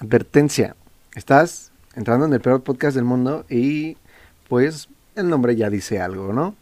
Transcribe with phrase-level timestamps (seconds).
[0.00, 0.76] Advertencia,
[1.16, 3.96] estás entrando en el peor podcast del mundo y
[4.48, 6.54] pues el nombre ya dice algo, ¿no?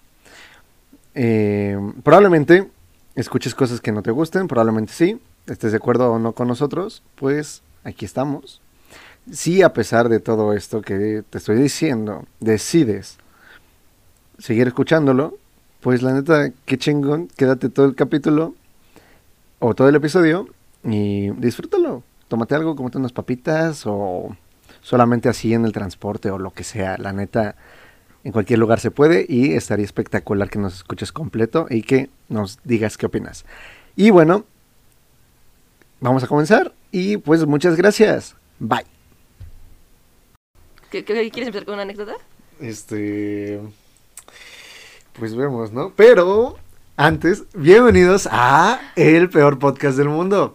[1.15, 2.71] Eh, probablemente
[3.15, 7.03] escuches cosas que no te gusten, probablemente sí, estés de acuerdo o no con nosotros,
[7.15, 8.63] pues aquí estamos.
[9.31, 13.19] Si a pesar de todo esto que te estoy diciendo, decides
[14.39, 15.37] seguir escuchándolo,
[15.81, 18.55] pues la neta, qué chingón, quédate todo el capítulo
[19.59, 20.49] o todo el episodio
[20.83, 22.03] y disfrútalo.
[22.29, 24.37] Tómate algo, comete unas papitas o
[24.83, 26.99] solamente así en el transporte o lo que sea.
[26.99, 27.55] La neta,
[28.25, 32.59] en cualquier lugar se puede y estaría espectacular que nos escuches completo y que nos
[32.65, 33.45] digas qué opinas.
[33.95, 34.45] Y bueno,
[36.01, 38.35] vamos a comenzar y pues muchas gracias.
[38.59, 38.85] Bye.
[40.91, 42.15] ¿Qué, qué- quieres empezar con una anécdota?
[42.61, 43.61] Este.
[45.19, 45.93] Pues vemos, ¿no?
[45.95, 46.57] Pero
[46.97, 50.55] antes, bienvenidos a el peor podcast del mundo.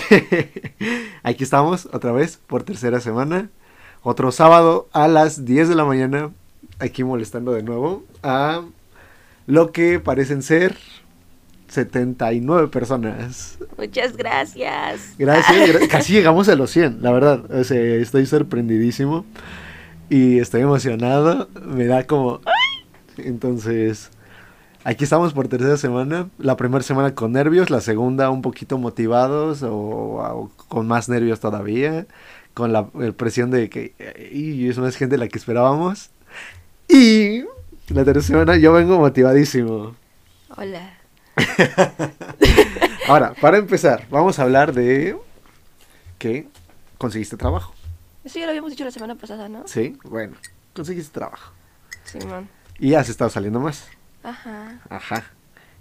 [1.22, 3.48] Aquí estamos otra vez por tercera semana.
[4.02, 6.30] Otro sábado a las 10 de la mañana.
[6.78, 8.62] Aquí molestando de nuevo a
[9.46, 10.76] lo que parecen ser
[11.68, 13.58] 79 personas.
[13.78, 15.14] Muchas gracias.
[15.18, 17.50] Gracias, gra- casi llegamos a los 100, la verdad.
[17.50, 19.24] O sea, estoy sorprendidísimo
[20.10, 21.48] y estoy emocionado.
[21.64, 22.40] Me da como.
[23.16, 24.10] Entonces,
[24.84, 26.28] aquí estamos por tercera semana.
[26.38, 31.40] La primera semana con nervios, la segunda un poquito motivados o, o con más nervios
[31.40, 32.06] todavía.
[32.54, 33.94] Con la presión de que
[34.32, 36.10] y es más gente de la que esperábamos.
[36.88, 37.44] Y
[37.88, 39.94] la tercera semana yo vengo motivadísimo.
[40.56, 40.98] Hola.
[43.08, 45.16] Ahora, para empezar, vamos a hablar de
[46.18, 46.46] que
[46.98, 47.74] conseguiste trabajo.
[48.22, 49.66] Eso ya lo habíamos dicho la semana pasada, ¿no?
[49.66, 50.36] Sí, bueno,
[50.74, 51.52] conseguiste trabajo.
[52.04, 52.48] Simón.
[52.78, 53.88] Y has estado saliendo más.
[54.22, 54.78] Ajá.
[54.88, 55.24] Ajá.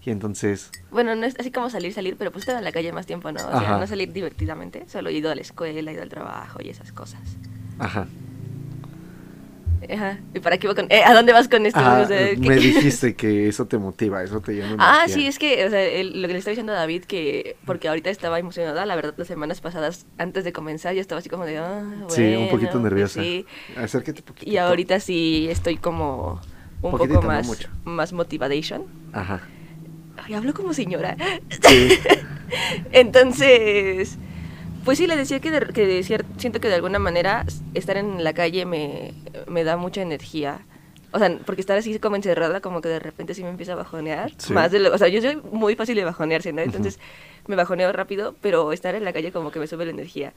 [0.04, 2.92] Y entonces, Bueno, no es así como salir, salir, pero pues estaba en la calle
[2.92, 3.40] más tiempo, ¿no?
[3.40, 3.78] O sea, Ajá.
[3.80, 4.86] no salir divertidamente.
[4.88, 7.20] Solo he ido a la escuela, he ido al trabajo y esas cosas.
[7.80, 8.08] ajá.
[9.92, 10.20] Ajá.
[10.34, 10.86] ¿Y para qué iba con...?
[10.90, 11.80] eh, ¿A dónde vas con esto?
[11.82, 15.16] Ah, O sea, ¿qué- me dijiste que eso te motiva, eso te llena Ah, energía.
[15.16, 17.88] sí, es que, o sea, el- lo que le estaba diciendo a David, que porque
[17.90, 21.46] ahorita estaba emocionada, la verdad, las semanas pasadas, antes de comenzar, yo estaba así como
[21.46, 23.22] de, ah, Sí, un bueno, poquito pues nerviosa.
[23.22, 23.46] sí.
[23.76, 24.50] Acércate poquito.
[24.50, 26.40] Y ahorita sí estoy como
[26.82, 27.70] un Poquitito, poco no más, mucho.
[27.86, 28.84] más motivation.
[29.14, 29.42] Ajá.
[30.24, 31.16] Ay, hablo como señora.
[31.62, 31.98] Sí.
[32.92, 34.18] Entonces,
[34.86, 37.98] pues sí, le decía que, de- que de cier- siento que de alguna manera estar
[37.98, 39.14] en la calle me,
[39.48, 40.62] me da mucha energía.
[41.14, 43.76] O sea, porque estar así como encerrada, como que de repente sí me empieza a
[43.76, 44.32] bajonear.
[44.38, 44.54] Sí.
[44.54, 46.62] Más de lo, o sea, yo soy muy fácil de bajonearse, ¿no?
[46.62, 47.00] Entonces
[47.48, 50.34] me bajoneo rápido, pero estar en la calle como que me sube la energía.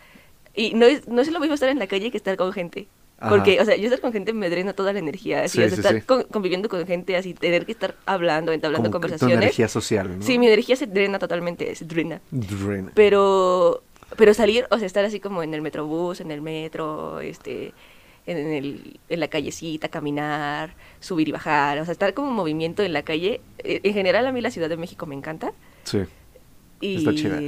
[0.55, 2.89] Y no es, no es lo mismo estar en la calle que estar con gente.
[3.27, 3.31] Ajá.
[3.31, 5.43] Porque, o sea, yo estar con gente me drena toda la energía.
[5.45, 6.01] Así, Sí, o sea, sí, estar sí.
[6.03, 9.43] con- conviviendo con gente, así, tener que estar hablando, entablando Como que tu conversaciones.
[9.45, 10.25] energía social, ¿no?
[10.25, 12.21] Sí, mi energía se drena totalmente, se drena.
[12.31, 12.93] Drena.
[12.95, 13.83] Pero,
[14.17, 17.73] pero salir, o sea, estar así como en el metrobús, en el metro, este,
[18.27, 22.83] en, el, en la callecita, caminar, subir y bajar, o sea, estar como en movimiento
[22.83, 23.41] en la calle.
[23.59, 25.53] Eh, En general a mí la Ciudad de México me encanta.
[25.85, 25.99] Sí.
[26.81, 27.41] Y, Está chida.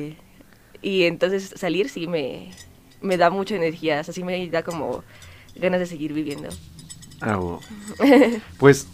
[0.82, 2.50] Y entonces salir sí me,
[3.00, 5.02] me da mucha energía, o sea, sí me da como
[5.60, 6.48] ganas de seguir viviendo.
[7.20, 7.60] Ah, wow.
[8.58, 8.88] Pues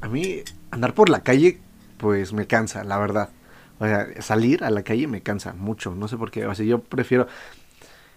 [0.00, 1.58] a mí andar por la calle,
[1.98, 3.30] pues me cansa, la verdad.
[3.78, 6.46] O sea, salir a la calle me cansa mucho, no sé por qué.
[6.46, 7.26] O sea, yo prefiero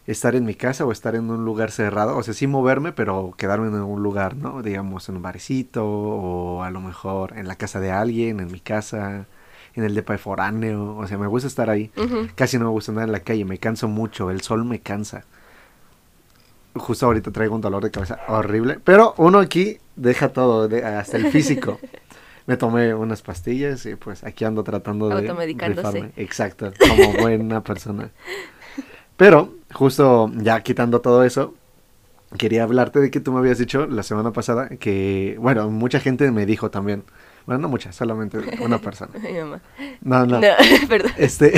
[0.05, 2.17] estar en mi casa o estar en un lugar cerrado.
[2.17, 4.61] O sea, sí moverme, pero quedarme en un lugar, ¿no?
[4.61, 8.59] Digamos, en un barecito o a lo mejor en la casa de alguien, en mi
[8.59, 9.25] casa,
[9.73, 10.95] en el depa de foráneo.
[10.97, 11.91] O sea, me gusta estar ahí.
[12.35, 15.25] Casi no me gusta andar en la calle, me canso mucho, el sol me cansa.
[16.79, 21.17] Justo ahorita traigo un dolor de cabeza horrible, pero uno aquí deja todo, de- hasta
[21.17, 21.79] el físico.
[22.47, 25.87] Me tomé unas pastillas y pues aquí ando tratando de Automedicándose.
[25.91, 26.11] rifarme.
[26.15, 28.09] Exacto, como buena persona.
[29.17, 31.55] Pero justo ya quitando todo eso,
[32.37, 36.31] quería hablarte de que tú me habías dicho la semana pasada que, bueno, mucha gente
[36.31, 37.03] me dijo también,
[37.45, 39.11] bueno, no mucha, solamente una persona.
[39.21, 39.61] Mi mamá.
[40.01, 40.39] No, no.
[40.39, 40.47] No,
[40.87, 41.11] perdón.
[41.17, 41.51] Este,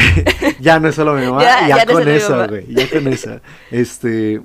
[0.59, 3.08] ya no es solo mi mamá, Ya, ya, ya no con eso, güey, ya con
[3.08, 3.40] eso.
[3.69, 4.41] Este,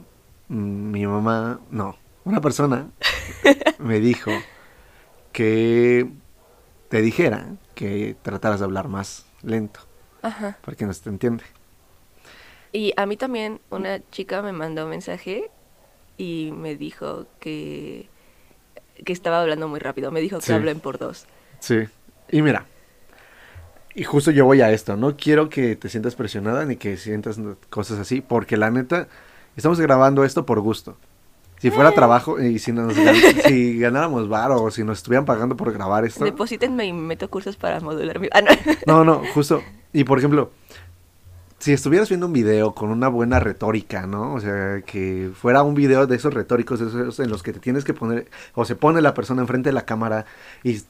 [0.48, 2.90] mi mamá, no, una persona
[3.78, 4.46] me dijo
[5.32, 6.10] que
[6.88, 9.80] te dijera que trataras de hablar más lento,
[10.22, 10.58] Ajá.
[10.62, 11.44] porque no se te entiende.
[12.72, 15.50] Y a mí también una chica me mandó un mensaje
[16.18, 18.08] y me dijo que,
[19.04, 20.10] que estaba hablando muy rápido.
[20.10, 20.52] Me dijo que Sí.
[20.52, 21.26] hablen por dos.
[21.60, 21.84] Sí,
[22.30, 22.66] y mira,
[23.94, 27.38] y justo yo voy a esto, no quiero que te sientas presionada ni que sientas
[27.70, 29.08] cosas así, porque la neta,
[29.56, 30.96] estamos grabando esto por gusto.
[31.58, 31.94] Si fuera Eh.
[31.94, 32.94] trabajo y si, nos
[33.46, 36.24] si ganáramos varo o si nos estuvieran pagando por grabar esto.
[36.24, 38.28] Deposítenme y meto cursos para modular mi...
[38.32, 38.50] Ah, no.
[38.86, 39.62] No, no, justo.
[39.92, 40.50] Y por ejemplo,
[41.58, 44.34] si estuvieras viendo un video con una buena retórica, ¿no?
[44.34, 47.84] O sea, que fuera un video de esos retóricos, esos en los que te tienes
[47.84, 50.26] que poner, o se pone la persona enfrente de la cámara
[50.62, 50.82] y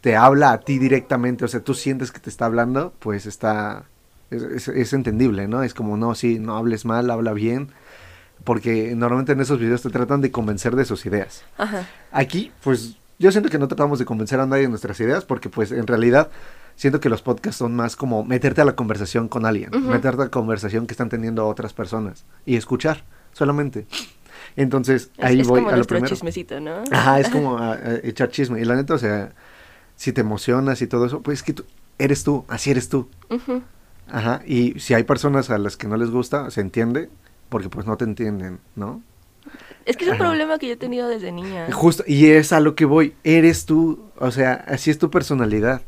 [0.00, 3.84] te habla a ti directamente, o sea, tú sientes que te está hablando, pues está,
[4.30, 5.62] es, es entendible, ¿no?
[5.62, 7.68] Es como, no, sí, no hables mal, habla bien,
[8.44, 11.44] porque normalmente en esos videos te tratan de convencer de sus ideas.
[11.58, 11.86] Ajá.
[12.10, 15.48] Aquí, pues yo siento que no tratamos de convencer a nadie de nuestras ideas porque
[15.48, 16.30] pues en realidad
[16.76, 20.24] siento que los podcasts son más como meterte a la conversación con alguien, meterte a
[20.24, 23.86] la conversación que están teniendo otras personas y escuchar solamente.
[24.56, 26.08] Entonces, Es- ahí es voy como a lo primero.
[26.08, 26.82] chismecito, ¿no?
[26.90, 28.60] Ajá, es como a- a echar chisme.
[28.60, 29.32] Y la neta, o sea,
[29.96, 31.64] si te emocionas y todo eso, pues es que tú,
[31.98, 33.08] eres tú, así eres tú.
[33.30, 33.62] Ujú.
[34.10, 37.08] Ajá, y si hay personas a las que no les gusta, se entiende,
[37.52, 39.02] porque pues no te entienden, ¿no?
[39.84, 40.24] Es que es un Ajá.
[40.24, 41.70] problema que yo he tenido desde niña.
[41.70, 45.82] Justo, y es a lo que voy, eres tú, o sea, así es tu personalidad,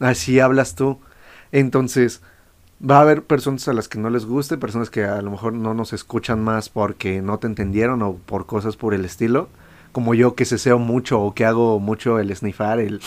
[0.00, 0.98] así hablas tú.
[1.50, 2.20] Entonces,
[2.78, 5.54] va a haber personas a las que no les guste, personas que a lo mejor
[5.54, 9.48] no nos escuchan más porque no te entendieron o por cosas por el estilo,
[9.92, 13.00] como yo que seseo mucho o que hago mucho el snifar, el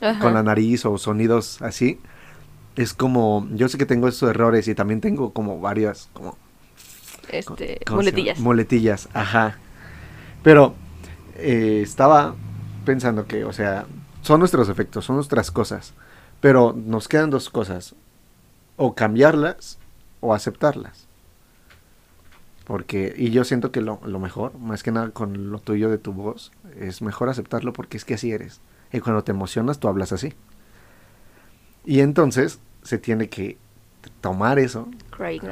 [0.00, 0.20] Ajá.
[0.20, 1.98] con la nariz o sonidos así.
[2.76, 6.36] Es como, yo sé que tengo esos errores y también tengo como varias, como
[7.30, 8.38] Este, muletillas.
[8.38, 9.58] Muletillas, ajá.
[10.42, 10.74] Pero
[11.36, 12.34] eh, estaba
[12.84, 13.86] pensando que, o sea,
[14.22, 15.94] son nuestros efectos, son nuestras cosas.
[16.40, 17.94] Pero nos quedan dos cosas.
[18.76, 19.78] O cambiarlas
[20.20, 21.06] o aceptarlas.
[22.64, 25.98] Porque, y yo siento que lo, lo mejor, más que nada con lo tuyo de
[25.98, 28.60] tu voz, es mejor aceptarlo porque es que así eres.
[28.92, 30.32] Y cuando te emocionas, tú hablas así.
[31.84, 33.58] Y entonces se tiene que
[34.20, 35.42] tomar eso, Crying.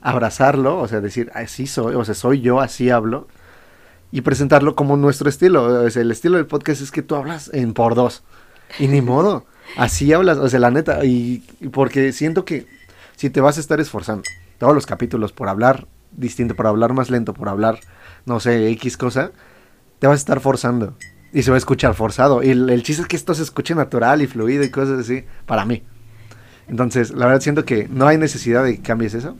[0.00, 3.28] Abrazarlo, o sea, decir, así soy, o sea, soy yo, así hablo,
[4.10, 5.84] y presentarlo como nuestro estilo.
[5.84, 8.22] O sea, el estilo del podcast es que tú hablas en por dos,
[8.78, 9.46] y ni modo,
[9.76, 12.66] así hablas, o sea, la neta, y, y porque siento que
[13.16, 14.22] si te vas a estar esforzando
[14.58, 17.78] todos los capítulos por hablar distinto, por hablar más lento, por hablar,
[18.26, 19.32] no sé, X cosa,
[19.98, 20.94] te vas a estar forzando.
[21.32, 22.42] Y se va a escuchar forzado.
[22.42, 25.24] Y el, el chiste es que esto se escuche natural y fluido y cosas así,
[25.46, 25.82] para mí.
[26.68, 29.36] Entonces, la verdad siento que no hay necesidad de que cambies eso.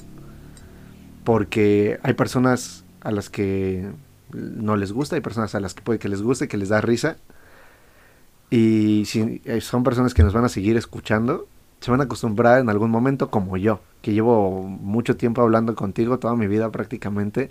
[1.29, 3.87] Porque hay personas a las que
[4.33, 6.81] no les gusta, hay personas a las que puede que les guste, que les da
[6.81, 7.19] risa.
[8.49, 11.47] Y si eh, son personas que nos van a seguir escuchando,
[11.81, 16.19] se van a acostumbrar en algún momento como yo, que llevo mucho tiempo hablando contigo,
[16.19, 17.51] toda mi vida prácticamente,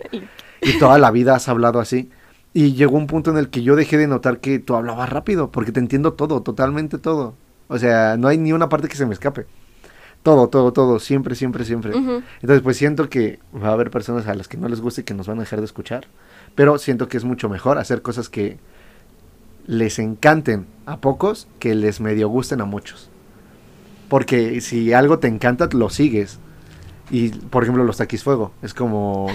[0.60, 2.10] y toda la vida has hablado así.
[2.52, 5.52] Y llegó un punto en el que yo dejé de notar que tú hablabas rápido,
[5.52, 7.36] porque te entiendo todo, totalmente todo.
[7.68, 9.46] O sea, no hay ni una parte que se me escape.
[10.22, 11.92] Todo, todo, todo, siempre, siempre, siempre.
[11.94, 15.04] Entonces, pues siento que va a haber personas a las que no les guste y
[15.04, 16.06] que nos van a dejar de escuchar.
[16.54, 18.58] Pero siento que es mucho mejor hacer cosas que
[19.66, 23.10] les encanten a pocos que les medio gusten a muchos.
[24.08, 26.38] Porque si algo te encanta, lo sigues.
[27.10, 28.52] Y, por ejemplo, los taquis fuego.
[28.62, 29.28] Es como...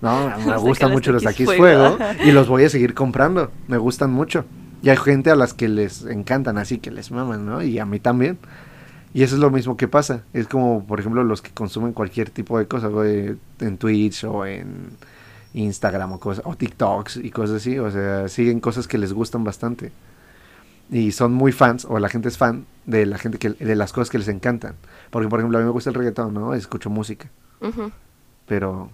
[0.00, 1.96] No, me gustan mucho los taquis fuego.
[1.96, 2.12] fuego.
[2.24, 3.50] Y los voy a seguir comprando.
[3.68, 4.44] Me gustan mucho.
[4.82, 7.62] Y hay gente a las que les encantan así, que les maman, ¿no?
[7.62, 8.38] Y a mí también.
[9.14, 10.24] Y eso es lo mismo que pasa.
[10.32, 14.44] Es como, por ejemplo, los que consumen cualquier tipo de cosas, güey, en Twitch o
[14.44, 14.90] en
[15.54, 17.78] Instagram o cosas, o TikToks y cosas así.
[17.78, 19.92] O sea, siguen cosas que les gustan bastante.
[20.90, 23.92] Y son muy fans, o la gente es fan de la gente que, de las
[23.92, 24.74] cosas que les encantan.
[25.10, 26.52] Porque, por ejemplo, a mí me gusta el reggaetón, ¿no?
[26.52, 27.30] Escucho música.
[28.46, 28.90] Pero,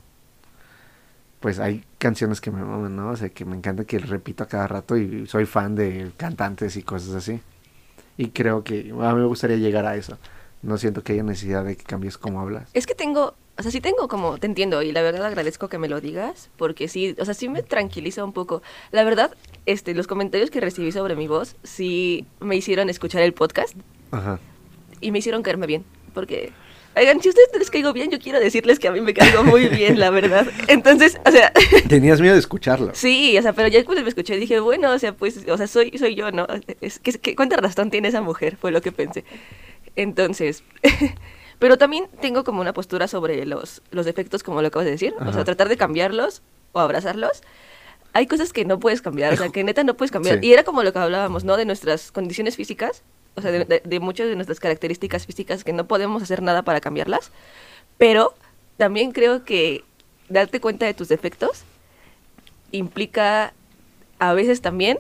[1.41, 3.09] pues hay canciones que me maman, ¿no?
[3.09, 6.77] O sea, que me encanta que repito a cada rato y soy fan de cantantes
[6.77, 7.41] y cosas así.
[8.21, 10.19] Y creo que a mí me gustaría llegar a eso.
[10.61, 12.69] No siento que haya necesidad de que cambies cómo hablas.
[12.75, 15.79] Es que tengo, o sea, sí tengo como, te entiendo y la verdad agradezco que
[15.79, 18.61] me lo digas porque sí, o sea, sí me tranquiliza un poco.
[18.91, 19.35] La verdad,
[19.65, 23.75] este, los comentarios que recibí sobre mi voz sí me hicieron escuchar el podcast
[24.11, 24.39] Ajá.
[25.01, 26.53] y me hicieron caerme bien porque,
[27.01, 29.43] oigan, si a ustedes les caigo bien, yo quiero decirles que a mí me caigo
[29.43, 30.47] muy bien, la verdad.
[30.69, 31.53] Entonces, o sea,
[31.89, 32.91] Tenías miedo de escucharlo.
[32.95, 35.67] sí, o sea, pero ya cuando me escuché dije, bueno, o sea, pues, o sea,
[35.67, 36.47] soy, soy yo, ¿no?
[36.81, 38.57] Es, que, que- ¿Cuánta razón tiene esa mujer?
[38.57, 39.25] Fue lo que pensé.
[39.97, 40.63] Entonces,
[41.59, 45.15] pero también tengo como una postura sobre los, los defectos, como lo acabas de decir.
[45.19, 45.33] O Ajá.
[45.33, 46.43] sea, tratar de cambiarlos
[46.73, 47.43] o abrazarlos.
[48.13, 50.41] Hay cosas que no puedes cambiar, o sea, que neta no puedes cambiar.
[50.41, 50.47] Sí.
[50.49, 51.57] Y era como lo que hablábamos, ¿no?
[51.57, 53.03] De nuestras condiciones físicas,
[53.41, 56.63] o sea, de, de- de muchas de nuestras características físicas que no podemos hacer nada
[56.63, 57.31] para cambiarlas.
[57.99, 58.35] Pero
[58.77, 59.85] también creo que
[60.29, 61.65] darte cuenta de tus defectos
[62.73, 63.53] implica
[64.19, 64.99] a veces también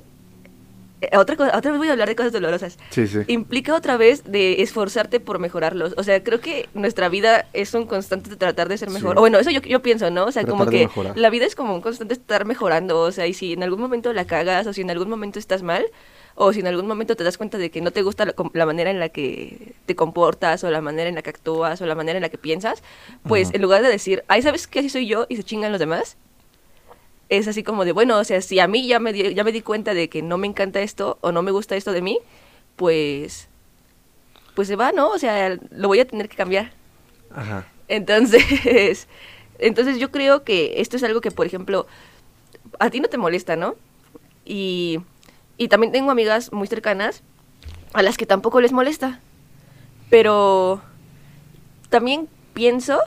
[1.02, 2.78] eh, otra cosa, otra vez voy a hablar de cosas dolorosas.
[2.90, 3.20] Sí, sí.
[3.28, 5.94] Implica otra vez de esforzarte por mejorarlos.
[5.97, 9.12] O sea, creo que nuestra vida es un constante de tratar de ser mejor.
[9.12, 9.16] Sí.
[9.16, 10.26] O bueno, eso yo, yo pienso, ¿no?
[10.26, 13.00] O sea, como Tratar que la vida es como un constante estar mejorando.
[13.00, 15.62] O sea, y si en algún momento la cagas o si en algún momento estás
[15.62, 15.87] mal,
[16.42, 18.90] o si en algún momento te das cuenta de que no te gusta la, manera
[18.90, 22.16] en la que te comportas o la manera en la que actúas o la manera
[22.16, 22.82] en la que piensas,
[23.25, 24.78] pues en lugar de decir, ay, ¿sabes qué?
[24.78, 26.16] Así soy yo y se chingan los demás,
[27.28, 29.52] es así como de, bueno, o sea, si a mí ya me, di, ya me
[29.52, 32.18] di cuenta de que no me encanta esto o no me gusta esto de mí,
[32.76, 33.49] pues,
[34.54, 35.11] pues se va, ¿no?
[35.11, 36.73] O sea, lo voy a tener que cambiar.
[37.35, 37.66] Ajá.
[37.87, 39.09] Entonces,
[39.59, 41.87] entonces yo creo que esto es algo que, por ejemplo,
[42.78, 43.75] a ti no te molesta, ¿no?
[44.47, 45.00] Y,
[45.60, 47.22] y también tengo amigas muy cercanas
[47.92, 49.20] a las que tampoco les molesta.
[50.08, 50.80] Pero
[51.90, 52.98] también pienso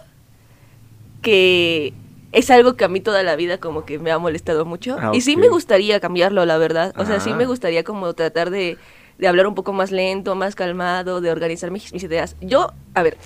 [1.22, 1.94] que
[2.32, 4.98] es algo que a mí toda la vida como que me ha molestado mucho.
[5.00, 6.94] Ah, Y sí me gustaría cambiarlo, la verdad.
[6.98, 7.36] O sea, sí Ah.
[7.36, 8.78] me gustaría como tratar de,
[9.18, 12.36] de hablar un poco más lento, más calmado, de organizar mis, mis ideas.
[12.42, 13.18] Yo, a ver,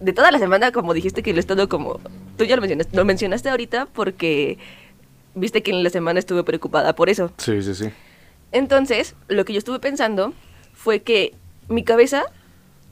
[0.00, 2.00] de toda la semana, como dijiste que lo he estado como...
[2.36, 4.58] Tú ya lo mencionaste, lo mencionaste ahorita porque
[5.34, 7.32] viste que en la semana estuve preocupada por eso.
[7.38, 7.90] Sí, sí, sí.
[8.52, 10.32] Entonces, lo que yo estuve pensando
[10.74, 11.34] fue que
[11.68, 12.24] mi cabeza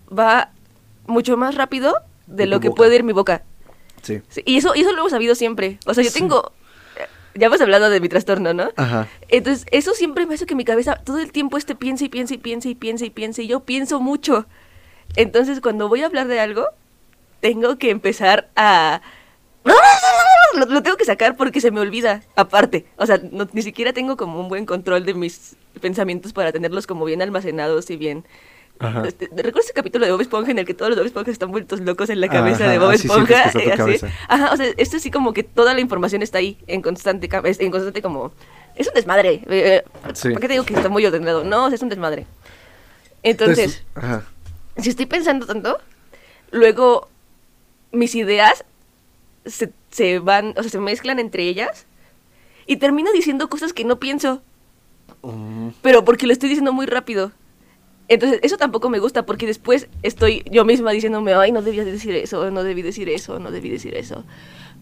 [0.09, 0.51] va
[1.07, 1.95] mucho más rápido
[2.27, 2.77] de lo que boca.
[2.79, 3.43] puede ir mi boca.
[4.03, 4.21] Sí.
[4.29, 5.79] Sí, y eso, y eso lo hemos sabido siempre.
[5.87, 6.19] O sea, yo Sí.
[6.21, 6.53] tengo...
[7.35, 8.71] Ya hemos hablado de mi trastorno, ¿no?
[8.77, 9.09] Ajá.
[9.29, 12.33] Entonces, eso siempre me hace que mi cabeza todo el tiempo esté piensa y piensa
[12.33, 14.47] y piensa y piensa y piensa y yo pienso mucho.
[15.17, 16.67] Entonces, cuando voy a hablar de algo,
[17.41, 19.03] tengo que empezar a...
[20.57, 22.87] Lo, lo tengo que sacar porque se me olvida, aparte.
[22.97, 26.87] O sea, no- ni siquiera tengo como un buen control de mis pensamientos para tenerlos
[26.87, 28.25] como bien almacenados y bien...
[29.07, 31.51] Este, ¿Recuerdas ese capítulo de Bob Esponja en el que todos los Bob Esponjas están
[31.51, 33.45] vueltos locos en la cabeza Ajá, de Bob así Esponja?
[33.45, 34.07] está tu Eh, así.
[34.29, 37.71] Ajá, o sea, esto sí como que toda la información está ahí en constante, en
[37.71, 38.33] constante como...
[38.75, 39.41] Es un desmadre.
[39.49, 39.83] eh,
[40.13, 40.29] Sí.
[40.29, 41.43] ¿Para qué te digo que está muy ordenado?
[41.43, 42.27] No, o sea, es un desmadre.
[43.23, 44.25] Entonces, ajá.
[44.77, 45.79] si estoy pensando tanto,
[46.51, 47.09] luego
[47.93, 48.63] mis ideas
[49.47, 51.87] se, se van, o sea, se mezclan entre ellas
[52.67, 54.43] y termino diciendo cosas que no pienso,
[55.23, 57.33] Mm, pero porque lo estoy diciendo muy rápido.
[58.09, 62.15] Entonces, eso tampoco me gusta porque después estoy yo misma diciéndome, ay, no debía decir
[62.15, 64.25] eso, no debí decir eso, no debí decir eso.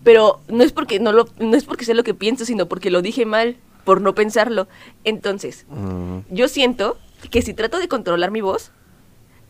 [0.02, 2.90] Pero no es porque no lo no es porque sé lo que pienso, sino porque
[2.90, 4.68] lo dije mal por no pensarlo.
[5.04, 6.98] Entonces, mm, yo siento
[7.30, 8.70] que si trato de controlar mi voz,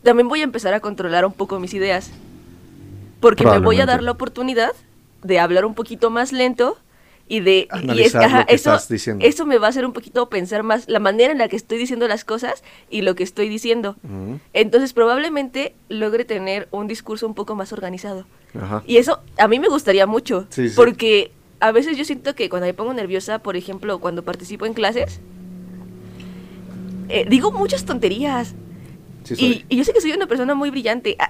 [0.05, 2.13] también voy a empezar a controlar un poco mis ideas.
[3.19, 4.73] Porque me voy a dar la oportunidad
[5.25, 6.79] de hablar un poquito más lento
[7.27, 9.25] y de y Analizar lo que eso, estás diciendo.
[9.27, 11.79] eso me va a hacer un poquito pensar más la manera en la que estoy
[11.79, 13.97] diciendo las cosas y lo que estoy diciendo.
[14.53, 18.27] Entonces probablemente logre tener un discurso un poco más organizado.
[18.61, 18.83] Ajá.
[18.87, 20.75] Y eso a mí me gustaría mucho, Sí, sí.
[20.77, 24.75] porque a veces yo siento que cuando me pongo nerviosa, por ejemplo, cuando participo en
[24.75, 25.21] clases,
[27.09, 28.55] eh, digo muchas tonterías.
[29.25, 31.17] Sí, y, y yo sé que soy una persona muy brillante.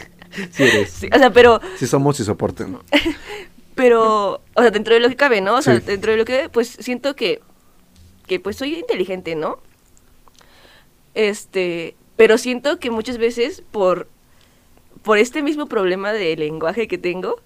[0.52, 0.90] Sí eres.
[0.90, 2.78] Sí, o sea, pero, Sí somos y soporten.
[3.74, 5.56] pero, o sea, dentro de lo que cabe, ¿no?
[5.56, 5.82] O sea, Sí.
[5.86, 7.40] dentro de lo que, pues siento que,
[8.26, 9.60] que pues soy inteligente, ¿no?
[11.14, 14.08] Este, pero siento que muchas veces por,
[15.02, 17.40] por este mismo problema de lenguaje que tengo,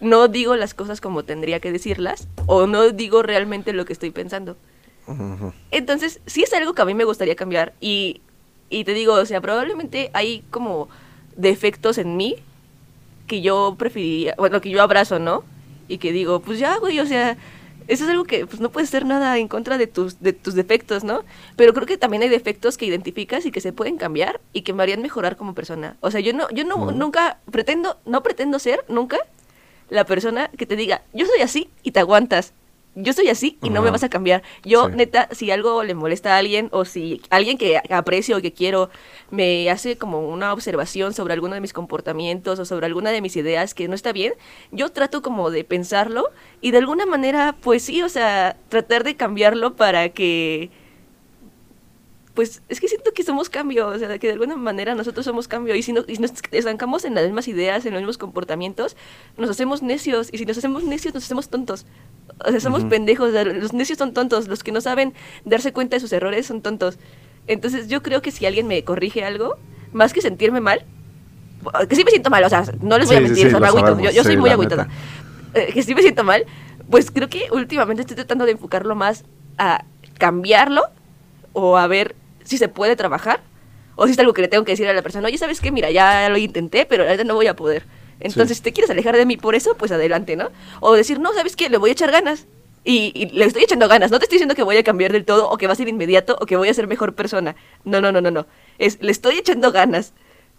[0.00, 4.10] no digo las cosas como tendría que decirlas o no digo realmente lo que estoy
[4.10, 4.56] pensando.
[5.70, 8.20] Entonces, sí es algo que a mí me gustaría cambiar y,
[8.70, 10.88] y te digo, o sea, probablemente hay como
[11.36, 12.36] defectos en mí
[13.26, 15.44] que yo preferiría, bueno, que yo abrazo, ¿no?
[15.88, 17.36] Y que digo, pues ya, güey, o sea,
[17.88, 20.54] eso es algo que pues no puedes hacer nada en contra de tus, de tus
[20.54, 21.22] defectos, ¿no?
[21.56, 24.72] Pero creo que también hay defectos que identificas y que se pueden cambiar y que
[24.72, 25.96] me harían mejorar como persona.
[26.00, 29.18] O sea, yo no, yo no, nunca pretendo, no pretendo ser, nunca,
[29.88, 32.52] la persona que te diga, yo soy así y te aguantas.
[32.98, 34.42] Yo soy así y no me vas a cambiar.
[34.64, 34.92] Yo, Sí.
[34.96, 38.88] neta, si algo le molesta a alguien o si alguien que aprecio o que quiero
[39.30, 43.36] me hace como una observación sobre alguno de mis comportamientos o sobre alguna de mis
[43.36, 44.32] ideas que no está bien,
[44.72, 46.30] yo trato como de pensarlo
[46.62, 50.70] y de alguna manera, pues sí, o sea, tratar de cambiarlo para que
[52.32, 55.48] pues es que siento que somos cambio, o sea, que de alguna manera nosotros somos
[55.48, 58.94] cambio y si, no, y nos estancamos en las mismas ideas, en los mismos comportamientos,
[59.38, 61.86] nos hacemos necios y si nos hacemos necios nos hacemos tontos.
[62.44, 62.90] O sea, somos Ujú.
[62.90, 65.14] pendejos, o sea, los necios son tontos, los que no saben
[65.44, 66.98] darse cuenta de sus errores son tontos.
[67.46, 69.56] Entonces yo creo que si alguien me corrige algo,
[69.92, 70.84] más que sentirme mal,
[71.88, 73.46] que sí me siento mal, o sea, no les voy a Sí, sí, mentir, sí,
[73.48, 74.88] o sea, me agüito, yo, sabemos, yo soy sí, muy agüitada.
[75.54, 76.44] Eh, que sí me siento mal,
[76.90, 79.24] pues creo que últimamente estoy tratando de enfocarlo más
[79.58, 79.84] a
[80.18, 80.82] cambiarlo
[81.54, 82.14] o a ver
[82.44, 83.40] si se puede trabajar
[83.96, 85.72] o si es algo que le tengo que decir a la persona, oye, ¿sabes qué?
[85.72, 87.84] Mira, ya lo intenté, pero ahorita no voy a poder.
[88.20, 88.60] Entonces, Sí.
[88.60, 90.50] si te quieres alejar de mí por eso, pues adelante, ¿no?
[90.80, 91.68] O decir, no, ¿sabes qué?
[91.68, 92.46] Le voy a echar ganas.
[92.84, 94.10] Y, y le estoy echando ganas.
[94.12, 95.88] No te estoy diciendo que voy a cambiar del todo o que va a ser
[95.88, 97.56] inmediato o que voy a ser mejor persona.
[97.84, 98.46] No, no, no, no, no.
[98.78, 100.12] Es, le estoy echando ganas.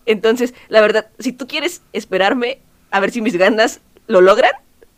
[0.06, 2.60] Entonces, la verdad, si tú quieres esperarme
[2.92, 4.52] a ver si mis ganas lo logran,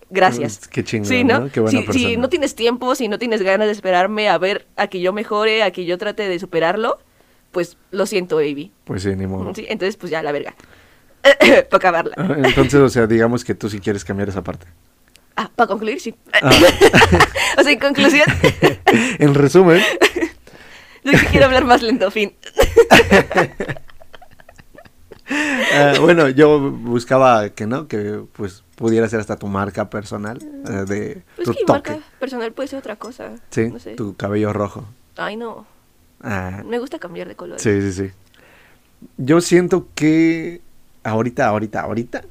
[0.10, 0.68] gracias.
[0.68, 1.40] Qué chingón, Sí, ¿no?
[1.42, 1.52] ¿no?
[1.52, 2.18] Qué buena si, si persona.
[2.22, 5.62] no tienes tiempo, si no tienes ganas de esperarme a ver a que yo mejore,
[5.64, 6.98] a que yo trate de superarlo,
[7.52, 8.72] pues lo siento, baby.
[8.86, 9.54] Pues sí, ni modo.
[9.56, 10.56] Sí, entonces, pues ya, la verga.
[11.22, 12.14] Para acabarla.
[12.18, 14.66] Ah, Entonces, o sea, digamos que tú sí quieres cambiar esa parte.
[15.36, 16.14] Ah, para concluir, sí.
[16.42, 16.50] Ah.
[17.58, 18.26] o sea, en conclusión,
[19.20, 19.82] en resumen,
[21.04, 22.34] sí quiero hablar más lento, fin.
[25.74, 30.86] ah, bueno, yo buscaba que no, que pues pudiera ser hasta tu marca personal, eh,
[30.88, 31.92] de Pues tu que mi toque.
[31.92, 33.32] marca personal puede ser otra cosa.
[33.52, 33.96] Sí, No sé.
[33.96, 34.86] tu cabello rojo.
[35.18, 35.66] Ay, no.
[36.22, 37.60] Ah, Me gusta cambiar de color.
[37.60, 38.12] sí, sí, sí.
[39.18, 40.62] Yo siento que
[41.04, 42.24] ahorita, ahorita, ahorita,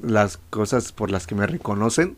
[0.00, 2.16] las cosas por las que me reconocen,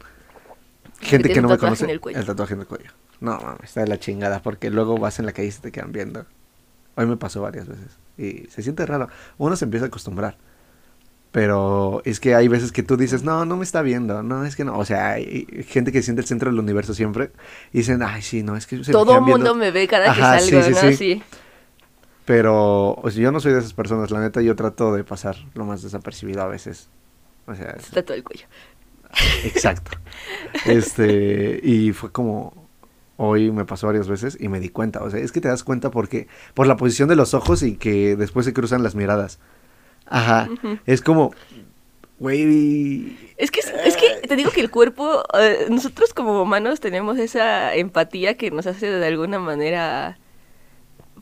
[1.01, 2.25] gente que no me conoce, en el cuello.
[2.25, 2.91] tatuaje en el cuello.
[3.21, 5.73] No, mames, está de la chingada, porque luego vas en la calle y se te
[5.73, 6.27] quedan viendo.
[6.97, 9.09] Hoy me pasó varias veces y se siente raro.
[9.39, 10.37] Uno se empieza a acostumbrar.
[11.31, 14.55] Pero es que hay veces que tú dices, no, no me está viendo, no, es
[14.55, 14.77] que no.
[14.77, 17.31] O sea, hay gente que siente el centro del universo siempre
[17.73, 19.55] y dicen, ay, sí, no, es que se me Todo el mundo viendo".
[19.55, 20.93] me ve cada Ajá, que sí, salgo, sí, ¿no?
[20.93, 21.23] sí.
[22.25, 25.37] Pero o sea, yo no soy de esas personas, la neta, yo trato de pasar
[25.55, 26.89] lo más desapercibido a veces.
[27.47, 28.47] O sea, es- Está todo el cuello.
[29.45, 29.91] exacto.
[30.65, 32.69] Este, y fue como
[33.17, 35.63] hoy me pasó varias veces y me di cuenta, o sea, es que te das
[35.65, 39.39] cuenta porque por la posición de los ojos y que después se cruzan las miradas.
[40.07, 40.49] Ajá,
[40.87, 41.33] es como
[42.19, 47.19] güey, Es que, es que te digo que el cuerpo, eh, nosotros como humanos tenemos
[47.19, 50.19] esa empatía que nos hace de alguna manera,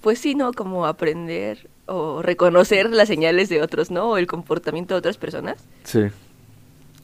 [0.01, 0.53] pues sí, ¿no?
[0.53, 4.11] Como aprender o reconocer las señales de otros, ¿no?
[4.11, 5.57] O el comportamiento de otras personas.
[5.85, 6.03] sí,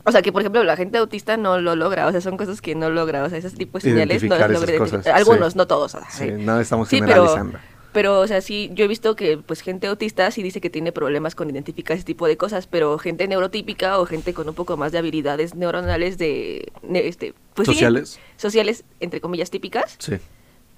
[0.05, 2.61] O sea, que por ejemplo la gente autista no lo logra, o sea, son cosas
[2.61, 5.07] que no logra, o sea, ese tipo de señales no las logra cosas.
[5.09, 5.59] Algunos, sí.
[5.59, 5.95] no todos.
[5.97, 7.59] o sea, sí, no estamos Sí, pero, generalizando.
[7.93, 10.93] pero, o sea, sí, yo he visto que, pues, gente autista sí dice que tiene
[10.93, 14.77] problemas con identificar ese tipo de cosas, pero gente neurotípica o gente con un poco
[14.77, 18.21] más de habilidades neuronales de, ne- este, pues sí, Sociales.
[18.37, 20.19] sociales, entre comillas, típicas, Sí.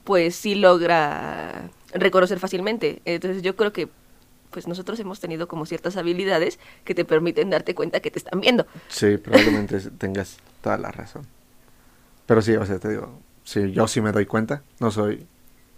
[0.05, 3.03] pues sí logra reconocer fácilmente.
[3.05, 3.89] Entonces yo creo que,
[4.51, 8.41] pues, nosotros hemos tenido como ciertas habilidades que te permiten darte cuenta que te están
[8.41, 8.67] viendo.
[8.89, 11.27] Sí, probablemente tengas toda la razón.
[12.27, 14.63] Pero sí, o sea, te digo, sí, yo sí me doy cuenta.
[14.81, 15.27] No soy,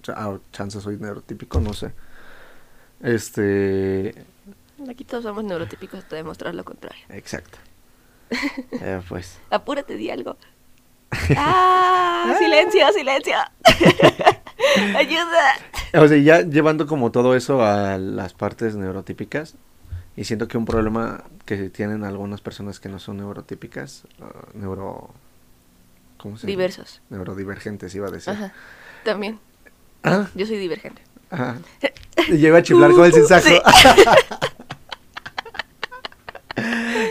[0.03, 1.93] sea, ah, chance soy neurotípico, no sé.
[3.03, 4.15] Este,
[4.89, 7.05] Aquí todos somos neurotípicos hasta demostrar lo contrario.
[7.11, 7.59] exacto.
[8.81, 10.37] Eh, pues, Apúrate, di algo.
[11.37, 12.37] ¡Ah!
[12.39, 13.35] ¡Silencio, silencio!
[14.97, 15.55] ¡Ayuda!
[15.95, 19.55] o sea, ya llevando como todo eso a las partes neurotípicas,
[20.17, 25.11] y siento que un problema que tienen algunas personas que no son neurotípicas, ah, neuro...
[26.19, 26.51] ¿Cómo se llama?
[26.51, 27.01] Diversos.
[27.09, 28.33] Neurodivergentes, iba a decir.
[28.35, 28.53] Ajá.
[29.05, 29.39] También.
[30.03, 31.01] Ah, Yo soy divergente.
[31.31, 31.57] ajá.
[32.29, 33.47] Lleva a chiflar con el sin saco.
[33.49, 33.59] Sí.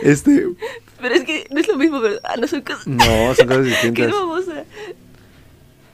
[0.03, 0.47] este,
[1.01, 2.19] Pero es que no es lo mismo, ¿verdad?
[2.23, 2.85] Ah, No son cosas...
[2.87, 4.11] no, son cosas ¡Qué distintas.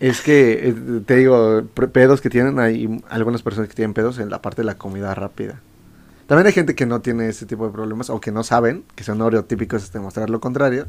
[0.06, 4.30] Es que, eh, te digo, pedos que tienen, hay algunas personas que tienen pedos en
[4.30, 5.60] la parte de la comida rápida.
[6.28, 9.04] También hay gente que no tiene ese tipo de problemas o que no saben, que
[9.04, 10.86] son neurotípicos hasta demostrar lo contrario,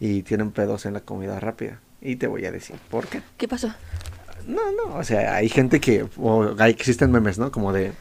[0.00, 1.80] y tienen pedos en la comida rápida.
[2.00, 3.20] Y te voy a decir, ¿por qué?
[3.36, 3.74] ¿Qué pasó?
[4.46, 7.52] No, no, o sea, hay gente que, o hay, existen memes, ¿no?
[7.52, 7.92] Como de,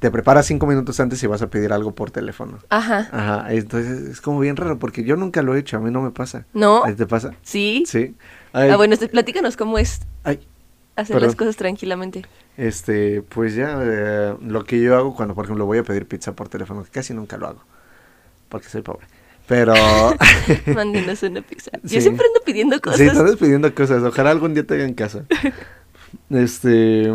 [0.00, 2.58] te preparas cinco minutos antes y vas a pedir algo por teléfono.
[2.70, 3.08] Ajá.
[3.12, 6.02] Ajá, entonces es como bien raro porque yo nunca lo he hecho, a mí no
[6.02, 6.46] me pasa.
[6.54, 6.84] ¿No?
[6.84, 7.34] ¿A ti ¿Te pasa?
[7.42, 7.84] ¿Sí?
[7.86, 8.14] Sí.
[8.52, 10.40] Ay, Ah, bueno, este, platícanos cómo es ay,
[10.96, 11.28] hacer Perdón.
[11.28, 12.24] las cosas tranquilamente.
[12.56, 16.32] Este, pues ya, eh, lo que yo hago cuando, por ejemplo, voy a pedir pizza
[16.32, 17.60] por teléfono, que casi nunca lo hago,
[18.48, 19.06] porque soy pobre.
[19.46, 19.74] Pero,
[20.74, 21.70] Mándenos una pizza.
[21.82, 22.98] Yo siempre ando pidiendo cosas.
[23.00, 25.24] sí, estás pidiendo cosas, ojalá algún día te hagan caso.
[26.28, 27.08] Este,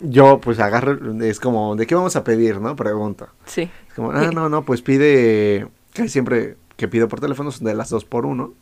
[0.00, 2.76] yo pues agarro, es como, ¿de qué vamos a pedir, no?
[2.76, 3.28] Pregunto.
[3.46, 3.70] Sí.
[3.88, 7.74] Es como, ah, no, no, pues pide, casi siempre que pido por teléfono son de
[7.74, 8.54] las dos por uno,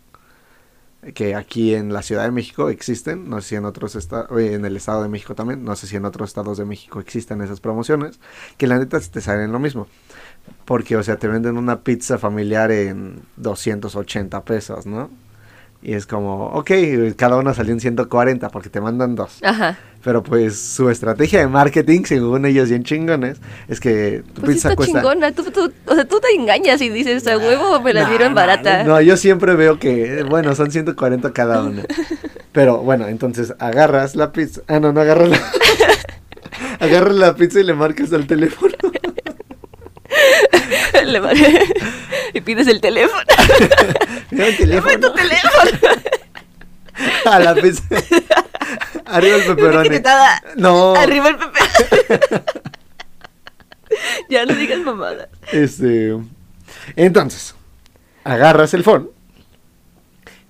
[1.14, 4.64] que aquí en la Ciudad de México existen, no sé si en otros estados, en
[4.64, 7.60] el Estado de México también, no sé si en otros estados de México existen esas
[7.60, 8.20] promociones,
[8.56, 9.86] que la neta te salen lo mismo,
[10.64, 15.10] porque, o sea, te venden una pizza familiar en 280 pesos, ¿no?
[15.86, 16.70] Y es como, ok,
[17.14, 19.38] cada una salió en 140 porque te mandan dos.
[19.42, 19.76] Ajá.
[20.02, 24.68] Pero pues su estrategia de marketing, según ellos bien chingones, es que tu Pues pizza
[24.70, 24.98] está cuesta...
[25.00, 25.32] chingona.
[25.32, 28.34] Tú, tú- o sea, tú te engañas y dices, a huevo me la No, dieron
[28.34, 28.82] barata.
[28.84, 31.82] No, yo siempre veo que, bueno, son 140 cada una.
[32.52, 34.62] Pero bueno, entonces agarras la pizza.
[34.68, 35.38] Ah, no, no agarras la.
[36.80, 38.72] agarras la pizza y le marcas al teléfono.
[41.04, 41.34] Le mar-
[42.34, 43.22] y pides el teléfono.
[44.30, 45.00] Mira el Dame teléfono.
[45.00, 45.70] tu teléfono.
[47.30, 47.82] A la pizza.
[49.06, 50.42] Arriba el cachetada.
[50.56, 50.94] No.
[50.94, 52.42] Arriba el pepe.
[54.28, 55.28] ya no digas mamadas.
[55.52, 56.16] Este.
[56.96, 57.54] Entonces,
[58.24, 59.08] agarras el phone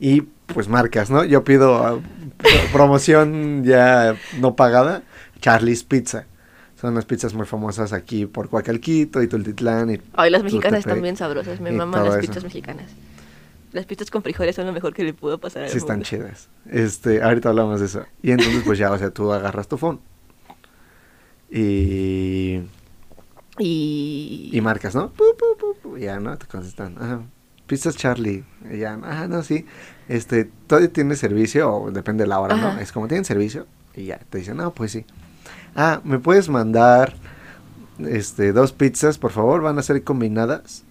[0.01, 1.25] Y pues marcas, ¿no?
[1.25, 1.99] Yo pido ah,
[2.37, 5.03] pro- promoción ya no pagada,
[5.41, 6.27] Charlie's Pizza.
[6.85, 9.89] Son unas pizzas muy famosas aquí por Coacalquito y Tultitlán.
[9.95, 11.59] Y Ay, las mexicanas están bien sabrosas.
[11.59, 12.21] Me maman las eso.
[12.21, 12.91] pizzas mexicanas.
[13.73, 16.11] Las pizzas con frijoles son lo mejor que le pudo pasar al Sí están mundo.
[16.11, 16.51] chidas.
[16.71, 18.05] Este, ahorita hablamos de eso.
[18.21, 19.99] Y entonces pues ya, o sea, tú agarras tu phone.
[21.51, 22.61] Y,
[23.59, 24.51] Y...
[24.53, 25.11] y marcas, ¿no?
[25.11, 26.37] Pu, pu, pu, ya, ¿no?
[26.37, 26.97] Te contestan.
[27.01, 27.23] Ajá.
[27.67, 28.45] Pizzas Charlie.
[28.71, 29.65] Y ya, ah, no, sí.
[30.07, 32.67] Este, todo tiene servicio, o depende de la hora, ¿no?
[32.69, 32.83] Ajá.
[32.83, 33.67] Es como tienen servicio.
[33.97, 35.07] Y ya, te dicen, no, pues sí.
[35.77, 37.15] Ah, ¿me puedes mandar
[37.99, 39.63] este, dos pizzas, por favor?
[39.63, 40.85] Van a ser combinadas.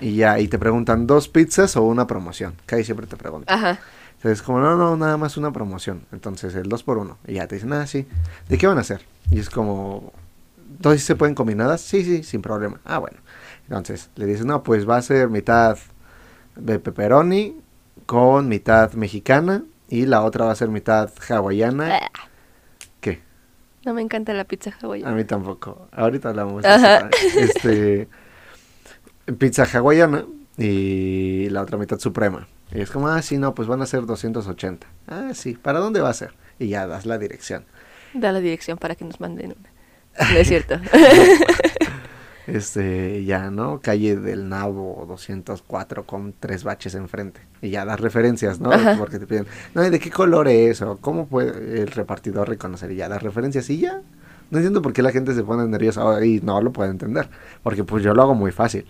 [0.00, 2.54] Y ya, y te preguntan, ¿dos pizzas o una promoción?
[2.66, 3.56] Que ahí siempre te preguntan.
[3.56, 3.78] Ajá.
[4.16, 6.02] Entonces, como, no, no, nada más una promoción.
[6.10, 8.06] Entonces, el 2 por 1 Y ya te dicen, ah, sí.
[8.48, 9.02] ¿De qué van a hacer?
[9.30, 10.12] Y es como,
[10.80, 11.82] ¿todas sí se pueden combinadas?
[11.82, 12.80] Sí, sí, sin problema.
[12.84, 13.18] Ah, bueno.
[13.68, 15.76] Entonces, le dices, no, pues va a ser mitad
[16.56, 17.60] de pepperoni
[18.06, 21.98] con mitad mexicana y la otra va a ser mitad hawaiana.
[23.84, 25.12] No me encanta la pizza A hawaiana.
[25.12, 25.88] mí tampoco.
[25.92, 27.08] Ahorita hablamos de Ajá.
[27.12, 27.38] eso.
[27.40, 28.08] Este,
[29.38, 30.24] pizza hawaiana
[30.58, 32.48] y la otra mitad suprema.
[32.72, 34.86] Y es como, ah, sí, no, pues van a ser 280.
[35.08, 36.34] Ah, sí, ¿para dónde va a ser?
[36.58, 37.64] Y ya das la dirección.
[38.14, 39.70] Da la dirección para que nos manden una.
[40.32, 40.76] No es cierto.
[42.46, 43.80] Este, ya, ¿no?
[43.80, 47.40] Calle del Nabo 204 con tres baches enfrente.
[47.62, 48.70] Y ya das referencias, ¿no?
[48.72, 48.96] Ajá.
[48.98, 50.82] Porque te piden, no, ¿y de qué color es?
[50.82, 52.90] O cómo puede el repartidor reconocer?
[52.92, 54.02] Y ya das referencias y ya.
[54.50, 57.28] No entiendo por qué la gente se pone nerviosa y no lo puede entender.
[57.62, 58.84] Porque pues yo lo hago muy fácil.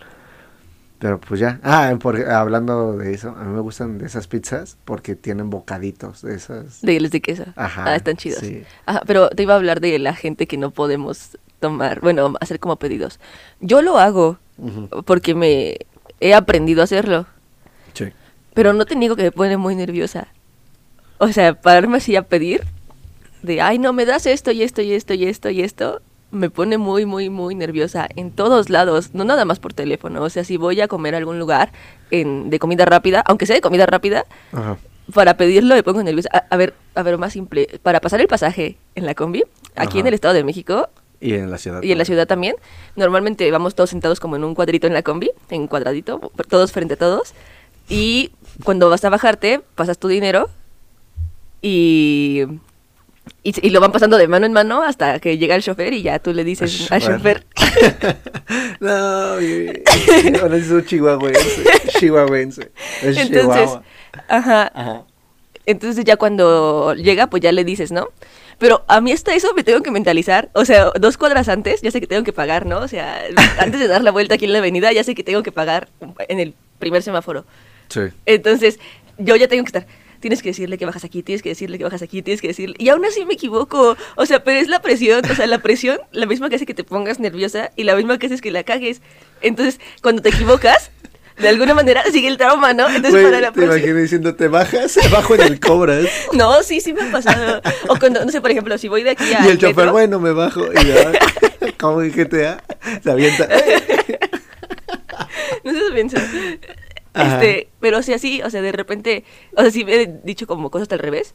[0.99, 1.59] Pero pues ya.
[1.63, 6.21] Ah, por- hablando de eso, a mí me gustan de esas pizzas porque tienen bocaditos
[6.21, 6.81] de esas.
[6.81, 7.43] De de queso.
[7.55, 8.39] Ajá, Ah, están chidos.
[8.39, 8.63] sí.
[8.85, 12.59] Ajá, pero te iba a hablar de la gente que no podemos tomar, bueno, hacer
[12.59, 13.19] como pedidos.
[13.59, 14.37] Yo lo hago
[15.05, 15.77] porque me
[16.19, 17.25] he aprendido a hacerlo,
[17.93, 18.05] Sí.
[18.53, 20.27] pero no te niego que me pone muy nerviosa.
[21.17, 22.63] O sea, pararme así a pedir
[23.41, 26.49] de, ay, no, me das esto y esto y esto y esto y esto, me
[26.49, 30.21] pone muy, muy, muy nerviosa en todos lados, no nada más por teléfono.
[30.23, 31.71] O sea, si voy a comer a algún lugar
[32.11, 34.77] en, de comida rápida, aunque sea de comida rápida, Ajá.
[35.13, 36.29] para pedirlo me pongo nerviosa.
[36.33, 37.79] A, a ver, a ver, más simple.
[37.83, 39.43] Para pasar el pasaje en la combi,
[39.75, 40.89] aquí en el Estado de México
[41.21, 41.81] Y en la ciudad.
[41.81, 42.55] y en la ciudad también,
[42.95, 46.95] normalmente vamos todos sentados como en un cuadrito en la combi, en cuadradito, todos frente
[46.95, 47.33] a todos.
[47.87, 48.31] Y
[48.63, 50.49] cuando vas a bajarte, pasas tu dinero
[51.61, 52.43] y,
[53.43, 56.01] y, y lo van pasando de mano en mano hasta que llega el chofer y
[56.01, 57.45] ya tú le dices al Chofer.
[58.79, 61.63] no, ahora es un chihuahuense.
[61.99, 62.71] Chihuahuense.
[63.01, 63.79] Es Entonces,
[64.27, 65.05] Ajá.
[65.65, 68.09] Entonces ya cuando llega, pues ya le dices, ¿no?
[68.57, 70.49] Pero a mí hasta eso me tengo que mentalizar.
[70.53, 72.79] O sea, dos cuadras antes, ya sé que tengo que pagar, ¿no?
[72.79, 73.23] O sea,
[73.59, 75.89] antes de dar la vuelta aquí en la avenida, ya sé que tengo que pagar
[76.27, 77.45] en el primer semáforo.
[77.89, 78.01] Sí.
[78.25, 78.79] Entonces,
[79.17, 79.87] yo ya tengo que estar.
[80.19, 82.75] Tienes que decirle que bajas aquí, tienes que decirle que bajas aquí, tienes que decirle.
[82.79, 83.95] Y aún así me equivoco.
[84.15, 85.21] O sea, pero es la presión.
[85.29, 88.17] O sea, la presión, la misma que hace que te pongas nerviosa y la misma
[88.17, 89.01] que hace que la cagues.
[89.41, 90.89] Entonces, cuando te equivocas,
[91.37, 92.87] de alguna manera sigue el trauma, ¿no?
[92.89, 93.77] Entonces, para la te próxima.
[93.77, 96.05] imagino diciendo, te bajas, bajo en el cobras.
[96.33, 97.61] No, sí, sí me ha pasado.
[97.89, 99.45] O cuando, no sé, por ejemplo, si voy de aquí a.
[99.45, 100.65] y el chofer, bueno, me bajo.
[100.71, 101.11] Y ya,
[101.79, 102.63] como en GTA,
[103.03, 103.47] se avienta.
[105.63, 106.17] No sé si pienso.
[107.13, 107.35] Ajá.
[107.41, 109.23] Este, pero o sea, sí, o sea, de repente,
[109.55, 111.31] o sea, sí me he dicho como cosas al revés.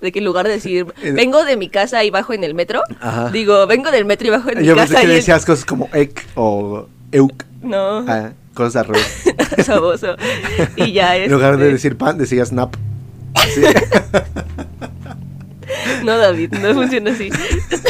[0.00, 2.54] De que en lugar de decir, En- vengo de mi casa y bajo en el
[2.54, 3.30] metro, Ajá.
[3.30, 5.88] digo, vengo del metro y bajo en mi Yo pensé casa que decías cosas como
[5.92, 7.44] ek o euk.
[7.62, 9.22] No, Ah, cosas al revés.
[9.66, 10.16] saboso.
[10.76, 11.26] Y ya es.
[11.26, 12.74] En lugar de decir pan, decías nap.
[13.54, 13.62] Sí.
[16.04, 17.30] No, David, no funciona así.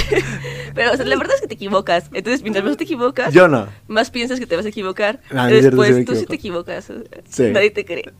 [0.74, 2.04] Pero o sea, la verdad es que te equivocas.
[2.12, 3.66] Entonces, mientras más te equivocas, Yo no.
[3.88, 5.20] más piensas que te vas a equivocar.
[5.30, 6.90] Ah, después sí tú sí te equivocas.
[6.90, 7.42] o sea, Sí.
[7.52, 8.12] Nadie te cree.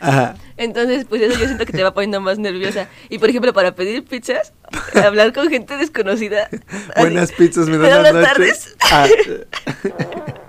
[0.00, 0.36] Ajá.
[0.62, 2.88] Entonces, pues eso yo siento que te va poniendo más nerviosa.
[3.08, 4.52] Y por ejemplo, para pedir pizzas,
[4.94, 6.48] hablar con gente desconocida.
[6.50, 8.76] así, Buenas pizzas, me "Buenas dan las tardes".
[8.76, 8.76] noches.
[8.92, 9.06] Ah.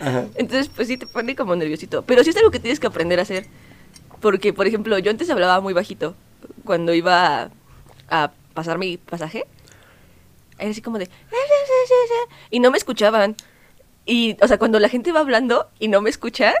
[0.00, 0.24] Ajá.
[0.36, 2.02] Entonces, pues sí te pone como nerviosito.
[2.02, 3.46] Pero sí es algo que tienes que aprender a hacer.
[4.20, 6.14] Porque, por ejemplo, yo antes hablaba muy bajito.
[6.64, 7.50] Cuando iba a,
[8.10, 9.44] a pasar mi pasaje.
[10.58, 11.08] Era así como de...
[12.50, 13.36] Y no me escuchaban.
[14.06, 16.54] Y, o sea, cuando la gente va hablando y no me escucha,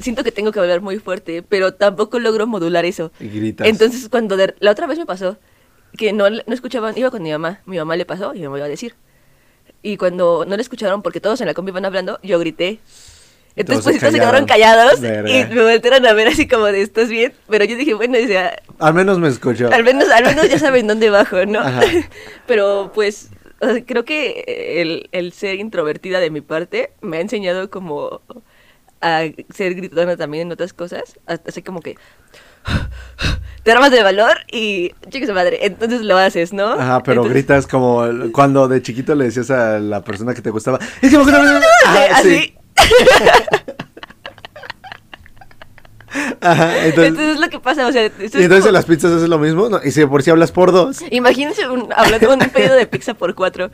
[0.00, 1.42] siento que tengo que hablar muy fuerte.
[1.42, 3.12] Pero tampoco logro modular eso.
[3.20, 3.66] Y gritas.
[3.66, 5.38] Entonces, cuando de- la otra vez me pasó
[5.96, 8.60] que no, no escuchaban, iba con mi mamá, mi mamá le pasó y me voy
[8.60, 8.94] a decir.
[9.82, 12.78] Y cuando no le escucharon, porque todos en la combi iban hablando, yo grité.
[13.56, 15.28] Entonces, pues se quedaron callados Verga.
[15.28, 17.32] y me voltearon a ver así como de, ¿estás bien?
[17.48, 19.68] Pero yo dije, bueno, o sea, Al menos me escuchó.
[19.72, 21.58] al menos, al menos ya saben dónde bajo, ¿no?
[21.58, 21.80] Ajá.
[22.46, 24.44] Pero pues, o sea, creo que
[24.80, 28.22] el, el ser introvertida de mi parte me ha enseñado como
[29.00, 29.22] a
[29.54, 31.96] ser gritona también en otras cosas, así como que
[33.62, 36.72] te armas de valor y chica su madre, entonces lo haces, ¿no?
[36.72, 40.50] Ajá, pero Entonces- gritas como cuando de chiquito le decías a la persona que te
[40.50, 42.28] gustaba, es que me gusta- Ajá, así.
[42.40, 42.54] sí.
[46.40, 48.74] Ajá, Entonces, entonces, es lo que pasa, o sea, esto y es entonces como- en
[48.74, 49.80] las pizzas haces lo mismo, ¿no?
[49.84, 53.34] y si por si hablas por dos, Imagínense un, hablando un pedido de pizza por
[53.36, 53.70] cuatro.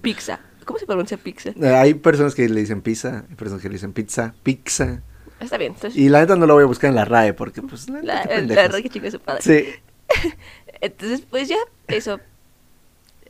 [0.00, 0.38] pizza.
[0.68, 1.48] ¿Cómo se pronuncia pizza?
[1.48, 5.00] eh, hay personas que le dicen pizza, hay personas que le dicen pizza, pizza,
[5.40, 5.72] Está bien.
[5.72, 8.02] Entonces, y la neta no lo voy a buscar en la RAE porque pues la,
[8.02, 9.40] la, qué la, verdad que chinga su padre.
[9.40, 9.64] Sí,
[10.82, 12.20] Entonces, pues ya, eso.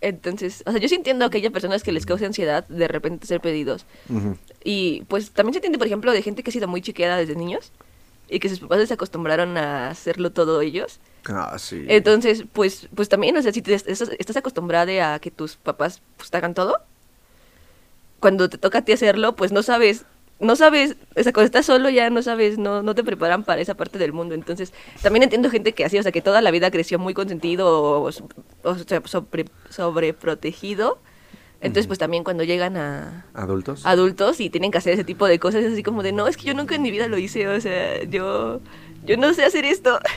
[0.01, 3.25] Entonces, o sea, yo sí entiendo a aquellas personas que les causa ansiedad de repente
[3.25, 3.87] hacer pedidos.
[4.65, 7.37] Y pues también se entiende, por ejemplo, de gente que ha sido muy chiqueada desde
[7.37, 7.71] niños
[8.29, 10.99] y que sus papás les acostumbraron a hacerlo todo ellos.
[11.27, 11.85] Ah, sí.
[11.89, 16.01] Entonces, pues, pues también, o sea, si te estás, estás acostumbrada a que tus papás
[16.17, 16.77] pues, te hagan todo,
[18.21, 20.05] cuando te toca a ti hacerlo, pues no sabes,
[20.41, 23.61] no sabes, o sea, cuando estás solo ya no sabes, no, no te preparan para
[23.61, 24.35] esa parte del mundo.
[24.35, 28.03] Entonces, también entiendo gente que así, o sea, que toda la vida creció muy consentido
[28.03, 28.11] o,
[28.63, 30.99] o sea, sobre, sobreprotegido.
[31.61, 33.85] Entonces, pues también cuando llegan a, adultos.
[33.85, 36.37] adultos y tienen que hacer ese tipo de cosas, es así como de, no, es
[36.37, 38.61] que yo nunca en mi vida lo hice, o sea, yo,
[39.05, 39.99] yo no sé hacer esto.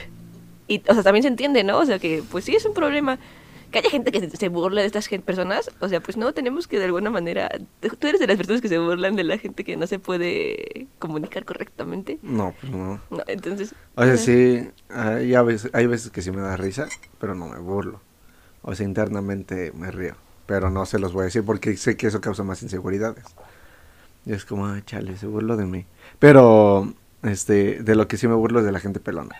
[0.68, 1.76] Y, o sea, también se entiende, ¿no?
[1.78, 3.18] O sea, que pues sí es un problema.
[3.72, 6.78] Que haya gente que se, burla de estas personas, o sea, pues no, tenemos que
[6.78, 7.48] de alguna manera,
[7.80, 10.86] tú eres de las personas que se burlan de la gente que no se puede
[10.98, 12.18] comunicar correctamente.
[12.22, 13.00] No, pues no.
[13.10, 13.74] No, entonces...
[13.94, 16.86] O sea, sí, hay, veces, hay veces que sí me da risa,
[17.18, 18.00] pero no me burlo.
[18.60, 20.16] O sea, internamente me río.
[20.44, 23.24] Pero no se los voy a decir porque sé que eso causa más inseguridades.
[24.26, 25.86] Y es como, "Ay, chale, se burló de mí.
[26.18, 29.34] Pero, este, de lo que sí me burlo es de la gente pelona.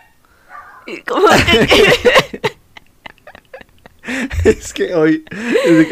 [0.85, 1.03] Que-
[4.43, 5.23] es que hoy,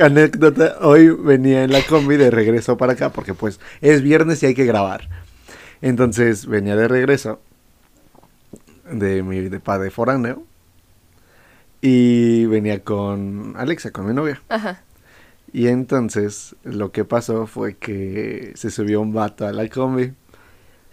[0.02, 4.48] anécdota, hoy venía en la combi de regreso para acá porque pues es viernes y
[4.48, 5.08] hay que grabar.
[5.82, 7.42] Entonces venía de regreso
[8.92, 10.44] de mi de padre foráneo
[11.82, 14.42] y venía con Alexa, con mi novia.
[14.50, 14.84] Ajá.
[15.54, 20.14] Y entonces lo que pasó fue que se subió un vato a la combi.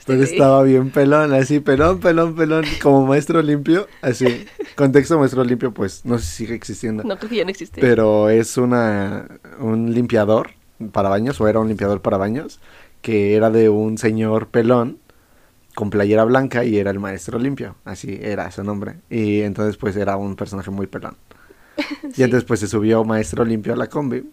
[0.08, 0.32] Pero Sí.
[0.32, 4.46] estaba bien pelón, así, pelón, pelón, pelón, como maestro limpio, así.
[4.74, 7.04] Contexto maestro limpio, pues no sé si sigue existiendo.
[7.04, 7.80] No creo que ya no existe.
[7.80, 9.28] Pero es una
[9.60, 10.50] un limpiador
[10.92, 12.58] para baños, o era un limpiador para baños,
[13.02, 14.98] que era de un señor pelón
[15.74, 18.96] con playera blanca y era el maestro limpio, así era su nombre.
[19.10, 21.16] Y entonces pues era un personaje muy pelón.
[22.12, 22.22] Sí.
[22.22, 24.24] Y entonces pues se subió maestro limpio a la combi.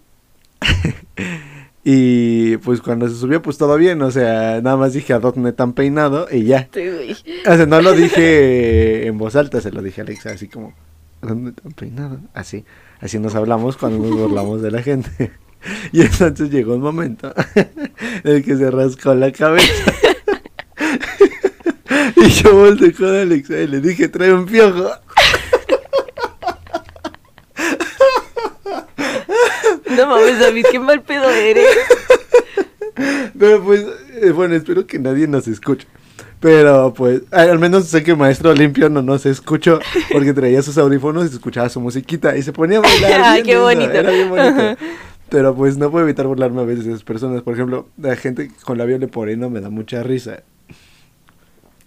[1.87, 5.53] y pues cuando se subió pues todo bien, o sea, nada más dije a dónde
[5.53, 6.67] tan peinado y ya.
[6.73, 7.11] Sí, güey.
[7.11, 10.73] O sea, no lo dije en voz alta, se lo dije a Alexa, así como,
[11.21, 12.17] ¿a ¿dónde tan peinado?
[12.33, 12.65] Así,
[13.01, 15.31] así nos hablamos cuando nos burlamos de la gente.
[15.91, 19.93] Y entonces llegó un momento en el que se rascó la cabeza.
[22.17, 24.89] Y yo volteé con Alexa y le dije, trae un piojo.
[29.89, 31.65] No mames, David, qué mal pedo eres.
[33.37, 33.85] Pero pues,
[34.21, 35.87] eh, bueno, espero que nadie nos escuche.
[36.39, 39.79] Pero pues, al menos sé que Maestro Limpio no nos escuchó
[40.11, 43.21] porque traía sus audífonos y escuchaba su musiquita y se ponía a bailar.
[43.23, 43.91] Ay, qué bonito.
[43.91, 44.77] Era bien bonito.
[45.29, 47.41] Pero pues no puedo evitar burlarme a veces de esas personas.
[47.41, 50.43] Por ejemplo, la gente con labio leporino me da mucha risa.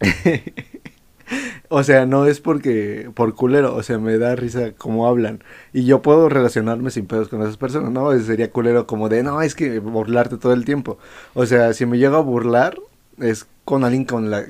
[1.69, 5.43] o sea, no es porque por culero, o sea, me da risa cómo hablan.
[5.73, 8.17] Y yo puedo relacionarme sin pedos con esas personas, ¿no?
[8.21, 10.99] Sería culero como de, no, es que burlarte todo el tiempo.
[11.35, 12.79] O sea, si me llego a burlar,
[13.19, 14.45] es con alguien con la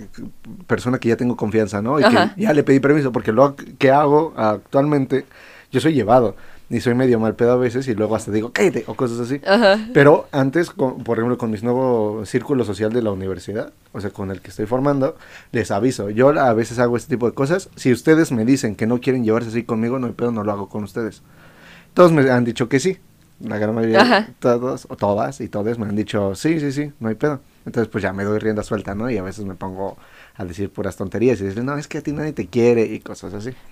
[0.66, 1.98] persona que ya tengo confianza, ¿no?
[1.98, 2.34] Y Ajá.
[2.34, 5.24] que ya le pedí permiso, porque lo que hago actualmente,
[5.72, 6.36] yo soy llevado.
[6.70, 9.40] Y soy medio mal pedo a veces y luego hasta digo, cállate, o cosas así.
[9.46, 9.88] Ajá.
[9.94, 14.10] Pero antes, con- por ejemplo, con mis nuevo círculo social de la universidad, o sea,
[14.10, 15.16] con el que estoy formando,
[15.50, 16.10] les aviso.
[16.10, 17.70] Yo a veces hago este tipo de cosas.
[17.76, 20.52] Si ustedes me dicen que no quieren llevarse así conmigo, no hay pedo, no lo
[20.52, 21.22] hago con ustedes.
[21.94, 22.98] Todos me han dicho que sí.
[23.40, 24.28] La gran mayoría, Ajá.
[24.40, 27.40] todos, o todas y todos me han dicho, sí, sí, sí, no hay pedo.
[27.64, 29.08] Entonces, pues ya me doy rienda suelta, ¿no?
[29.08, 29.96] Y a veces me pongo
[30.34, 32.98] a decir puras tonterías y decirle, no, es que a ti nadie te quiere y
[33.00, 33.50] cosas así.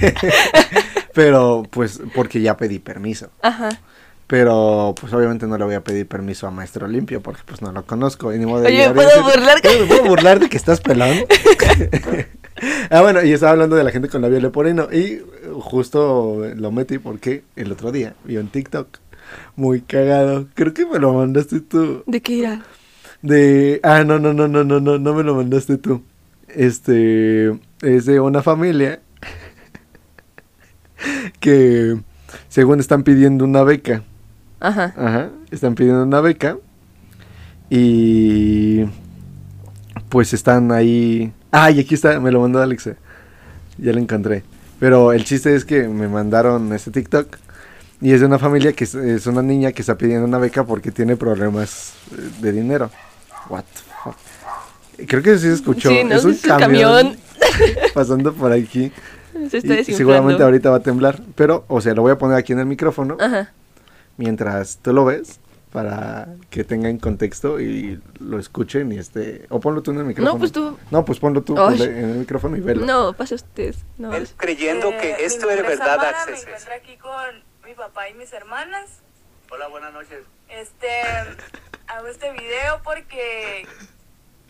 [1.14, 3.30] Pero, pues, porque ya pedí permiso.
[3.42, 3.70] Ajá.
[4.28, 7.72] Pero, pues obviamente no le voy a pedir permiso a Maestro Limpio porque pues no
[7.72, 8.32] lo conozco.
[8.34, 9.56] Y ni modo de Oye, ¿me puedo burlar?
[9.64, 11.16] "Oye, ¿Me puedo burlar de que estás pelón?
[12.90, 14.88] ah, bueno, y estaba hablando de la gente con labio leporino.
[14.92, 15.22] Y
[15.60, 18.98] justo lo metí porque el otro día vi un TikTok
[19.56, 20.46] muy cagado.
[20.54, 22.02] Creo que me lo mandaste tú.
[22.06, 22.62] ¿De qué era?
[23.22, 23.80] De.
[23.82, 26.02] Ah, no, no, no, no, no, no, no me lo mandaste tú.
[26.48, 27.58] Este.
[27.80, 29.00] Es de una familia
[31.40, 31.98] que
[32.48, 34.02] según están pidiendo una beca.
[34.60, 34.94] Ajá.
[34.96, 36.58] Ajá, están pidiendo una beca
[37.70, 38.84] Y
[40.08, 41.32] pues están ahí.
[41.50, 42.96] Ay, aquí está, me lo mandó Alexa.
[43.78, 44.42] Ya lo encontré.
[44.80, 47.36] Pero el chiste es que me mandaron este TikTok.
[48.00, 50.64] Y es de una familia que es, es una niña que está pidiendo una beca
[50.64, 52.90] porque tiene problemas eh, de dinero.
[53.48, 55.08] What the fuck?
[55.08, 55.88] Creo que sí se escuchó.
[55.88, 57.16] Sí, no, es un es un camión,
[57.94, 58.92] pasando por aquí.
[59.50, 59.96] Se está Y desinflando.
[59.96, 61.20] seguramente ahorita va a temblar.
[61.34, 63.52] Pero, o sea, lo voy a poner aquí en el micrófono Ajá.
[64.16, 65.40] mientras tú lo ves
[65.72, 70.32] para que tengan contexto y lo escuchen y este o ponlo tú en el micrófono.
[70.34, 70.78] No, pues tú.
[70.90, 72.86] No, pues ponlo tú en el micrófono y velo.
[72.86, 73.74] No, pasa usted.
[73.98, 74.12] No.
[74.14, 78.08] Él creyendo Eh, que mi esto es verdad, Samara, Me encuentro aquí con mi papá
[78.08, 78.86] y mis hermanas.
[79.50, 80.20] Hola, buenas noches.
[80.48, 80.88] Este,
[81.86, 83.66] hago este video porque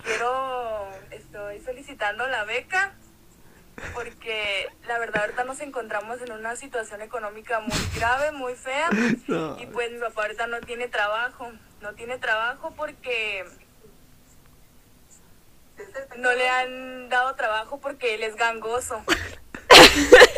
[0.04, 2.92] quiero, estoy solicitando la beca
[3.94, 8.88] porque la verdad ahorita nos encontramos en una situación económica muy grave, muy fea
[9.26, 9.56] No.
[9.60, 13.44] y pues mi papá ahorita no tiene trabajo, no tiene trabajo porque
[16.16, 19.02] no le han dado trabajo porque él es gangoso.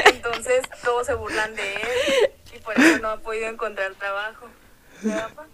[0.06, 4.48] Entonces todos se burlan de él y por eso no ha podido encontrar trabajo.
[5.02, 5.46] ¿Verdad, papá?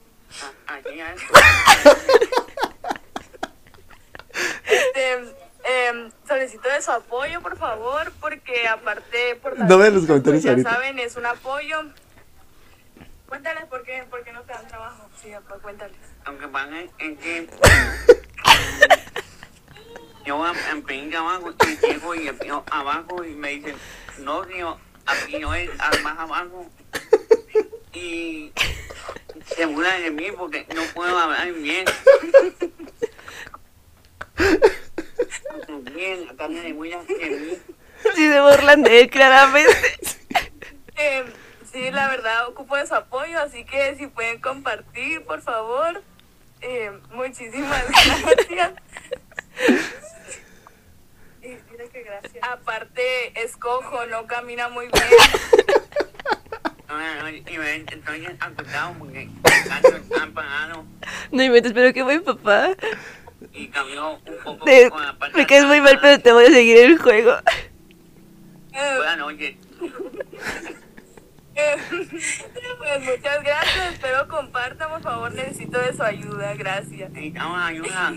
[4.66, 5.35] Este,
[5.66, 10.42] em, solicito de su apoyo, por favor, porque aparte por No vean los vistas, comentarios
[10.42, 10.70] pues, ya ahorita.
[10.70, 11.83] saben, es un apoyo.
[13.29, 15.09] Cuéntales por qué, por qué no te dan trabajo.
[15.20, 15.96] Sí, papá, cuéntales.
[16.24, 17.48] Aunque pasa es que
[20.24, 20.44] yo
[20.87, 23.76] pedí abajo y llego y empiezo abajo y me dicen,
[24.18, 26.66] no, tío, aquí no es al más abajo.
[27.92, 28.52] Y
[29.57, 31.85] se burlan de mí porque no puedo hablar bien.
[36.07, 37.59] Bien, acá me burlan de.
[38.14, 39.75] Sí se burlan de él, claramente.
[40.99, 41.27] Em,
[41.71, 46.03] sí, la verdad, ocupo de su apoyo, así que si pueden compartir, por favor.
[46.61, 48.73] Em, muchísimas gracias.
[51.42, 52.37] Y mira qué gracias.
[52.40, 55.05] Aparte, es cojo, no camina muy bien.
[61.33, 62.71] Y No inventes, pero qué buen papá.
[63.57, 66.51] Y cambió un poco Te- con la me caes muy mal, pero te voy a
[66.51, 67.33] seguir el juego.
[68.73, 69.55] Em, Buenas noches.
[71.55, 71.79] em,
[72.79, 77.11] pues muchas gracias, espero compartan, por favor, necesito de su ayuda, gracias.
[77.11, 78.14] Necesitamos ayuda.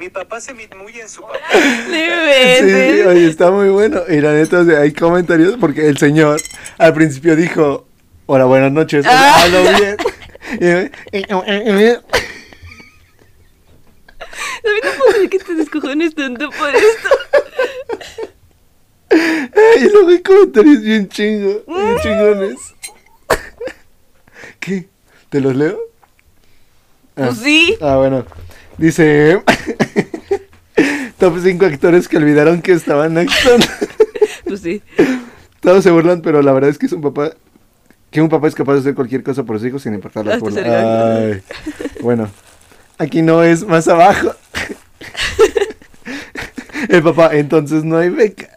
[0.00, 1.38] Mi papá se mete muy en su papá.
[1.52, 4.02] Sí, oye, está muy bueno.
[4.08, 6.40] Y la neta, o sea, hay comentarios porque el señor
[6.78, 7.88] al principio dijo,
[8.26, 9.42] hola, buenas noches, Ah.
[9.42, 9.96] hablo bien.
[14.64, 17.08] Mí no puedo creer que te descojones tanto por esto.
[19.80, 22.58] y luego hay comentarios bien chingos, bien chingones.
[24.60, 24.88] ¿Qué?
[25.28, 25.78] ¿Te los leo?
[27.16, 27.26] Ah.
[27.26, 27.76] Pues sí.
[27.80, 28.24] Ah, bueno.
[28.76, 29.42] Dice...
[31.18, 33.66] Top 5 actores que olvidaron que estaban actuando.
[34.44, 34.82] Pues sí.
[35.60, 37.32] Todos se burlan, pero la verdad es que es un papá...
[38.10, 40.42] Que un papá es capaz de hacer cualquier cosa por sus hijos sin importar las
[40.42, 41.16] Hasta.
[41.18, 41.42] Ay,
[42.00, 42.30] Bueno,
[42.98, 44.34] aquí no es más abajo.
[46.88, 48.48] El papá, entonces no hay beca.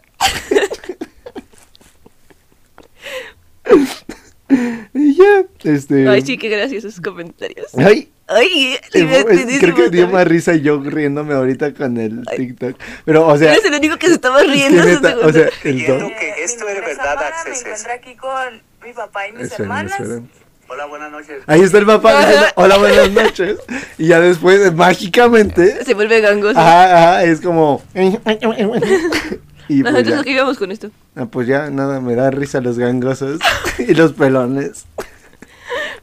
[4.94, 6.08] y ya, este...
[6.08, 7.66] Ay, sí, qué graciosos comentarios.
[7.76, 12.38] Ay, Ay, es- creo que dio más risa yo riéndome ahorita con el Ay.
[12.38, 12.76] TikTok.
[13.04, 14.84] Pero, o sea, Eres el único que se estaba es que riendo.
[14.84, 15.28] neta, segundo.
[15.28, 16.08] o sea, el don.
[16.08, 17.60] que Eh, esto era es verdad, Me eso.
[17.60, 19.92] encuentro aquí con mi papá y mis Esperen, hermanas.
[20.00, 20.30] esperen.
[20.72, 21.42] Hola, buenas noches.
[21.46, 23.58] Ahí está el papá diciendo, hola, buenas noches.
[23.98, 26.58] Y ya después, mágicamente, Se vuelve gangoso.
[26.58, 27.82] ajá, ajá, es como...
[27.92, 30.90] Y pues entonces, ya, ¿a qué íbamos con esto?
[31.14, 33.38] Ah, pues ya, nada, me da risa los gangosos
[33.78, 34.86] y los pelones.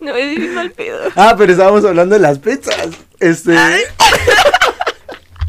[0.01, 0.99] No, es mal pedo.
[1.15, 2.89] Ah, pero estábamos hablando de las pizzas.
[3.19, 3.55] Este...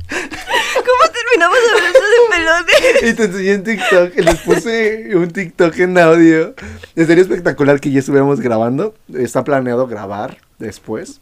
[0.08, 1.99] ¿Cómo terminamos hablando de
[2.30, 3.02] pelones?
[3.02, 6.54] Y te enseñé en TikTok, les puse un TikTok en audio.
[6.94, 8.94] Sería espectacular que ya estuviéramos grabando.
[9.12, 11.20] Está planeado grabar después.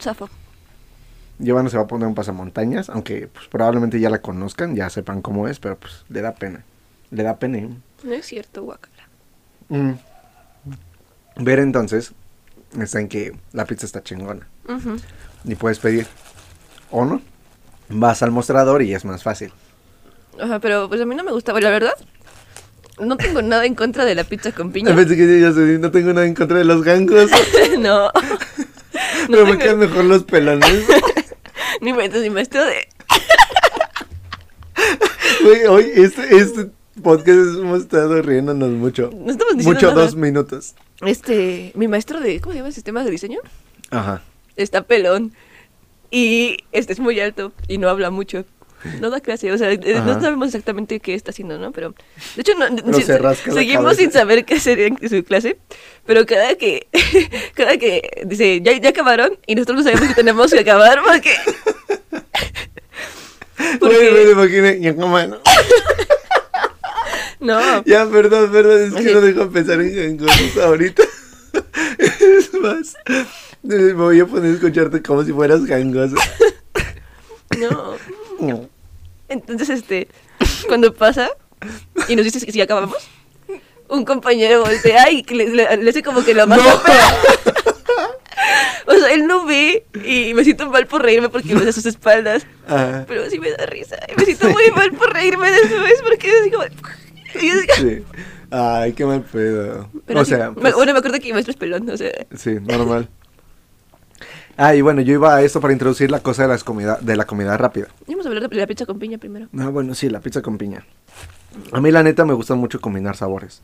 [0.00, 0.28] Zafo.
[1.38, 5.22] Giovanna se va a poner un pasamontañas, aunque pues, probablemente ya la conozcan, ya sepan
[5.22, 6.64] cómo es, pero pues le da pena.
[7.10, 7.68] Le da pena.
[8.02, 9.08] No es cierto, guacala.
[9.68, 9.92] Mm.
[11.36, 12.12] Ver entonces
[12.80, 14.46] está en que la pizza está chingona.
[14.68, 14.96] Ujú.
[15.44, 16.06] Y puedes pedir.
[16.90, 17.22] ¿O no?
[17.88, 19.52] Vas al mostrador y es más fácil.
[20.40, 21.94] Ajá, pero pues a mí no me gustaba, la verdad.
[23.00, 24.94] No tengo nada en contra de la pizza con piña.
[24.96, 27.30] Pensé que sé, no tengo nada en contra de los gangos.
[27.78, 28.10] no.
[29.28, 30.84] pero me tengo- quedan mejor los pelones.
[31.80, 32.88] Ni metes ni maestro de.
[35.44, 36.70] Güey, hoy este, este
[37.02, 39.10] podcast hemos estado riéndonos mucho.
[39.14, 40.02] No estamos diciendo Mucho, nada.
[40.04, 40.74] dos minutos.
[41.02, 42.40] Este, mi maestro de.
[42.40, 42.72] ¿Cómo se llama?
[42.72, 43.38] ¿Sistemas de diseño?
[43.90, 44.22] Ajá.
[44.56, 45.32] está pelón
[46.10, 48.44] y este es muy alto y no habla mucho.
[49.00, 50.04] No da clase, o sea, eh, Ajá.
[50.04, 51.72] no sabemos exactamente qué está haciendo, ¿no?
[51.72, 51.94] Pero,
[52.36, 54.00] de hecho, no, Pero se rasca la seguimos cabeza.
[54.00, 55.58] sin saber qué hacer en su clase,
[56.06, 56.86] pero cada que,
[57.54, 61.34] cada que dice, ya, ya acabaron, y nosotros no sabemos que tenemos que acabar, porque...
[63.80, 64.80] Güey, me lo imaginé.
[64.80, 65.38] Ya, como, no.
[67.40, 71.02] No, Ya, perdón, perdón, es que no dejo pensar en cosas ahorita.
[71.98, 72.94] Es más,
[73.62, 76.16] me voy a poner a escucharte como si fueras gangoso.
[77.58, 77.96] no.
[79.28, 80.08] Entonces, este,
[80.68, 81.30] cuando pasa
[82.08, 82.96] y nos dice que si acabamos,
[83.88, 86.62] un compañero voltea y le, le- le hace como que la mano.
[88.86, 91.84] O sea, él no ve y me siento mal por reírme porque me da sus
[91.84, 92.46] espaldas.
[93.06, 93.96] Pero sí me da risa.
[94.10, 96.64] Y me siento muy mal por reírme después porque es como...
[97.38, 98.02] Sí.
[98.50, 99.90] Ay, qué mal pedo.
[100.06, 101.96] Pero o sí, sea, me- pues, bueno, me acuerdo que mi maestro es pelón, o
[101.98, 102.10] sea...
[102.34, 103.10] sí, normal.
[104.60, 107.14] Ah, y bueno, yo iba a esto para introducir la cosa de, las comida, de
[107.14, 107.86] la comida rápida.
[108.08, 109.46] Vamos a hablar de la pizza con piña primero.
[109.56, 110.84] Ah, bueno, sí, la pizza con piña.
[111.70, 113.62] A mí la neta me gusta mucho combinar sabores.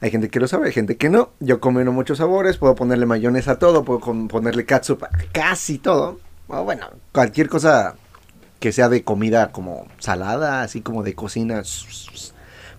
[0.00, 1.32] Hay gente que lo sabe, hay gente que no.
[1.38, 6.18] Yo combino muchos sabores, puedo ponerle mayonesa a todo, puedo ponerle catsup a casi todo.
[6.48, 7.96] O bueno, cualquier cosa
[8.58, 11.62] que sea de comida como salada, así como de cocina.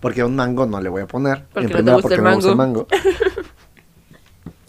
[0.00, 1.44] Porque a un mango no le voy a poner.
[1.52, 2.88] Porque no te primera, gusta el no me gusta el mango.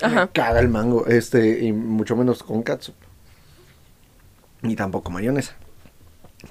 [0.03, 0.25] Ajá.
[0.25, 2.95] Me caga el mango, este, y mucho menos con catsup.
[4.61, 5.55] Ni tampoco mayonesa.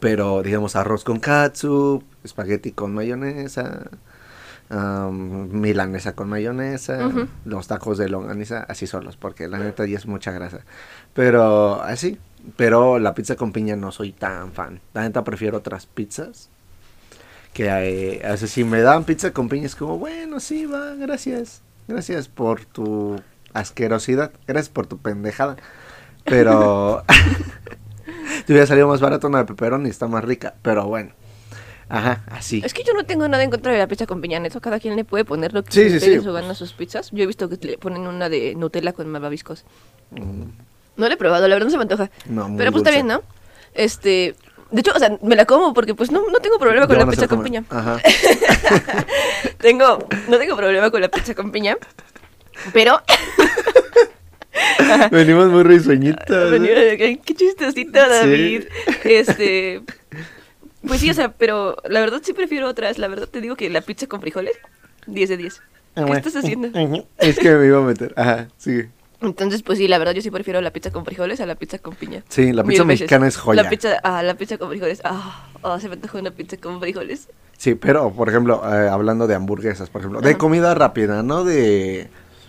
[0.00, 3.90] Pero, digamos, arroz con catsup, espagueti con mayonesa,
[4.70, 7.10] milanesa con mayonesa,
[7.44, 10.60] los tacos de longaniza, así solos, porque la neta ya es mucha grasa.
[11.12, 12.18] Pero, así.
[12.56, 14.80] Pero la pizza con piña no soy tan fan.
[14.94, 16.48] La neta prefiero otras pizzas.
[17.52, 20.94] Que, eh, o sea, si me dan pizza con piña es como, bueno, sí, va,
[20.94, 21.60] gracias.
[21.86, 23.20] Gracias por tu
[23.54, 24.32] asquerosidad.
[24.46, 25.56] Gracias por tu pendejada.
[26.24, 27.04] Pero...
[28.46, 30.54] te hubiera salido más barato una de pepperoni, está más rica.
[30.62, 31.12] Pero bueno.
[31.88, 32.62] Ajá, así.
[32.64, 34.60] Es que yo no tengo nada en contra de la pizza con piña, neto.
[34.60, 36.28] Cada quien le puede poner lo que Sí, se sí, sí.
[36.28, 37.10] a sus pizzas.
[37.10, 39.64] Yo he visto que le ponen una de Nutella con malvaviscos.
[40.10, 40.44] Mm,
[40.96, 42.10] No la he probado, la verdad no se me antoja.
[42.26, 43.02] No, muy Pero pues está dulce.
[43.04, 43.22] bien, ¿no?
[43.74, 44.34] Este...
[44.70, 47.04] De hecho, o sea, me la como porque pues no, no tengo problema con la
[47.06, 47.62] pizza con piña.
[47.68, 48.00] Ajá.
[49.58, 49.98] tengo,
[50.28, 51.76] no tengo problema con la pizza con piña.
[52.72, 53.00] Pero...
[55.10, 55.62] Venimos muy
[56.98, 58.64] de- Qué chistosito, David.
[59.04, 59.82] Este.
[60.86, 62.98] Pues sí, o sea, pero la verdad sí prefiero otras.
[62.98, 64.56] La verdad te digo que la pizza con frijoles,
[65.06, 65.62] 10 de 10.
[65.94, 66.70] Ah, ¿Qué estás haciendo?
[67.18, 68.12] Es que me iba a meter.
[68.16, 68.82] Ajá, sí.
[69.20, 71.78] Entonces, pues sí, la verdad yo sí prefiero la pizza con frijoles a la pizza
[71.78, 72.24] con piña.
[72.28, 73.02] Sí, la Mil pizza veces.
[73.02, 73.62] mexicana es joya.
[73.62, 75.00] La pizza, ah, la pizza con frijoles.
[75.04, 77.28] Ah, ah, se me antojó una pizza con frijoles.
[77.56, 82.08] Sí, pero por ejemplo, eh, hablando de hamburguesas, por ejemplo, de comida rápida, no de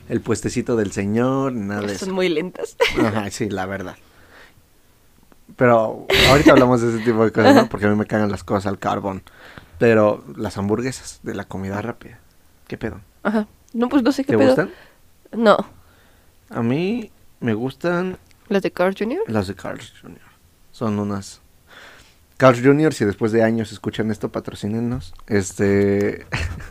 [0.09, 2.13] el puestecito del señor, nada de Son eso.
[2.15, 2.75] muy lentas.
[2.99, 3.95] Ajá, sí, la verdad.
[5.55, 7.69] Pero ahorita hablamos de ese tipo de cosas, ¿no?
[7.69, 9.21] Porque a mí me cagan las cosas al carbón.
[9.79, 12.19] Pero las hamburguesas de la comida rápida,
[12.67, 13.01] ¿qué pedo?
[13.23, 13.47] Ajá.
[13.73, 14.47] No, pues no sé qué ¿Te pedo.
[14.47, 14.71] gustan?
[15.31, 15.57] No.
[16.49, 18.17] A mí me gustan
[18.49, 19.19] ¿Las de Carl Jr.?
[19.27, 20.19] las de Carl's Jr.
[20.71, 21.41] Son unas...
[22.37, 25.13] Carl's Jr., si después de años escuchan esto, patrocínenos.
[25.27, 26.25] Este...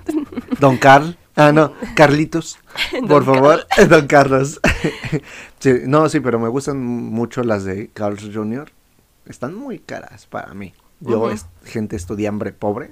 [0.61, 1.17] Don Carl.
[1.35, 2.59] Ah, no, Carlitos.
[3.09, 4.61] Por favor, Don Carlos.
[5.59, 8.73] Sí, no, sí, pero me gustan mucho las de Carl's Jr.
[9.27, 10.75] Están muy caras para mí.
[10.99, 12.91] Yo, es gente estudiambre pobre,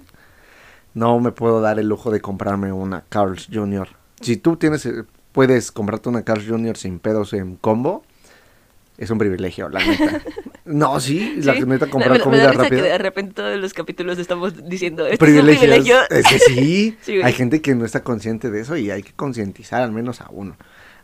[0.95, 3.88] no me puedo dar el lujo de comprarme una Carl's Jr.
[4.20, 6.76] Si tú tienes, eh, puedes comprarte una Carl's Jr.
[6.76, 8.05] sin pedos en combo,
[9.01, 10.21] es un privilegio, la neta.
[10.67, 11.63] No, sí, la Sí.
[11.65, 14.69] neta Me- comprar me, me comida da risa que de repente todos los capítulos estamos
[14.69, 15.63] diciendo esto Privilegios.
[15.65, 15.97] es un privilegio.
[16.11, 19.83] Es que sí, hay gente que no está consciente de eso y hay que concientizar
[19.83, 20.57] al menos a uno.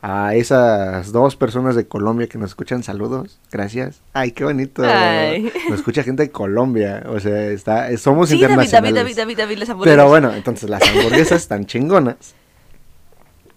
[0.02, 4.02] A esas dos personas de Colombia que nos escuchan, saludos, gracias.
[4.12, 4.82] Ay, qué bonito.
[4.84, 5.50] Ay.
[5.68, 8.94] Nos escucha gente de Colombia, o sea, está, somos Sí, David, David, internacionales.
[8.94, 9.96] David, David, David, las hamburguesas.
[9.96, 12.34] Pero bueno, entonces las hamburguesas están chingonas.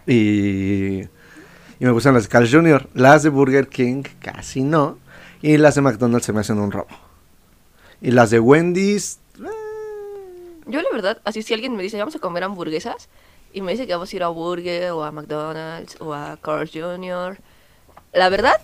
[0.07, 1.01] Y,
[1.79, 2.87] y me gustan las de Carl's Jr.
[2.93, 4.97] Las de Burger King casi no.
[5.41, 6.89] Y las de McDonald's se me hacen un robo.
[8.01, 9.19] Y las de Wendy's...
[9.37, 13.09] eh, Yo la verdad, así si alguien me dice, vamos a comer hamburguesas,
[13.53, 16.71] y me dice que vamos a ir a Burger o a McDonald's o a Carl's
[16.73, 17.37] Jr.,
[18.13, 18.59] la verdad,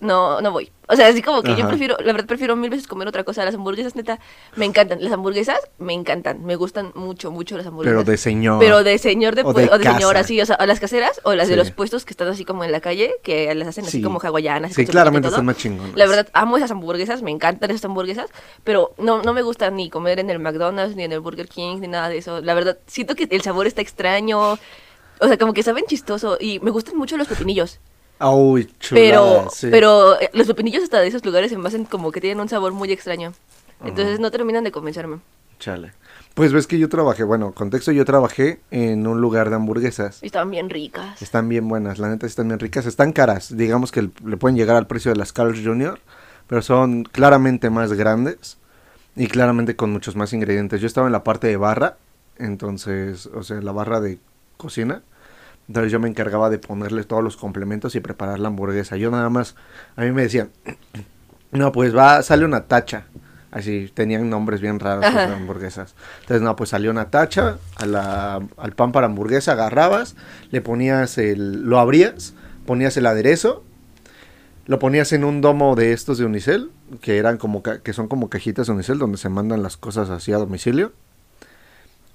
[0.00, 0.70] no, no voy.
[0.88, 3.44] O sea, así como que yo prefiero, la verdad prefiero mil veces comer otra cosa.
[3.44, 4.20] Las hamburguesas, neta,
[4.54, 5.02] me encantan.
[5.02, 6.44] Las hamburguesas me encantan.
[6.44, 7.98] Me gustan mucho, mucho las hamburguesas.
[8.04, 8.60] Pero de señor.
[8.60, 11.34] Pero de señor de, O de o de señora, sí, o sea, las caseras o
[11.34, 13.98] las de los puestos que están así como en la calle, que las hacen así
[13.98, 14.02] Sí.
[14.02, 14.74] como hawaianas.
[14.74, 15.96] Sí, claramente están más chingonas.
[15.96, 18.30] La verdad, amo esas hamburguesas, me encantan esas hamburguesas,
[18.62, 21.78] pero no, no me gusta ni comer en el McDonald's, ni en el Burger King,
[21.80, 22.40] ni nada de eso.
[22.42, 24.52] La verdad, siento que el sabor está extraño,
[25.18, 27.80] o sea, como que saben chistoso, y me gustan mucho los pepinillos.
[28.18, 29.68] Pero, chulada, sí.
[29.70, 32.48] pero eh, los pepinillos hasta de esos lugares se me hacen como que tienen un
[32.48, 33.32] sabor muy extraño.
[33.84, 35.18] Entonces no terminan de convencerme.
[35.58, 35.92] Chale.
[36.34, 40.22] Pues ves que yo trabajé, bueno, contexto, yo trabajé en un lugar de hamburguesas.
[40.22, 41.22] Y estaban bien ricas.
[41.22, 42.84] Están bien buenas, la neta están bien ricas.
[42.84, 45.98] Están caras, digamos que le pueden llegar al precio de las Carl's Jr.,
[46.46, 48.58] pero son claramente más grandes
[49.16, 50.80] y claramente con muchos más ingredientes.
[50.80, 51.96] Yo estaba en la parte de barra,
[52.36, 54.18] entonces, o sea, la barra de
[54.58, 55.02] cocina.
[55.68, 58.96] Entonces yo me encargaba de ponerle todos los complementos y preparar la hamburguesa.
[58.96, 59.56] Yo nada más,
[59.96, 60.50] a mí me decían,
[61.52, 63.06] no, pues va, sale una tacha.
[63.50, 65.94] Así, tenían nombres bien raros las hamburguesas.
[66.20, 70.14] Entonces, no, pues salió una tacha a la- al pan para hamburguesa, agarrabas,
[70.50, 72.34] le ponías el, lo abrías,
[72.66, 73.64] ponías el aderezo,
[74.66, 78.28] lo ponías en un domo de estos de Unicel, que eran como, que son como
[78.28, 80.92] cajitas de Unicel donde se mandan las cosas así a domicilio.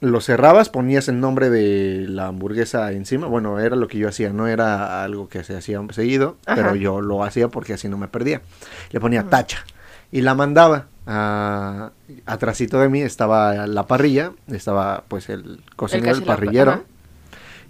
[0.02, 3.28] Lo cerrabas, ponías el nombre de la hamburguesa encima.
[3.28, 6.56] Bueno, era lo que yo hacía, no era algo que se hacía seguido, Ajá.
[6.56, 8.42] pero yo lo hacía porque así no me perdía.
[8.90, 9.64] Le ponía tacha
[10.12, 10.88] y la mandaba.
[11.08, 11.92] a
[12.28, 16.72] atrasito de mí estaba la parrilla, estaba pues el cocinero, el, parrillero.
[16.72, 16.82] ajá.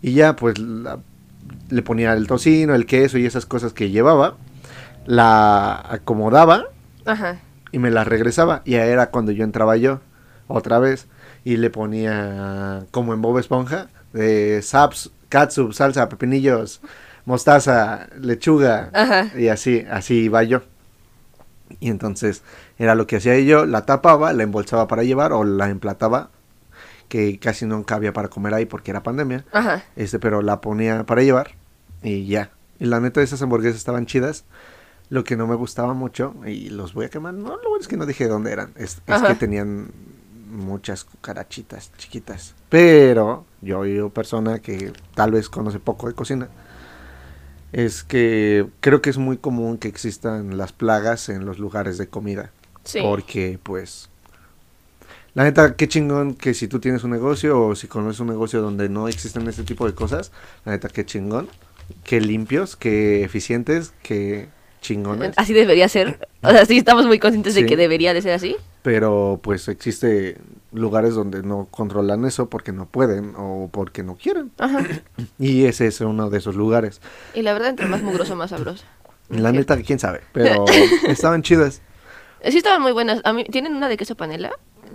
[0.02, 1.00] Y ya pues la-
[1.70, 4.36] le ponía el tocino, el queso y esas cosas que llevaba.
[5.06, 6.66] La acomodaba
[7.06, 7.40] Ajá.
[7.72, 8.62] y me la regresaba.
[8.66, 10.02] Y era cuando yo entraba yo,
[10.48, 11.08] otra vez,
[11.44, 16.82] y le ponía como en Bob Esponja, de saps, catsup, salsa, pepinillos,
[17.26, 19.32] mostaza, lechuga, Ajá.
[19.38, 20.62] y así, así iba yo.
[21.80, 22.44] Y entonces
[22.78, 26.30] era lo que hacía yo, la tapaba, la embolsaba para llevar o la emplataba,
[27.08, 29.84] que casi nunca había para comer ahí porque era pandemia, Ajá.
[29.96, 31.52] este, pero la ponía para llevar
[32.04, 32.52] y ya.
[32.80, 34.46] Y la neta esas hamburguesas estaban chidas.
[35.10, 37.90] Lo que no me gustaba mucho, y los voy a quemar, no, lo bueno es
[37.90, 39.92] que no dije dónde eran, es, que tenían
[40.52, 42.56] muchas cucarachitas chiquitas.
[42.70, 46.50] Pero yo, yo persona que tal vez conoce poco de cocina,
[47.72, 52.08] es que creo que es muy común que existan las plagas en los lugares de
[52.08, 52.52] comida.
[52.84, 53.00] Sí.
[53.02, 54.10] Porque pues...
[55.34, 58.62] La neta, qué chingón que si tú tienes un negocio o si conoces un negocio
[58.62, 60.34] donde no existen este tipo de cosas,
[60.66, 61.48] la neta, qué chingón,
[62.04, 64.50] qué limpios, qué eficientes, qué
[64.82, 65.34] chingones.
[65.38, 66.28] Así debería ser.
[66.44, 67.62] O sea, sí estamos muy conscientes Sí.
[67.64, 68.56] de que debería de ser así.
[68.82, 70.38] Pero pues existe
[70.72, 74.52] lugares donde no controlan eso porque no pueden o porque no quieren.
[74.58, 74.80] Ajá.
[75.38, 77.00] Y ese es uno de esos lugares.
[77.36, 78.84] Y la verdad, entre más mugroso, más sabroso.
[79.30, 80.66] La neta, quién sabe, pero
[81.08, 81.82] estaban chidas.
[82.50, 83.22] Sí estaban muy buenas.
[83.24, 84.52] A mí, tienen una de queso panela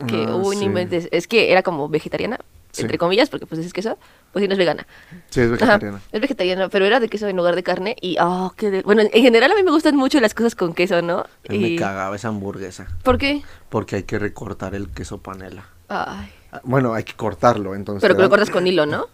[0.09, 1.09] que, Ah, uy, sí.
[1.13, 2.39] Es que era como vegetariana,
[2.77, 2.83] Sí.
[2.83, 3.99] entre comillas, porque pues es queso,
[4.33, 4.87] pues sí no es vegana.
[5.31, 6.01] Sí, es Ajá, vegetariana.
[6.13, 9.03] es vegetariana, pero era de queso en lugar de carne y, oh, qué de- Bueno,
[9.03, 11.25] en general a mí me gustan mucho las cosas con queso, ¿no?
[11.49, 11.59] Y...
[11.59, 13.43] Me cagaba esa hamburguesa ¿Por qué?
[13.69, 15.67] porque hay que recortar el queso panela.
[15.89, 16.33] Ay.
[16.53, 18.03] Ah, Bueno, hay que cortarlo, entonces.
[18.03, 19.07] Pero que lo cortas con hilo, ¿no?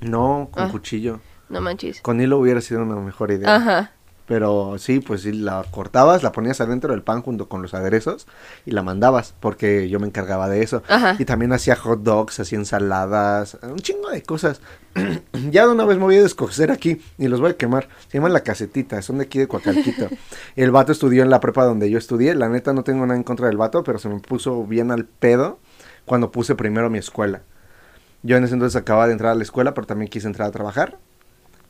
[0.00, 0.68] No, con Ah.
[0.70, 1.20] cuchillo.
[1.48, 2.00] No manches.
[2.00, 3.54] Con hilo hubiera sido una mejor idea.
[3.54, 3.92] Ajá.
[4.26, 8.26] Pero sí, pues sí, la cortabas, la ponías adentro del pan junto con los aderezos
[8.64, 10.82] y la mandabas, porque yo me encargaba de eso.
[10.88, 11.14] Ajá.
[11.18, 14.60] Y también hacía hot dogs, hacía ensaladas, un chingo de cosas.
[15.50, 17.88] ya de una vez me voy a descoser aquí y los voy a quemar.
[18.08, 20.08] Se llaman La Casetita, son de aquí de Coacalquito.
[20.56, 22.34] el vato estudió en la prepa donde yo estudié.
[22.34, 25.04] La neta no tengo nada en contra del vato, pero se me puso bien al
[25.04, 25.60] pedo
[26.04, 27.42] cuando puse primero mi escuela.
[28.22, 30.50] Yo en ese entonces acababa de entrar a la escuela, pero también quise entrar a
[30.50, 30.98] trabajar.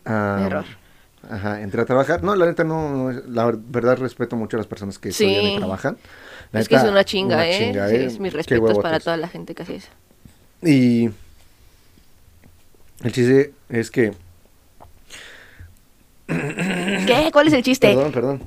[0.07, 0.65] Ah, Error.
[1.29, 2.23] Ajá, entré a trabajar.
[2.23, 5.57] No, la neta no, no, la verdad respeto mucho a las personas que estudian y
[5.57, 5.97] trabajan.
[6.53, 7.59] La es que es una chinga, una ¿eh?
[7.59, 8.05] chinga, Sí, ¿eh?
[8.07, 9.89] es mis respetos para toda la gente que hace eso.
[10.63, 11.11] Y
[13.03, 14.13] el chiste es que...
[16.27, 17.31] ¿Qué?
[17.33, 17.89] ¿Cuál es el chiste?
[17.89, 18.43] Perdón, perdón.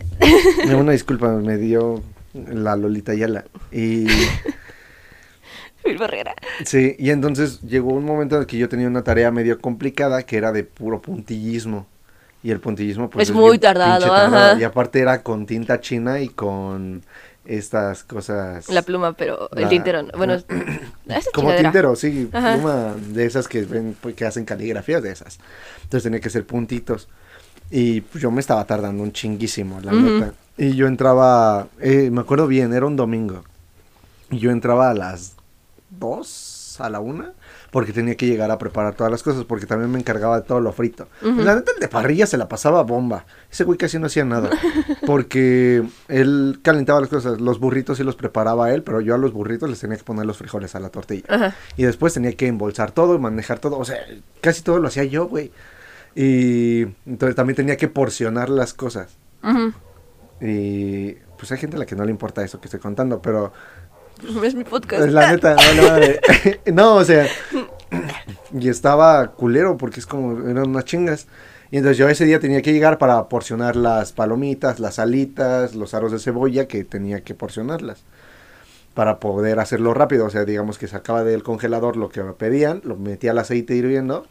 [0.66, 2.04] Me una disculpa, me dio
[2.34, 3.46] la Lolita Yala.
[3.72, 4.06] Y
[5.98, 6.36] Barrera.
[6.66, 10.22] sí, y entonces llegó un momento en el que yo tenía una tarea medio complicada
[10.24, 11.88] que era de puro puntillismo.
[12.42, 14.60] Y el puntillismo pues Es muy bien tardado, pinche ajá.
[14.60, 17.04] Y aparte era con tinta china y con
[17.46, 18.70] estas cosas...
[18.70, 20.04] La pluma, pero el La- tintero.
[20.04, 20.10] no.
[20.16, 20.34] Bueno,
[21.08, 21.62] esa Como chingadera.
[21.64, 22.54] tintero, sí, Ajá.
[22.54, 25.40] pluma de esas que ven, pues, que hacen caligrafías de esas.
[25.84, 27.08] Entonces tenía que ser puntitos.
[27.72, 30.02] Y pues, yo me estaba tardando un chinguísimo, la Ujú.
[30.02, 30.34] neta.
[30.58, 33.44] Y yo entraba, eh, me acuerdo bien, era un domingo.
[34.32, 35.34] Y yo entraba a las
[35.90, 37.34] dos, a la una,
[37.72, 40.60] porque tenía que llegar a preparar todas las cosas, porque también me encargaba de todo
[40.60, 41.08] lo frito.
[41.22, 41.42] Ujú.
[41.42, 43.26] La neta, el de parrilla se la pasaba bomba.
[43.52, 44.50] Ese güey casi no hacía nada,
[45.06, 47.40] porque él calentaba las cosas.
[47.40, 50.26] Los burritos sí los preparaba él, pero yo a los burritos les tenía que poner
[50.26, 51.56] los frijoles a la tortilla.
[51.78, 53.78] Y después tenía que embolsar todo y manejar todo.
[53.78, 53.98] O sea,
[54.42, 55.52] casi todo lo hacía yo, güey.
[56.16, 59.18] Y entonces también tenía que porcionar las cosas.
[60.42, 63.54] Y pues hay gente a la que no le importa eso que estoy contando, pero
[64.44, 65.02] Es mi podcast.
[65.02, 66.20] pues, la neta, madre.
[66.74, 67.28] no, o sea,
[68.54, 71.28] y estaba culero porque es como, eran unas chingas.
[71.72, 75.94] Y entonces yo ese día tenía que llegar para porcionar las palomitas, las alitas, los
[75.94, 78.04] aros de cebolla que tenía que porcionarlas.
[78.96, 80.26] Para poder hacerlo rápido.
[80.26, 83.76] O sea, digamos que sacaba del congelador lo que me pedían, lo metía al aceite
[83.76, 84.26] hirviendo.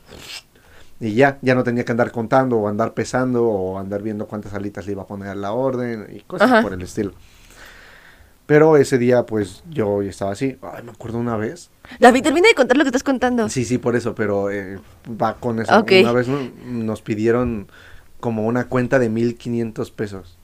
[1.01, 4.53] Y ya, ya no tenía que andar contando o andar pesando o andar viendo cuántas
[4.53, 6.63] alitas le iba a poner a la orden y cosas Ajá.
[6.63, 7.13] por el estilo.
[8.49, 10.57] Pero ese día, pues yo estaba así.
[10.63, 11.69] Ay, me acuerdo una vez.
[12.01, 13.47] David, termina de contar lo que estás contando.
[13.51, 15.79] Sí, sí, por eso, pero eh, va con eso.
[15.79, 15.93] Ok.
[16.01, 17.69] Una vez no- nos pidieron
[18.21, 20.39] como una cuenta de 1500 pesos.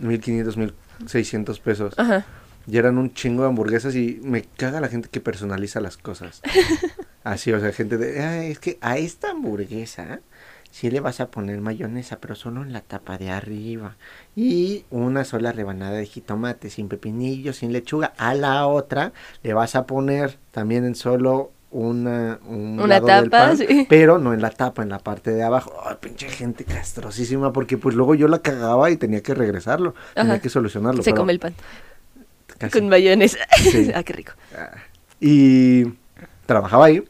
[0.00, 1.94] 1500, 1600 pesos.
[1.98, 2.26] Ajá.
[2.66, 6.42] Y eran un chingo de hamburguesas y me caga la gente que personaliza las cosas.
[7.22, 10.18] Así, o sea, gente de, "Ay, es que a esta hamburguesa
[10.74, 13.94] sí le vas a poner mayonesa, pero solo en la tapa de arriba.
[14.34, 18.12] Y una sola rebanada de jitomate, sin pepinillo, sin lechuga.
[18.16, 19.12] A la otra
[19.44, 23.86] le vas a poner también en solo una, un Una lado del tapa, pan, sí.
[23.88, 25.72] pero no en la tapa, en la parte de abajo.
[25.86, 30.40] Ay, pinche gente castrosísima, porque pues luego yo la cagaba y tenía que regresarlo, tenía
[30.40, 31.04] que solucionarlo.
[31.04, 31.54] Se pero come el pan.
[32.58, 32.80] casi.
[32.80, 33.38] Con mayonesa.
[33.58, 33.92] Sí.
[33.94, 34.32] ah, qué rico.
[35.20, 35.84] Y
[36.46, 37.04] trabajaba ahí.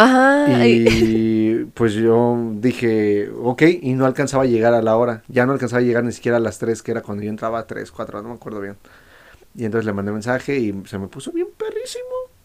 [0.00, 0.66] Ajá.
[0.66, 5.22] Y pues yo dije, ok, y no alcanzaba a llegar a la hora.
[5.28, 7.58] Ya no alcanzaba a llegar ni siquiera a las 3, que era cuando yo entraba
[7.58, 8.76] a 3, 4, no me acuerdo bien.
[9.56, 12.04] Y entonces le mandé mensaje y se me puso bien perrísimo.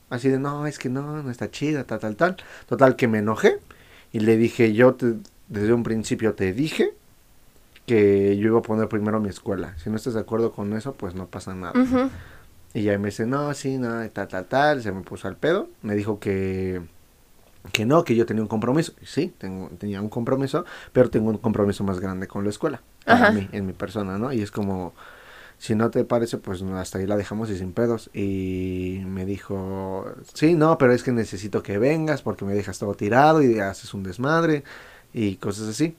[0.10, 2.38] Así de, no, es que no, no está chida, tal, tal, tal.
[2.68, 3.60] Total, que me enojé.
[4.12, 5.16] Y le dije, yo te-
[5.48, 6.92] desde un principio te dije
[7.86, 9.76] que yo iba a poner primero mi escuela.
[9.78, 11.74] Si no estás de acuerdo con eso, pues no pasa nada.
[12.74, 14.82] Y ya me dice, no, sí, no, tal, tal, tal.
[14.82, 15.70] Se me puso al pedo.
[15.84, 16.82] Me dijo que,
[17.72, 18.94] que no, que yo tenía un compromiso.
[19.04, 22.82] Sí, tengo, tenía un compromiso, pero tengo un compromiso más grande con la escuela.
[23.06, 23.32] Para Ajá.
[23.32, 24.32] mí, en mi persona, ¿no?
[24.34, 24.94] Y es como,
[25.60, 28.10] si no te parece, pues hasta ahí la dejamos y sin pedos.
[28.14, 32.96] Y me dijo, sí, no, pero es que necesito que vengas porque me dejas todo
[32.96, 34.64] tirado y haces un desmadre
[35.14, 35.96] y cosas así.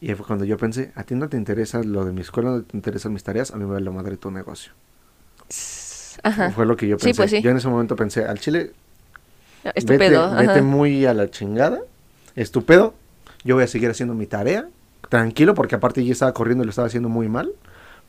[0.00, 2.62] Y fue cuando yo pensé, a ti no te interesa lo de mi escuela, no
[2.62, 4.72] te interesan mis tareas, a mí me vale la madre tu negocio.
[6.22, 6.50] Ajá.
[6.54, 7.22] Fue lo que yo Sí, pensé.
[7.22, 7.42] pues sí.
[7.42, 8.72] Yo en ese momento pensé, al chile,
[9.74, 10.30] Estúpido.
[10.30, 11.80] vete, vete muy a la chingada,
[12.34, 12.94] estúpido,
[13.44, 14.68] yo voy a seguir haciendo mi tarea,
[15.08, 17.52] tranquilo, porque aparte ya estaba corriendo y lo estaba haciendo muy mal,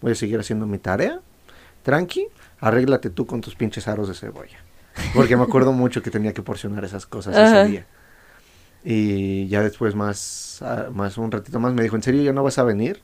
[0.02, 1.20] voy a seguir haciendo mi tarea,
[1.84, 2.28] tranqui,
[2.60, 4.58] arréglate tú con tus pinches aros de cebolla.
[5.14, 7.62] Porque me acuerdo mucho que tenía que porcionar esas cosas Ajá.
[7.62, 7.86] ese día.
[8.84, 12.44] Y ya después más, ah, más un ratito más me dijo, ¿en serio ya no
[12.44, 13.02] vas a venir?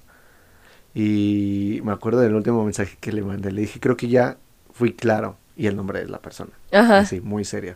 [0.94, 3.52] Y me acuerdo del último mensaje que le mandé.
[3.52, 4.38] Le dije, creo que ya
[4.72, 5.38] fui claro.
[5.56, 6.52] Y el nombre de la persona.
[6.72, 7.00] Ajá.
[7.00, 7.76] Así, muy serio.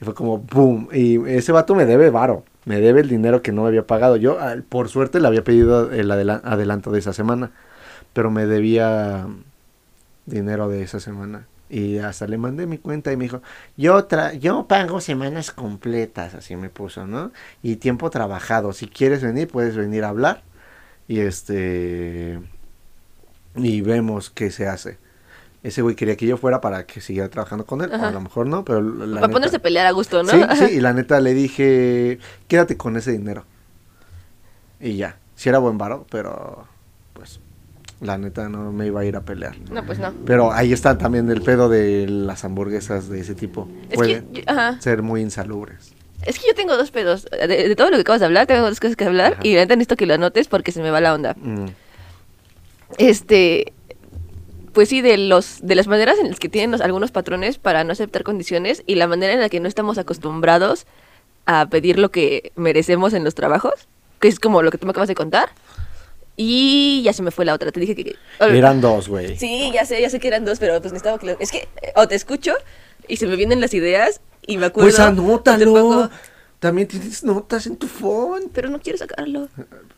[0.00, 0.88] Y fue como, boom.
[0.92, 2.44] Y ese vato me debe varo.
[2.64, 4.16] Me debe el dinero que no me había pagado.
[4.16, 4.38] Yo,
[4.68, 7.52] por suerte, le había pedido el adela- adelanto de esa semana.
[8.12, 9.26] Pero me debía
[10.26, 11.46] dinero de esa semana.
[11.68, 13.42] Y hasta le mandé mi cuenta y me dijo,
[13.76, 17.32] yo, tra yo pago semanas completas, así me puso, ¿no?
[17.62, 18.72] Y tiempo trabajado.
[18.72, 20.42] Si quieres venir, puedes venir a hablar.
[21.08, 22.40] Y este...
[23.56, 24.98] Y vemos qué se hace.
[25.62, 27.92] Ese güey quería que yo fuera para que siguiera trabajando con él.
[27.92, 28.08] Ajá.
[28.08, 30.30] A lo mejor no, pero la Para ponerse a pelear a gusto, ¿no?
[30.30, 33.44] Sí, sí, y la neta le dije, quédate con ese dinero.
[34.80, 36.66] Y ya, si era buen varo, pero
[37.14, 37.40] pues
[38.00, 39.56] la neta no me iba a ir a pelear.
[39.70, 40.12] No, pues no.
[40.26, 43.68] Pero ahí está también el pedo de las hamburguesas de ese tipo.
[43.90, 44.80] Es Pueden ajá.
[44.80, 45.92] ser muy insalubres.
[46.24, 47.26] Es que yo tengo dos pedos.
[47.30, 49.32] De, de todo lo que acabas de hablar, tengo dos cosas que hablar.
[49.34, 49.40] Ajá.
[49.44, 51.34] Y la neta necesito que lo anotes porque se me va la onda.
[51.40, 51.66] Mm,
[52.98, 53.72] Este.
[54.76, 57.82] Pues sí, de los de las maneras en las que tienen los- algunos patrones para
[57.82, 60.84] no aceptar condiciones y la manera en la que no estamos acostumbrados
[61.46, 63.72] a pedir lo que merecemos en los trabajos,
[64.20, 65.48] que es como lo que tú me acabas de contar.
[66.36, 68.16] Y ya se me fue la otra, te dije que...
[68.40, 69.38] Eran dos, güey.
[69.38, 71.36] Sí, ya sé, ya sé que eran dos, pero pues necesitaba que lo...
[71.40, 72.52] Es que o te escucho
[73.08, 74.90] y se me vienen las ideas y me acuerdo...
[74.90, 76.10] Pues anótalo.
[76.66, 78.50] También tienes notas en tu phone.
[78.52, 79.48] pero no quiero sacarlo.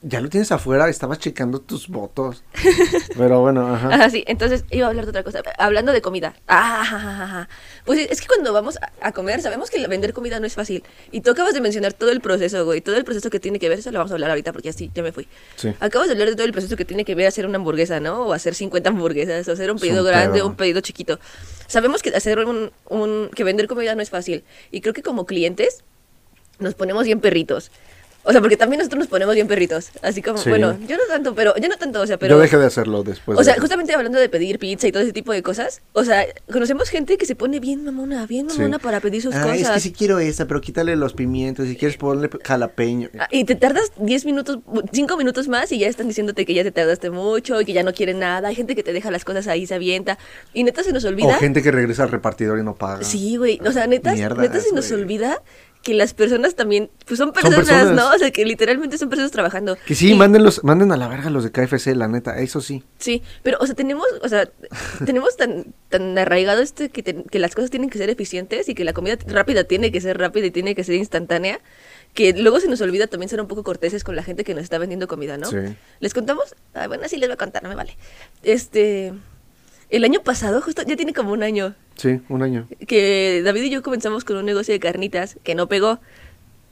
[0.03, 2.45] Ya lo tienes afuera, estabas checando tus votos.
[3.17, 3.89] Pero bueno, ajá.
[3.89, 5.41] Ajá, sí, entonces iba a hablar de otra cosa.
[5.57, 6.35] Hablando de comida.
[6.47, 7.49] Ah, ja.
[7.87, 10.85] Pues es que cuando vamos a, comer, sabemos que vender comida no es fácil.
[11.11, 12.83] Y tú acabas de mencionar todo el proceso, güey.
[12.83, 14.91] Todo el proceso que tiene que ver, eso lo vamos a hablar ahorita porque así
[14.95, 15.27] ya me fui.
[15.57, 15.73] Sí.
[15.81, 18.27] Acabas de hablar de todo el proceso que tiene que ver hacer una hamburguesa, ¿no?
[18.27, 20.45] O hacer 50 hamburguesas, o hacer un pedido un grande pedo.
[20.45, 21.19] o un pedido chiquito.
[21.67, 23.31] Sabemos que hacer un, un.
[23.35, 24.45] que vender comida no es fácil.
[24.71, 25.83] Y creo que como clientes
[26.59, 27.71] nos ponemos bien perritos.
[28.25, 29.91] O sea, porque también nosotros nos ponemos bien perritos.
[30.03, 30.51] Así como, Sí.
[30.51, 31.55] bueno, yo no tanto, pero.
[31.57, 32.35] Yo no tanto, o sea, pero.
[32.35, 33.39] Yo dejé de hacerlo después.
[33.39, 36.05] O sea, de- justamente hablando de pedir pizza y todo ese tipo de cosas, o
[36.05, 38.59] sea, conocemos gente que se pone bien mamona, bien Sí.
[38.59, 39.61] mamona para pedir sus Ah, cosas.
[39.61, 41.69] es que sí quiero esa, pero quítale los pimientos.
[41.69, 43.09] Si quieres ponle jalapeño.
[43.19, 44.59] Ah, Y te tardas 10 minutos,
[44.93, 47.83] 5 minutos más y ya están diciéndote que ya te tardaste mucho y que ya
[47.85, 48.49] no quieren nada.
[48.49, 50.19] Hay gente que te deja las cosas ahí, se avienta.
[50.53, 51.35] Y neta se nos O olvida.
[51.39, 53.05] gente que regresa al repartidor y no paga.
[53.05, 53.59] Sí, güey.
[53.65, 55.01] O sea, neta, Mierdas, neta se nos güey.
[55.01, 55.41] olvida
[55.89, 57.93] que las personas también, pues son Son personas.
[57.93, 58.11] ¿no?
[58.15, 59.79] O sea, que literalmente son personas trabajando.
[59.87, 62.85] Que sí, Y- mándenlos, manden a la verga los de KFC, la neta, eso sí.
[62.99, 64.51] Sí, pero, o sea, tenemos, o sea,
[65.07, 68.75] tenemos tan, tan arraigado este que, te- que las cosas tienen que ser eficientes y
[68.75, 71.59] que la comida rápida tiene que ser rápida y tiene que ser instantánea,
[72.13, 74.65] que luego se nos olvida también ser un poco corteses con la gente que nos
[74.65, 75.49] está vendiendo comida, ¿no?
[75.51, 75.57] Sí.
[76.01, 76.55] ¿Les contamos?
[76.75, 77.97] Ah, bueno, sí les voy a contar, no me vale.
[78.43, 79.15] Este,
[79.91, 82.67] el año pasado, justo, ya tiene como un año, Sí, un año.
[82.87, 85.99] que David y yo comenzamos con un negocio de carnitas que no pegó,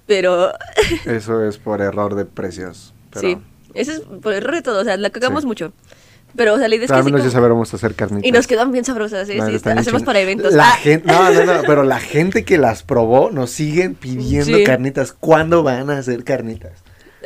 [0.06, 0.52] pero
[1.06, 2.94] Eso es por error de precios.
[3.12, 3.38] Pero, sí,
[3.74, 5.46] eso es por error de todo, o sea, la cagamos Sí.
[5.46, 5.72] mucho.
[6.36, 8.28] Pero, o sea, la idea es que al menos ya sabremos hacer carnitas.
[8.28, 9.36] Y nos quedan bien sabrosas, ¿eh?
[9.38, 10.52] La Sí, hacemos para eventos.
[10.52, 14.58] La Ah, gente, no, no, no, pero la gente que las probó nos siguen pidiendo
[14.58, 14.64] Sí.
[14.64, 15.12] carnitas.
[15.14, 16.72] ¿Cuándo van a hacer carnitas?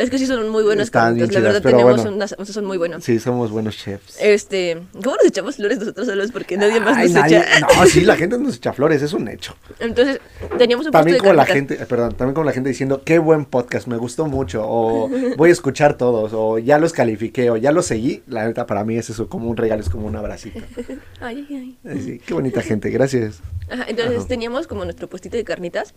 [0.01, 2.17] Es que sí son muy buenas Están bien carnitas, la verdad tenemos bueno.
[2.17, 3.05] unas, unas son muy buenas.
[3.05, 4.17] Sí, somos buenos chefs.
[4.19, 6.33] Este, ¿cómo nos echamos flores nosotros solos?
[6.33, 7.61] Porque nadie más Ay, nos nadie- echa.
[7.77, 9.55] No, sí, la gente nos echa flores, es un hecho.
[9.79, 10.19] Entonces,
[10.57, 13.89] teníamos un También como la gente, perdón, también como la gente diciendo, qué buen podcast,
[13.89, 17.85] me gustó mucho, o voy a escuchar todos, o ya los califiqué, o ya los
[17.85, 18.23] seguí.
[18.27, 20.61] La neta, para mí es eso, como un regalo, es como un abracito.
[21.21, 22.01] Ay, ay, ay.
[22.03, 23.41] Sí, qué bonita gente, gracias.
[23.69, 24.29] Ajá, entonces Ajá.
[24.29, 25.93] teníamos como nuestro puestito de carnitas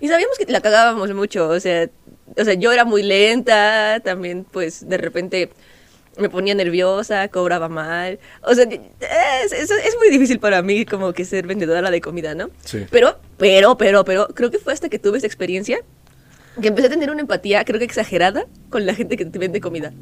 [0.00, 1.88] y sabíamos que la cagábamos mucho, o sea,
[2.36, 5.50] o sea, yo era muy lenta, también pues de repente
[6.18, 11.12] me ponía nerviosa, cobraba mal, o sea, es, es, es muy difícil para mí como
[11.12, 12.50] que ser vendedora de comida, ¿no?
[12.64, 12.86] Sí.
[12.90, 15.78] Pero, pero, pero, pero, creo que fue hasta que tuve esa experiencia
[16.60, 19.60] que empecé a tener una empatía, creo que exagerada, con la gente que te vende
[19.60, 19.92] comida.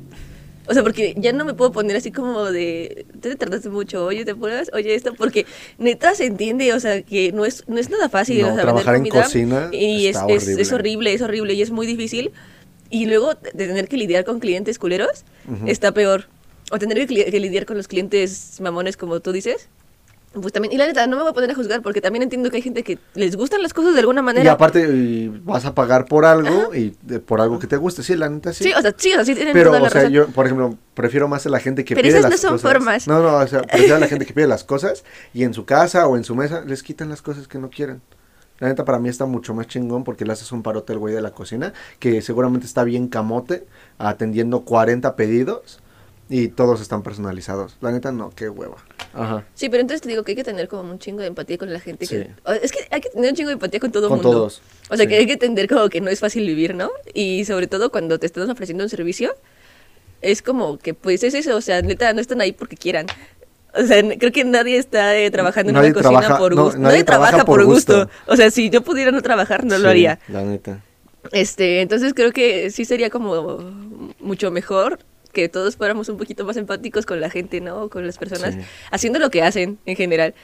[0.66, 4.24] O sea, porque ya no me puedo poner así como de, te tardaste mucho, oye,
[4.24, 5.44] te apuras, oye, esto, porque
[5.78, 8.62] neta se entiende, o sea, que no es, no es nada fácil, No, o sea,
[8.62, 10.62] trabajar en cocina y es, está es, horrible.
[10.62, 12.32] es horrible, es horrible y es muy difícil.
[12.90, 15.66] Y luego de tener que lidiar con clientes culeros, Ujú.
[15.66, 16.28] está peor.
[16.70, 19.68] O tener que, que lidiar con los clientes mamones, como tú dices.
[20.40, 22.50] Pues también, y la neta, no me voy a poner a juzgar porque también entiendo
[22.50, 24.44] que hay gente que les gustan las cosas de alguna manera.
[24.44, 28.02] Y aparte, y vas a pagar por algo, y de- por algo que te guste,
[28.02, 28.64] sí, la neta sí.
[28.64, 30.12] Sí, o sea, sí, o sea, sí tienen Pero, toda la o sea, razón.
[30.12, 32.58] yo, por ejemplo, prefiero más a la gente que Pero pide esas las no son
[32.58, 32.72] cosas.
[32.72, 33.06] formas.
[33.08, 35.64] No, no, o sea, prefiero a la gente que pide las cosas y en su
[35.64, 38.02] casa o en su mesa les quitan las cosas que no quieren.
[38.58, 41.12] La neta para mí está mucho más chingón porque le haces un parote al güey
[41.14, 43.66] de la cocina que seguramente está bien camote
[43.98, 45.80] atendiendo 40 pedidos
[46.28, 47.76] y todos están personalizados.
[47.80, 48.76] La neta no, qué hueva.
[49.12, 49.44] Ajá.
[49.54, 51.72] Sí, pero entonces te digo que hay que tener como un chingo de empatía con
[51.72, 52.06] la gente.
[52.06, 52.24] Sí.
[52.62, 54.30] es que hay que tener un chingo de empatía con todo el Con mundo.
[54.32, 55.08] todos, O sea, sí.
[55.08, 56.90] que hay que entender como que no es fácil vivir, ¿no?
[57.12, 59.34] Y sobre todo cuando te están ofreciendo un servicio,
[60.22, 63.06] es como que pues es eso, o sea, neta, no están ahí porque quieran.
[63.76, 66.78] O sea, creo que nadie está eh, trabajando en una cocina por no, gusto.
[66.78, 67.98] nadie nadie, trabaja, trabaja por por gusto.
[68.04, 68.10] gusto.
[68.32, 70.18] O sea, si yo pudiera no trabajar, no Sí, lo haría.
[70.28, 70.80] La neta.
[71.32, 73.58] Este, entonces creo que sí sería como
[74.20, 74.98] mucho mejor
[75.34, 77.90] que todos fuéramos un poquito más empáticos con la gente, ¿no?
[77.90, 78.60] Con las personas, Sí.
[78.90, 80.34] haciendo lo que hacen en general.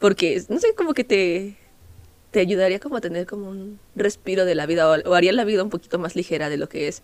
[0.00, 1.56] Porque, no sé, como que te,
[2.32, 5.44] te ayudaría como a tener como un respiro de la vida o, o haría la
[5.44, 7.02] vida un poquito más ligera de lo que es.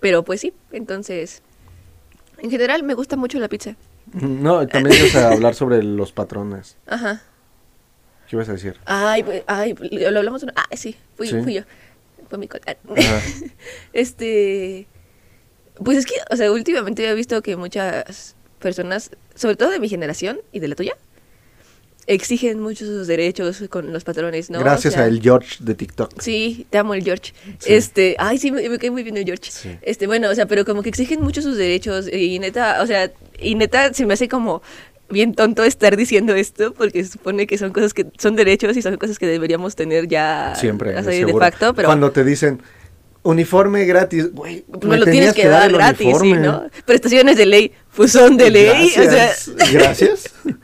[0.00, 1.42] Pero pues sí, entonces,
[2.38, 3.76] en general me gusta mucho la pizza.
[4.12, 6.76] No, también ibas a hablar sobre los patrones.
[6.86, 7.22] Ajá.
[8.28, 8.76] ¿Qué ibas a decir?
[8.84, 10.44] Ay, pues, ay, lo hablamos.
[10.56, 11.40] Ah, sí, fui, Sí.
[11.42, 11.62] fui yo.
[12.28, 12.62] Fue mi cola.
[12.96, 13.20] Ajá.
[13.92, 14.86] este.
[15.84, 19.88] Pues es que, o sea, últimamente he visto que muchas personas, sobre todo de mi
[19.88, 20.94] generación y de la tuya,
[22.08, 24.58] exigen muchos sus derechos con los patrones, ¿no?
[24.58, 26.20] O Gracias sea, a el George de TikTok.
[26.20, 27.34] Sí, te amo el George.
[27.58, 27.74] Sí.
[27.74, 29.50] Este, ay, sí, me, me cae muy bien el George.
[29.50, 29.78] Sí.
[29.82, 33.12] Este, bueno, o sea, pero como que exigen mucho sus derechos y neta, o sea,
[33.38, 34.62] y neta se me hace como
[35.10, 38.82] bien tonto estar diciendo esto porque se supone que son cosas que son derechos y
[38.82, 42.60] son cosas que deberíamos tener ya Siempre, o sea, de facto, pero Cuando te dicen
[43.22, 46.32] uniforme gratis, güey, pues me lo tienes que, dar el gratis, sí.
[46.32, 46.68] ¿no?
[46.84, 49.72] Prestaciones de ley, pues son de ley, o sea, Gracias.
[49.72, 50.34] Gracias.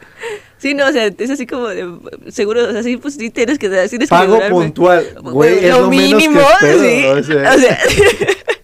[0.58, 1.86] sí, no, o sea, es así como de,
[2.28, 5.70] seguro, o sea, sí, pues sí tienes que dar, sí que Pago puntual, güey, es
[5.76, 7.54] lo menos que espero, sí, o sea.
[7.54, 7.78] o sea,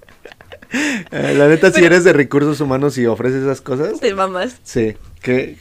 [1.10, 4.56] Eh, La neta, si eres de recursos humanos y ofreces esas cosas, te mamas.
[4.62, 5.56] sí, que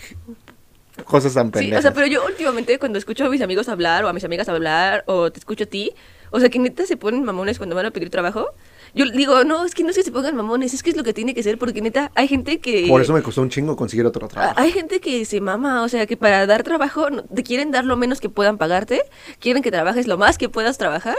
[1.05, 1.80] cosas tan Sí, pendejas.
[1.80, 4.49] o sea, pero yo últimamente cuando escucho a mis amigos hablar o a mis amigas
[4.49, 5.93] hablar o te escucho a ti,
[6.32, 8.47] o sea, que neta se ponen mamones cuando van a pedir trabajo.
[8.95, 11.03] Yo digo, no, es que no es que se pongan mamones, es que es lo
[11.03, 12.88] que tiene que ser, porque neta, hay gente que...
[12.88, 14.55] Por eso me costó un chingo conseguir otro trabajo.
[14.59, 17.97] Hay gente que se mama, o sea, que para dar trabajo te quieren dar lo
[17.97, 19.01] menos que puedan pagarte,
[19.39, 21.17] quieren que trabajes lo más que puedas trabajar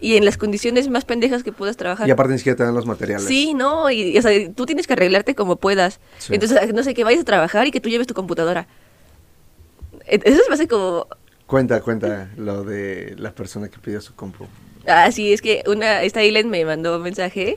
[0.00, 2.08] y en las condiciones más pendejas que puedas trabajar.
[2.08, 3.26] Y aparte ni siquiera te dan los materiales.
[3.26, 6.00] Sí, no, y, o sea, tú tienes que arreglarte como puedas.
[6.18, 6.34] Sí.
[6.34, 8.66] Entonces, no sé, que vayas a trabajar y que tú lleves tu computadora.
[10.06, 11.06] E- Eso se me hace como,
[11.46, 14.46] Cuenta, cuenta lo de la persona que pidió su compu.
[14.86, 17.56] Ah, sí, es que una, esta Aileen me mandó un mensaje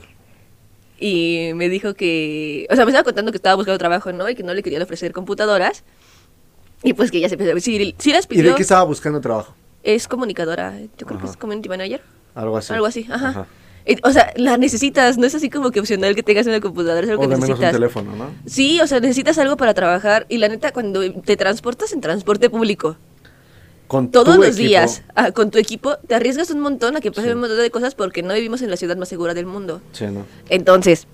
[0.99, 4.27] y me dijo que, o sea, me estaba contando que estaba buscando trabajo, ¿no?
[4.29, 5.83] Y que no le querían ofrecer computadoras.
[6.83, 8.49] Y pues que ya se empezó a decir, sí las ¿Y pidió.
[8.51, 9.53] de qué estaba buscando trabajo?
[9.83, 11.31] es comunicadora, yo creo que Ajá.
[11.31, 12.01] es community manager,
[12.35, 12.73] Algo así.
[12.73, 13.47] algo así, ajá.
[13.85, 17.05] Eh, O sea, la necesitas, no es así como que opcional que tengas una computadora,
[17.05, 17.71] es algo O que de menos un necesitas.
[17.73, 18.29] teléfono, ¿no?
[18.45, 22.49] Sí, o sea, necesitas algo para trabajar y la neta cuando te transportas en transporte
[22.49, 22.97] público
[23.88, 24.67] Con todos tu los equipo.
[24.69, 27.33] días ah, con tu equipo, te arriesgas un montón a que pasen Sí.
[27.35, 29.81] un montón de cosas porque no vivimos en la ciudad más segura del mundo.
[29.93, 30.25] Sí, ¿no?
[30.49, 31.07] Entonces,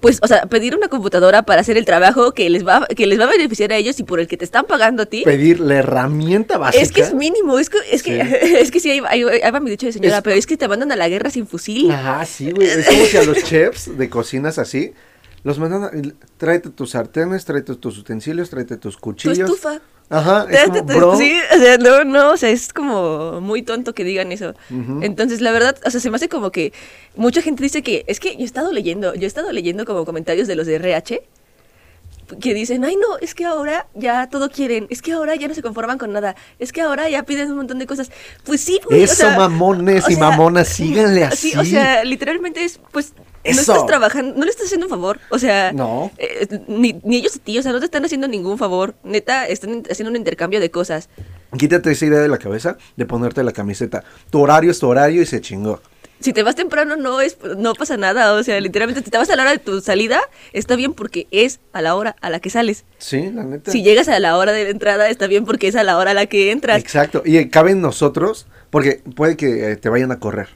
[0.00, 3.18] pues, o sea, pedir una computadora para hacer el trabajo que les va, que les
[3.18, 5.22] va a beneficiar a ellos y por el que te están pagando a ti.
[5.24, 6.82] Pedir la herramienta básica.
[6.82, 8.30] Es que es mínimo, es que, es que, Sí.
[8.58, 10.56] es que sí, ahí, ahí- ahí va mi dicho de señora, Es- pero es que
[10.58, 11.90] te mandan a la guerra sin fusil.
[11.90, 12.68] Ajá, sí, güey.
[12.68, 14.92] Es como si a los chefs de cocinas así
[15.42, 15.90] los mandan a...
[16.36, 19.38] Tráete tus sartenes, tráete tus utensilios, tráete tus Tu cuchillos.
[19.38, 19.80] estufa.
[20.10, 21.16] Ajá, es como, bro.
[21.16, 24.54] Sí, o sea, no, no, o sea, es como muy tonto que digan eso.
[25.00, 26.72] Entonces, la verdad, o sea, se me hace como que
[27.16, 30.04] mucha gente dice que, es que yo he estado leyendo, yo he estado leyendo como
[30.04, 31.22] comentarios de los de RH
[32.40, 35.54] que dicen, ay no, es que ahora ya todo quieren, es que ahora ya no
[35.54, 38.10] se conforman con nada, es que ahora ya piden un montón de cosas.
[38.44, 41.50] Pues sí, güey, o Eso, sea, mamones o y mamonas, síganle así.
[41.50, 43.12] Sí, o sea, literalmente es, pues,
[43.44, 43.56] Eso.
[43.72, 46.10] no estás trabajando, no le estás haciendo un favor, o sea, No.
[46.18, 49.46] eh, ni, ni ellos a ti, o sea, no te están haciendo ningún favor, neta,
[49.46, 51.08] están haciendo un intercambio de cosas.
[51.58, 54.02] Quítate esa idea de la cabeza de ponerte la camiseta.
[54.30, 55.80] Tu horario es tu horario y se chingó.
[56.20, 59.28] Si te vas temprano no es no pasa nada, o sea, literalmente si te vas
[59.28, 60.20] a la hora de tu salida,
[60.54, 62.84] está bien porque es a la hora a la que sales.
[62.98, 63.70] Sí, la neta.
[63.70, 66.12] Si llegas a la hora de la entrada, está bien porque es a la hora
[66.12, 66.78] a la que entras.
[66.80, 67.22] Exacto.
[67.26, 70.48] Y eh, cabe en nosotros, porque puede que eh, te vayan a correr.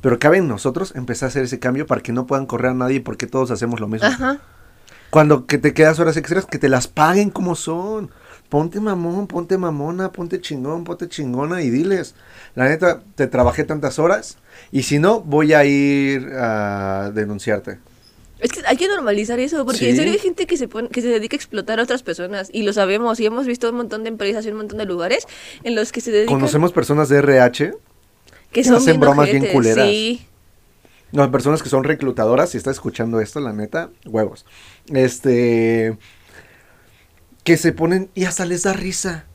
[0.00, 2.74] Pero cabe en nosotros empezar a hacer ese cambio para que no puedan correr a
[2.74, 4.08] nadie porque todos hacemos lo mismo.
[4.08, 4.38] Ajá.
[5.10, 8.10] Cuando que te quedas horas extras, que te las paguen como son.
[8.48, 12.14] Ponte mamón, ponte mamona, ponte chingón, ponte chingona y diles.
[12.54, 14.38] La neta, te trabajé tantas horas
[14.72, 17.78] y si no, voy a ir a denunciarte.
[18.40, 19.96] Es que hay que normalizar eso, porque en Sí.
[19.98, 22.62] serio hay gente que se pone, que se dedica a explotar a otras personas y
[22.62, 25.26] lo sabemos y hemos visto un montón de empresas y un montón de lugares
[25.62, 27.72] en los que se dedican Conocemos personas de RH,
[28.52, 29.86] que que hacen bromas bien culeras.
[29.86, 30.26] Sí.
[31.12, 34.46] no, personas que son reclutadoras, si estás escuchando esto, la neta, huevos.
[34.92, 35.96] Este,
[37.44, 39.26] que se ponen y hasta les da risa.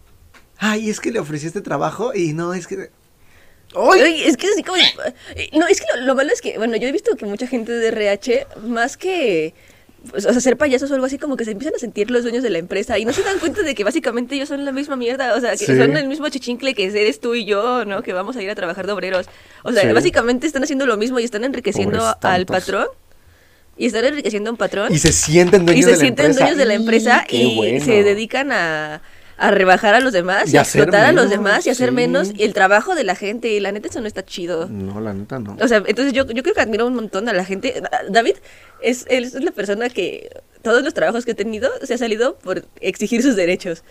[0.58, 2.90] Ay, es que le ofrecí este trabajo y no, es que...
[3.76, 4.24] ¡Ay!
[4.26, 4.78] Es que es así como...
[4.78, 7.48] eh, No, es que lo, lo malo es que, bueno, yo he visto que mucha
[7.48, 9.54] gente de RH, más que...
[10.12, 12.24] pues, o sea, ser payasos o algo así, como que se empiezan a sentir los
[12.24, 14.72] dueños de la empresa y no se dan cuenta de que básicamente ellos son la
[14.72, 15.66] misma mierda, o sea, que Sí.
[15.78, 18.04] son el mismo chichincle que eres tú y yo, ¿no?
[18.04, 19.28] Que vamos a ir a trabajar de obreros.
[19.64, 19.92] O sea, Sí.
[19.94, 22.88] básicamente están haciendo lo mismo y están enriqueciendo al patrón.
[23.78, 24.94] Y están enriqueciendo a un patrón.
[24.94, 26.40] Y se sienten y dueños se de la sienten empresa.
[26.46, 29.02] dueños de la empresa y se dedican a,
[29.38, 31.96] a rebajar a los demás y, Y a explotar a los demás y hacer sí.
[31.96, 34.68] menos y el trabajo de la gente y la neta eso no está chido.
[34.70, 35.58] No, la neta no.
[35.60, 37.82] O sea, entonces yo, yo creo que admiro un montón a la gente.
[38.10, 38.36] David
[38.82, 40.30] es, él es la persona que
[40.62, 43.84] todos los trabajos que ha tenido se ha salido por exigir sus derechos.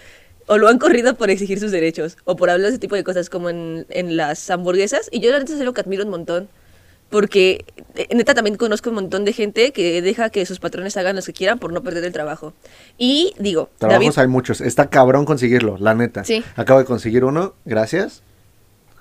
[0.47, 2.17] O lo han corrido por exigir sus derechos.
[2.25, 5.09] O por hablar de ese tipo de cosas como en, en las hamburguesas.
[5.11, 6.49] Y yo la neta es algo que admiro un montón.
[7.11, 11.15] Porque eh, neta también conozco un montón de gente que deja que sus patrones hagan
[11.17, 12.55] lo que quieran por no perder el trabajo.
[12.99, 14.61] Y digo, Trabajos David, hay muchos.
[14.61, 16.25] Está cabrón conseguirlo, la neta.
[16.25, 16.43] Sí.
[16.57, 18.23] Acabo de conseguir uno, gracias.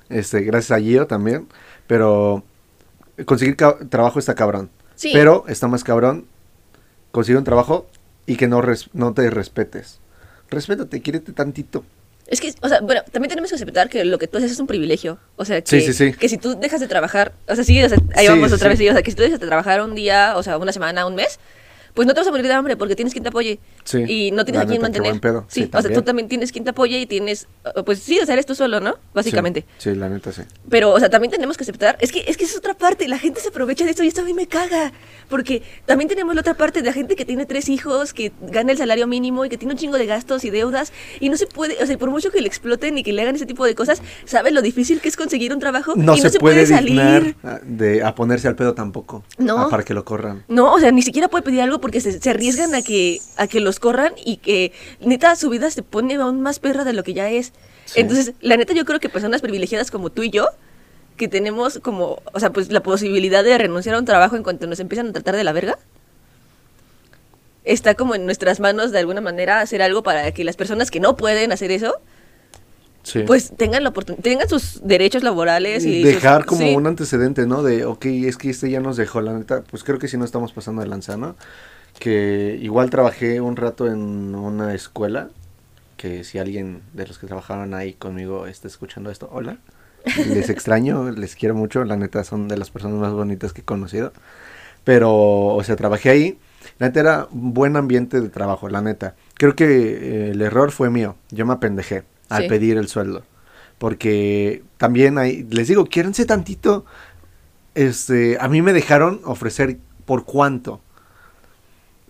[0.10, 1.47] Este, gracias a Gio también.
[1.88, 2.43] Pero
[3.26, 4.70] conseguir trabajo está cabrón.
[4.95, 5.10] Sí.
[5.12, 6.28] Pero está más cabrón
[7.12, 7.88] conseguir un trabajo
[8.28, 9.99] y que no, res- no te respetes.
[10.49, 11.84] Respétate, quiérete tantito.
[12.28, 14.59] Es que, o sea, bueno, también tenemos que aceptar que lo que tú haces es
[14.59, 15.19] un privilegio.
[15.36, 16.13] O sea, que, Sí, sí, sí.
[16.13, 18.80] que si tú dejas de trabajar, o sea, sí, o sea, ahí vamos otra vez,
[18.80, 21.15] o sea, que si tú dejas de trabajar un día, o sea, una semana, un
[21.15, 21.39] mes,
[21.93, 23.59] pues no te vas a morir de hambre porque tienes quien te apoye.
[23.84, 25.13] Sí, Y no tienes a qué mantener.
[25.47, 26.27] Sí, Sí, o sea, tú también.
[26.29, 28.95] tienes quien te apoye y tienes, uh, pues sí, o sea, eres tú solo, ¿no?
[29.13, 29.65] Básicamente.
[29.77, 30.41] Sí, sí, la neta sí.
[30.69, 33.07] Pero, o sea, también tenemos que aceptar, es que es que esa es otra parte,
[33.07, 34.91] la gente se aprovecha de esto y esto a mí me caga,
[35.29, 38.71] porque también tenemos la otra parte de la gente que tiene tres hijos, que gana
[38.71, 41.47] el salario mínimo y que tiene un chingo de gastos y deudas y no se
[41.47, 43.75] puede, o sea, por mucho que le exploten y que le hagan ese tipo de
[43.75, 45.93] cosas, ¿sabes lo difícil que es conseguir un trabajo?
[45.95, 46.89] No, y no se puede, salir.
[46.89, 49.23] dignar a- de, a ponerse al pedo tampoco.
[49.38, 49.57] No.
[49.59, 50.43] Ah, para que lo corran.
[50.47, 53.47] No, o sea, ni siquiera puede pedir algo porque se, se arriesgan a que, a
[53.47, 54.71] que los corran y que
[55.01, 57.53] neta su vida se pone aún más perra de lo que ya es.
[57.86, 57.99] Sí.
[57.99, 60.47] Entonces, la neta yo creo que personas privilegiadas como tú y yo,
[61.17, 64.65] que tenemos como, o sea, pues la posibilidad de renunciar a un trabajo en cuanto
[64.67, 65.78] nos empiezan a tratar de la verga,
[67.63, 70.99] está como en nuestras manos de alguna manera hacer algo para que las personas que
[70.99, 71.95] no pueden hacer eso,
[73.03, 73.24] Sí.
[73.28, 76.74] pues tengan la oportunidad, tengan sus derechos laborales y dejar sus- como sí.
[76.74, 77.61] un antecedente, ¿no?
[77.61, 80.24] De, ok, es que este ya nos dejó, la neta, pues creo que sí no
[80.26, 81.36] estamos pasando de lanza, ¿no?
[82.00, 85.30] Que igual trabajé un rato en una escuela,
[85.98, 89.58] que si alguien de los que trabajaron ahí conmigo está escuchando esto, hola,
[90.18, 93.66] les extraño, les quiero mucho, la neta son de las personas más bonitas que he
[93.66, 94.14] conocido,
[94.84, 95.14] pero,
[95.48, 96.39] o sea, trabajé ahí,
[96.80, 99.16] la neta era un buen ambiente de trabajo, la neta.
[99.36, 102.50] Creo que eh, el error fue mío, yo me apendejé al Sí.
[102.50, 103.24] pedir el sueldo
[103.78, 106.86] Porque también hay, les digo, quiérense tantito.
[107.76, 110.82] Este, a mí me dejaron ofrecer por cuánto.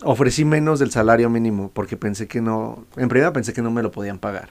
[0.03, 3.81] Ofrecí menos del salario mínimo porque pensé que no, en primera pensé que no me
[3.81, 4.49] lo podían pagar.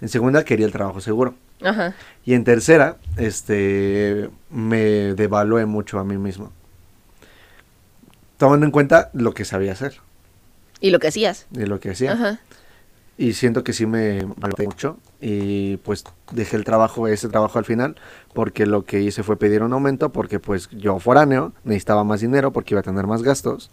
[0.00, 1.34] En segunda quería el trabajo seguro.
[1.62, 1.94] Ajá.
[2.24, 6.50] Y en tercera, este, me devalué mucho a mí mismo.
[8.36, 10.00] Tomando en cuenta lo que sabía hacer
[10.80, 11.46] Y lo que hacías.
[11.52, 12.12] y lo que hacía.
[12.12, 12.40] Ajá.
[13.18, 14.96] Y siento que sí me maltraté mucho.
[15.20, 16.02] Y pues
[16.32, 17.94] dejé el trabajo, ese trabajo al final,
[18.32, 22.52] porque lo que hice fue pedir un aumento, porque pues yo foráneo, necesitaba más dinero
[22.52, 23.70] porque iba a tener más gastos.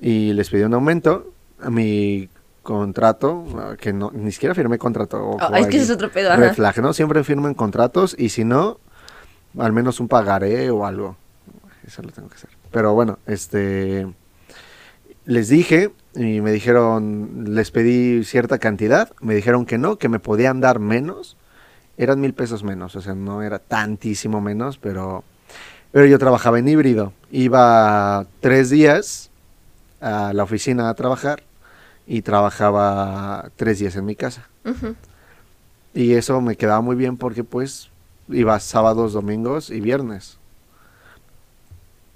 [0.00, 1.32] Y les pedí un aumento.
[1.60, 2.28] A mi
[2.62, 5.30] contrato, ah, que no, ni siquiera firmé contrato.
[5.30, 5.82] ojo Ah, es que ahí.
[5.82, 6.36] ese es otro pedo, ajá.
[6.36, 6.92] Red flag, ¿no?
[6.92, 8.78] Siempre firmen contratos y si no,
[9.58, 11.16] al menos un pagaré o algo.
[11.86, 12.50] Eso lo tengo que hacer.
[12.70, 14.06] Pero bueno, este
[15.24, 20.18] les dije y me dijeron, les pedí cierta cantidad, me dijeron que no, que me
[20.18, 21.36] podían dar menos.
[21.96, 25.24] Eran mil pesos menos, o sea, no era tantísimo menos, pero,
[25.90, 27.12] pero yo trabajaba en híbrido.
[27.30, 29.30] Iba tres días
[30.00, 31.42] a la oficina a trabajar
[32.06, 34.48] y trabajaba tres días en mi casa.
[35.94, 37.90] Y eso me quedaba muy bien porque pues
[38.28, 40.38] iba sábados, domingos y viernes.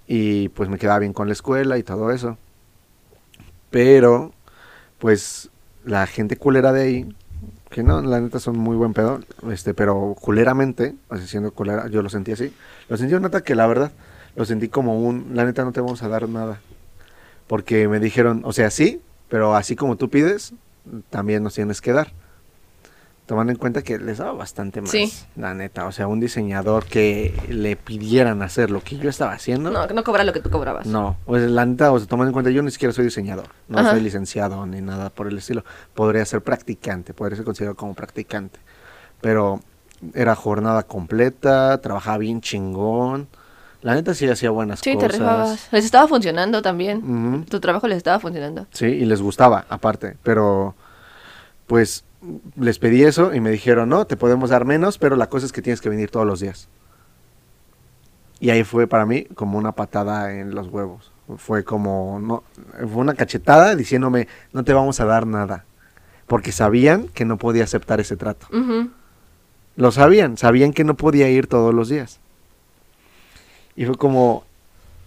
[0.06, 2.36] Y pues me quedaba bien con la escuela y todo eso.
[3.70, 4.32] Pero
[4.98, 5.50] pues
[5.84, 7.16] la gente culera de ahí,
[7.70, 9.20] que no, la neta son muy buen pedo,
[9.50, 12.52] este, pero culeramente, o sea, siendo culera, yo lo sentí así.
[12.88, 13.92] Lo sentí una neta que la verdad,
[14.36, 16.60] lo sentí como un, la neta no te vamos a dar nada.
[17.52, 20.54] Porque me dijeron, o sea, sí, pero así como tú pides,
[21.10, 22.10] también nos tienes que dar
[23.26, 25.12] tomando en cuenta que les daba bastante más, Sí.
[25.36, 25.84] la neta.
[25.84, 29.70] O sea, un diseñador que le pidieran hacer lo que yo estaba haciendo.
[29.70, 30.86] No, no cobra lo que tú cobrabas.
[30.86, 33.80] No, pues la neta, o sea, tomando en cuenta, yo ni siquiera soy diseñador, no
[33.80, 33.90] Ajá.
[33.90, 35.62] soy licenciado ni nada por el estilo.
[35.92, 38.60] Podría ser practicante, podría ser considerado como practicante.
[39.20, 39.60] Pero
[40.14, 43.28] era jornada completa, trabajaba bien chingón.
[43.82, 45.12] La neta sí hacía buenas Sí, te cosas.
[45.12, 45.68] rifabas.
[45.72, 47.44] Les estaba funcionando también.
[47.48, 48.66] Tu trabajo les estaba funcionando.
[48.72, 50.16] Sí, y les gustaba, aparte.
[50.22, 50.74] Pero,
[51.66, 52.04] pues,
[52.56, 55.52] les pedí eso y me dijeron, no, te podemos dar menos, pero la cosa es
[55.52, 56.68] que tienes que venir todos los días.
[58.38, 61.10] Y ahí fue para mí como una patada en los huevos.
[61.36, 62.42] Fue como, no,
[62.88, 65.64] fue una cachetada diciéndome, no te vamos a dar nada.
[66.26, 68.46] Porque sabían que no podía aceptar ese trato.
[69.76, 72.20] Lo sabían, sabían que no podía ir todos los días.
[73.76, 74.44] Y fue como,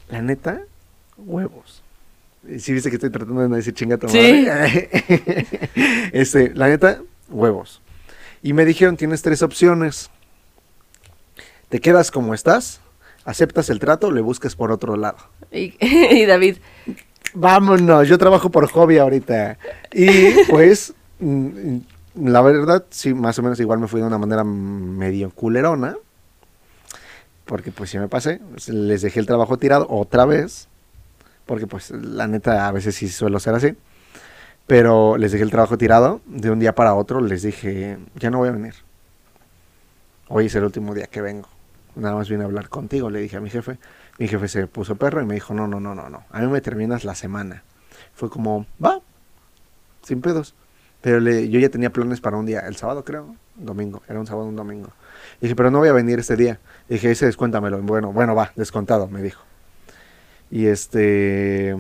[0.10, 0.62] la neta,
[1.18, 1.82] huevos.
[2.60, 4.46] Si viste que estoy tratando de no decir chinga tu Sí.
[4.48, 4.90] madre?
[6.14, 7.82] este, la neta, huevos.
[8.44, 10.10] Y me dijeron, tienes tres opciones.
[11.70, 12.80] Te quedas como estás,
[13.24, 15.18] aceptas el trato, le buscas por otro lado.
[15.52, 16.58] Y, y David,
[17.38, 19.58] Vámonos, yo trabajo por hobby ahorita.
[19.92, 20.08] Y
[20.50, 20.94] pues,
[22.16, 25.98] la verdad, sí, más o menos igual me fui de una manera medio culerona.
[27.46, 28.42] Porque pues sí me pasé.
[28.68, 30.68] Les dejé el trabajo tirado otra vez.
[31.46, 33.76] Porque pues la neta a veces sí suelo ser así.
[34.68, 36.22] Pero les dejé el trabajo tirado.
[36.26, 38.74] De un día para otro les dije, ya no voy a venir.
[40.28, 41.48] Hoy es el último día que vengo.
[41.96, 43.78] Nada más vine a hablar contigo, le dije a mi jefe.
[44.18, 46.24] Mi jefe se puso perro y me dijo, no, no, no, no, no.
[46.32, 47.64] A mí me terminas la semana.
[48.14, 49.00] Fue como, va,
[50.02, 50.56] sin pedos.
[51.02, 54.48] Pero yo ya tenía planes para un día, el sábado creo, domingo, era un sábado,
[54.48, 54.90] un domingo.
[55.42, 56.60] Dije, pero no voy a venir este día.
[56.90, 57.82] dije, ese descuéntamelo.
[57.82, 59.42] Bueno, bueno, va, descontado, me dijo.
[60.52, 61.76] Y este,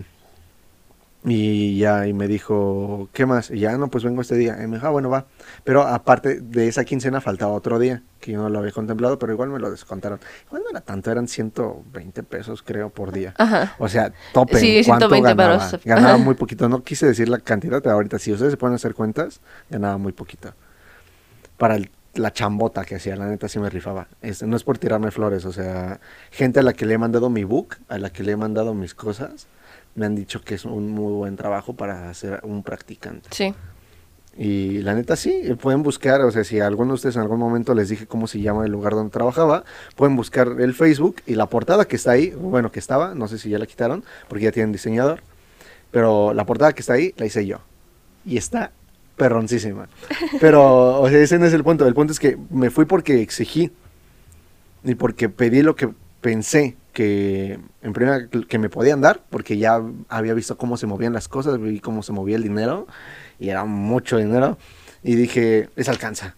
[1.27, 3.49] y ya, y me dijo, ¿qué más?
[3.49, 4.57] Y ya, no, pues vengo este día.
[4.63, 5.25] Y me dijo, ah, bueno, va.
[5.63, 9.33] Pero aparte de esa quincena faltaba otro día, que yo no lo había contemplado, pero
[9.33, 10.19] igual me lo descontaron.
[10.47, 13.33] Igual no era tanto, eran 120 pesos, creo, por día.
[13.39, 13.75] Ajá.
[13.79, 14.59] O sea, tope.
[14.59, 15.71] Sí, ¿cuánto 120 ganaba?
[15.83, 16.69] Ganaba muy poquito.
[16.69, 20.11] No quise decir la cantidad, pero ahorita si ustedes se pueden hacer cuentas, ganaba muy
[20.11, 20.53] poquito.
[21.57, 24.07] Para el- la chambota que hacía, la neta sí me rifaba.
[24.21, 25.99] Este, no es por tirarme flores, o sea,
[26.31, 28.73] gente a la que le he mandado mi book, a la que le he mandado
[28.73, 29.47] mis cosas,
[29.95, 33.29] me han dicho que es un muy buen trabajo para ser un practicante.
[33.31, 33.53] Sí.
[34.37, 37.39] Y la neta sí, pueden buscar, o sea, si a alguno de ustedes en algún
[37.39, 39.63] momento les dije cómo se llama el lugar donde trabajaba,
[39.95, 43.37] pueden buscar el Facebook y la portada que está ahí, bueno, que estaba, no sé
[43.37, 45.21] si ya la quitaron, porque ya tienen diseñador,
[45.91, 47.59] pero la portada que está ahí la hice yo.
[48.25, 48.71] Y está
[49.15, 49.87] perroncísima.
[50.39, 53.21] Pero, o sea, ese no es el punto, el punto es que me fui porque
[53.21, 53.71] exigí
[54.83, 55.89] y porque pedí lo que
[56.21, 61.13] pensé que en primera que me podían dar, porque ya había visto cómo se movían
[61.13, 62.87] las cosas, vi cómo se movía el dinero
[63.39, 64.57] y era mucho dinero
[65.03, 66.35] y dije, les alcanza,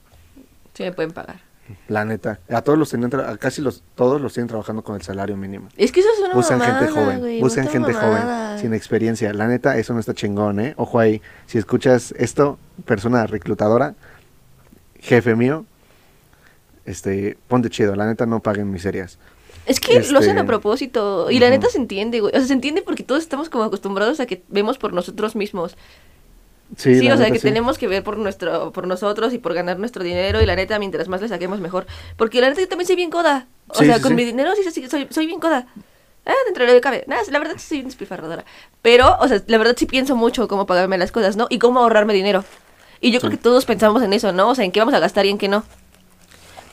[0.78, 1.47] Sí me pueden pagar.
[1.88, 2.40] La neta.
[2.50, 5.70] A todos los tenían, a casi los todos los tienen trabajando con el salario mínimo.
[5.78, 8.46] Es que eso es una Buscan mamada, gente joven, güey, buscan gente mamada.
[8.48, 9.34] joven, sin experiencia.
[9.34, 10.74] La neta, eso no está chingón, ¿eh?
[10.78, 13.96] Ojo ahí, si escuchas esto, persona reclutadora,
[15.00, 15.66] jefe mío,
[16.86, 19.18] este, ponte chido, la neta no paguen miserias.
[19.66, 21.30] Es que lo hacen Este, a propósito.
[21.30, 22.34] Y la neta se entiende, güey.
[22.34, 25.76] O sea, se entiende porque todos estamos como acostumbrados a que vemos por nosotros mismos.
[26.76, 27.44] Sí, o sea, que sí.
[27.48, 30.42] tenemos que ver por nuestro, por nosotros y por ganar nuestro dinero.
[30.42, 31.88] Y la neta, mientras más le saquemos, mejor.
[32.18, 33.48] Porque la neta, yo también soy bien coda.
[33.70, 35.68] O Sí, sea, con mi dinero sí, soy, soy bien coda.
[36.26, 37.04] Ah, dentro de lo que cabe.
[37.08, 38.44] Nada, la verdad sí soy una despilfarradora.
[38.82, 41.48] Pero, o sea, la verdad sí pienso mucho cómo pagarme las cosas, ¿no?
[41.50, 42.44] Y cómo ahorrarme dinero.
[43.00, 44.50] Y yo creo que todos pensamos en eso, ¿no?
[44.50, 45.64] O sea, en qué vamos a gastar y en qué no.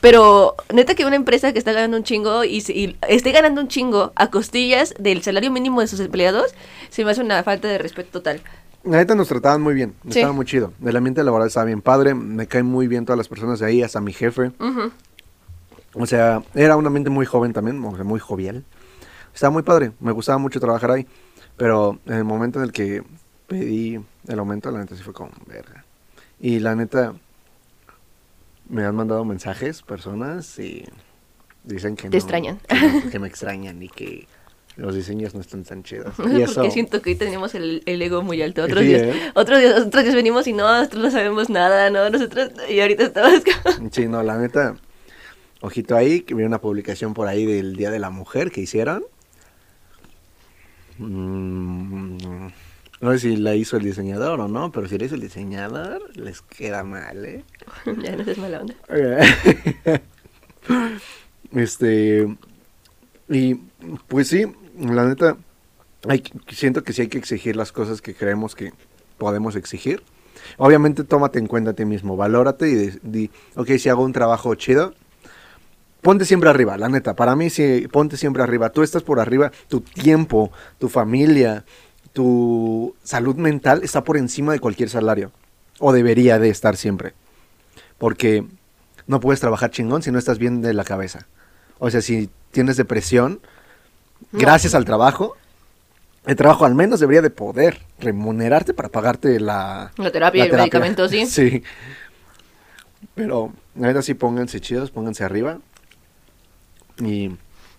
[0.01, 3.67] Pero neta que una empresa que está ganando un chingo y, y esté ganando un
[3.67, 6.53] chingo a costillas del salario mínimo de sus empleados,
[6.89, 8.41] se me hace una falta de respeto total.
[8.85, 10.19] La neta nos trataban muy bien, Sí.
[10.19, 10.71] estaba muy chido.
[10.83, 13.81] El ambiente laboral estaba bien padre, me caen muy bien todas las personas de ahí,
[13.81, 14.51] hasta mi jefe.
[15.93, 18.63] O sea, era un ambiente muy joven también, o sea, muy jovial.
[19.33, 21.07] Estaba muy padre, me gustaba mucho trabajar ahí.
[21.57, 23.01] Pero en el momento en el que
[23.47, 25.85] pedí el aumento, la neta sí fue como verga.
[26.39, 27.13] Y la neta,
[28.69, 30.85] me han mandado mensajes personas y
[31.63, 32.59] dicen que Te no, extrañan.
[32.67, 34.27] Que, no- que me extrañan y que
[34.77, 36.13] los diseños no están tan chidos.
[36.19, 38.63] Y Porque eso, siento que hoy tenemos el, el ego muy alto.
[38.63, 39.31] Otros, Sí, días, ¿eh?
[39.33, 42.09] otros, días, otros días venimos y no, nosotros no sabemos nada, ¿no?
[42.09, 43.89] Nosotros, y ahorita estamos como...
[43.91, 44.75] Sí, no, la neta,
[45.61, 49.05] ojito ahí, que vi una publicación por ahí del Día de la Mujer que hicieron.
[50.97, 52.17] Mm,
[53.01, 56.17] no sé si la hizo el diseñador o no, pero si la hizo el diseñador,
[56.17, 57.43] les queda mal, ¿eh?
[58.03, 58.75] ya no seas mala onda.
[61.53, 62.35] este,
[63.29, 63.55] y
[64.07, 64.45] pues sí,
[64.79, 65.37] la neta,
[66.07, 68.73] hay, siento que sí hay que exigir las cosas que creemos que
[69.17, 70.03] podemos exigir.
[70.57, 74.13] Obviamente tómate en cuenta a ti mismo, valórate y di, di, ok, si hago un
[74.13, 74.93] trabajo chido,
[76.01, 79.51] ponte siempre arriba, la neta, para mí sí, ponte siempre arriba, tú estás por arriba,
[79.67, 81.65] tu tiempo, tu familia,
[82.13, 85.31] tu salud mental está por encima de cualquier salario,
[85.79, 87.13] o debería de estar siempre,
[87.97, 88.45] porque
[89.07, 91.25] no puedes trabajar chingón si no estás bien de la cabeza.
[91.79, 93.41] O sea, si tienes depresión,
[94.31, 94.39] No.
[94.39, 95.35] gracias al trabajo,
[96.25, 100.55] el trabajo al menos debería de poder remunerarte para pagarte la, La terapia y el
[100.55, 101.25] medicamento, sí.
[101.27, 101.63] Sí.
[103.13, 105.59] Pero, verdad sí, pónganse chidos, pónganse arriba.
[106.99, 107.31] Y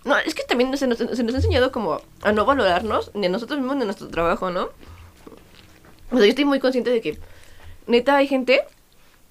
[0.05, 3.25] No, es que también se nos, se nos ha enseñado como a no valorarnos, ni
[3.25, 4.69] a nosotros mismos, ni a nuestro trabajo, ¿no?
[6.09, 7.19] O sea, yo estoy muy consciente de que,
[7.85, 8.61] neta, hay gente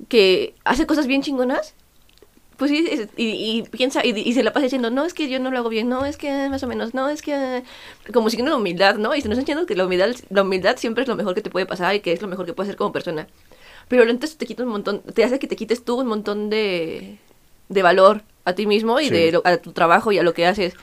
[0.08, 1.74] que hace cosas bien chingonas,
[2.56, 3.24] pues sí, y,
[3.58, 5.68] y piensa, y, y se la pasa diciendo, no, es que yo no lo hago
[5.68, 7.62] bien, no, es que más o menos, no, es que...
[8.12, 9.14] Como siguiendo la humildad, ¿no?
[9.14, 11.50] Y se nos enseñado que la humildad, la humildad siempre es lo mejor que te
[11.50, 13.26] puede pasar y que es lo mejor que puedes hacer como persona.
[13.88, 17.18] Pero entonces te quita un montón, te hace que te quites tú un montón de,
[17.68, 19.10] de valor a ti mismo y Sí.
[19.10, 20.74] de lo- a tu trabajo y a lo que haces.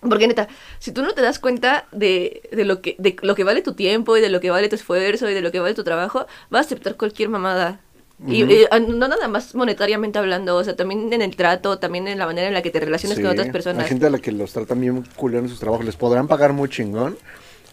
[0.00, 0.48] Porque neta,
[0.80, 3.74] si tú no te das cuenta de, de lo que, de lo que vale tu
[3.74, 6.26] tiempo y de lo que vale tu esfuerzo y de lo que vale tu trabajo,
[6.50, 7.78] vas a aceptar cualquier mamada.
[8.26, 12.06] Y, y, ah, no nada más monetariamente hablando, o sea, también en el trato, también
[12.06, 13.82] en la manera en la que te relacionas sí, con otras personas.
[13.82, 15.84] Hay gente a la que los tratan bien culero en sus trabajos.
[15.84, 17.16] Les podrán pagar muy chingón,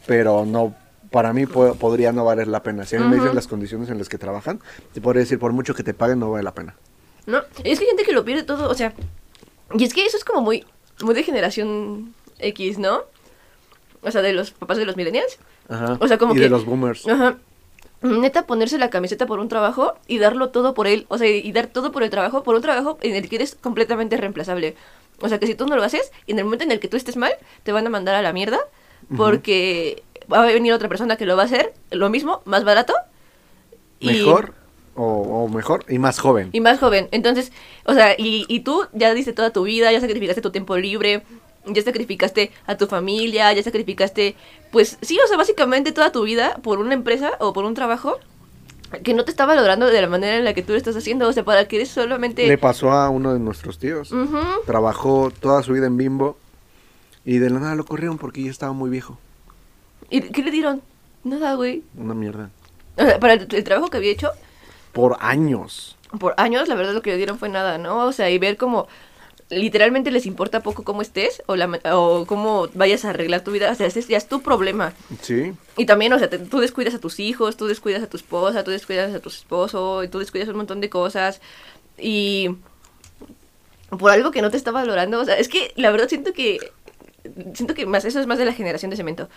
[0.08, 0.74] pero no,
[1.12, 2.84] para mí po- podría no valer la pena.
[2.86, 4.60] Si a mí me dicen las condiciones en las que trabajan,
[4.94, 6.76] te podría decir, por mucho que te paguen, no vale la pena.
[7.28, 8.94] No, es que hay gente que lo pierde todo, o sea,
[9.76, 10.66] y es que eso es como muy,
[11.02, 13.02] muy de generación X, ¿no?
[14.02, 15.38] O sea, de los papás de los millennials.
[15.68, 15.98] Ajá.
[16.00, 17.08] O sea, como y que- de los boomers.
[17.08, 17.38] Ajá.
[18.02, 21.06] Neta, ponerse la camiseta por un trabajo y darlo todo por él.
[21.10, 23.56] O sea, y dar todo por el trabajo, por un trabajo en el que eres
[23.56, 24.76] completamente reemplazable.
[25.22, 26.96] O sea, que si tú no lo haces, en el momento en el que tú
[26.96, 27.34] estés mal,
[27.64, 28.60] te van a mandar a la mierda.
[29.18, 32.94] Porque va a venir otra persona que lo va a hacer, lo mismo, más barato.
[34.00, 34.54] y- Mejor,
[34.96, 35.04] o,
[35.44, 36.50] o mejor, y más joven.
[36.54, 37.10] y más joven.
[37.12, 37.52] Entonces,
[37.86, 41.24] o sea, y, y tú ya diste toda tu vida, ya sacrificaste tu tiempo libre,
[41.66, 44.36] ya sacrificaste a tu familia, ya sacrificaste,
[44.72, 48.18] pues sí, o sea, básicamente toda tu vida por una empresa o por un trabajo
[49.04, 51.28] que no te está valorando de la manera en la que tú lo estás haciendo,
[51.28, 52.48] o sea, para que eres solamente...
[52.48, 54.12] Le pasó a uno de nuestros tíos.
[54.66, 56.38] Trabajó toda su vida en Bimbo
[57.24, 59.20] y de la nada lo corrieron porque ya estaba muy viejo.
[60.10, 60.82] ¿Y qué le dieron?
[61.24, 61.84] Nada, güey.
[61.96, 62.50] Una mierda.
[62.98, 64.32] O sea, para el, el trabajo que había hecho,
[64.92, 65.96] Por años.
[66.20, 68.06] por años, la verdad lo que le dieron fue nada, ¿no?
[68.08, 68.88] O sea, y ver cómo
[69.50, 73.52] literalmente les importa poco cómo estés o, la, ma- o cómo vayas a arreglar tu
[73.52, 74.94] vida, o sea, ese ya es tu problema.
[75.22, 75.54] Sí.
[75.78, 78.64] Y también, o sea, te- tú descuidas a tus hijos, tú descuidas a tu esposa,
[78.64, 81.42] tú descuidas a tu esposo, y tú descuidas un montón de cosas.
[81.98, 82.50] Y
[83.98, 86.60] por algo que no te está valorando, o sea, es que la verdad siento que
[87.54, 89.30] siento que más eso es más de la generación de cemento.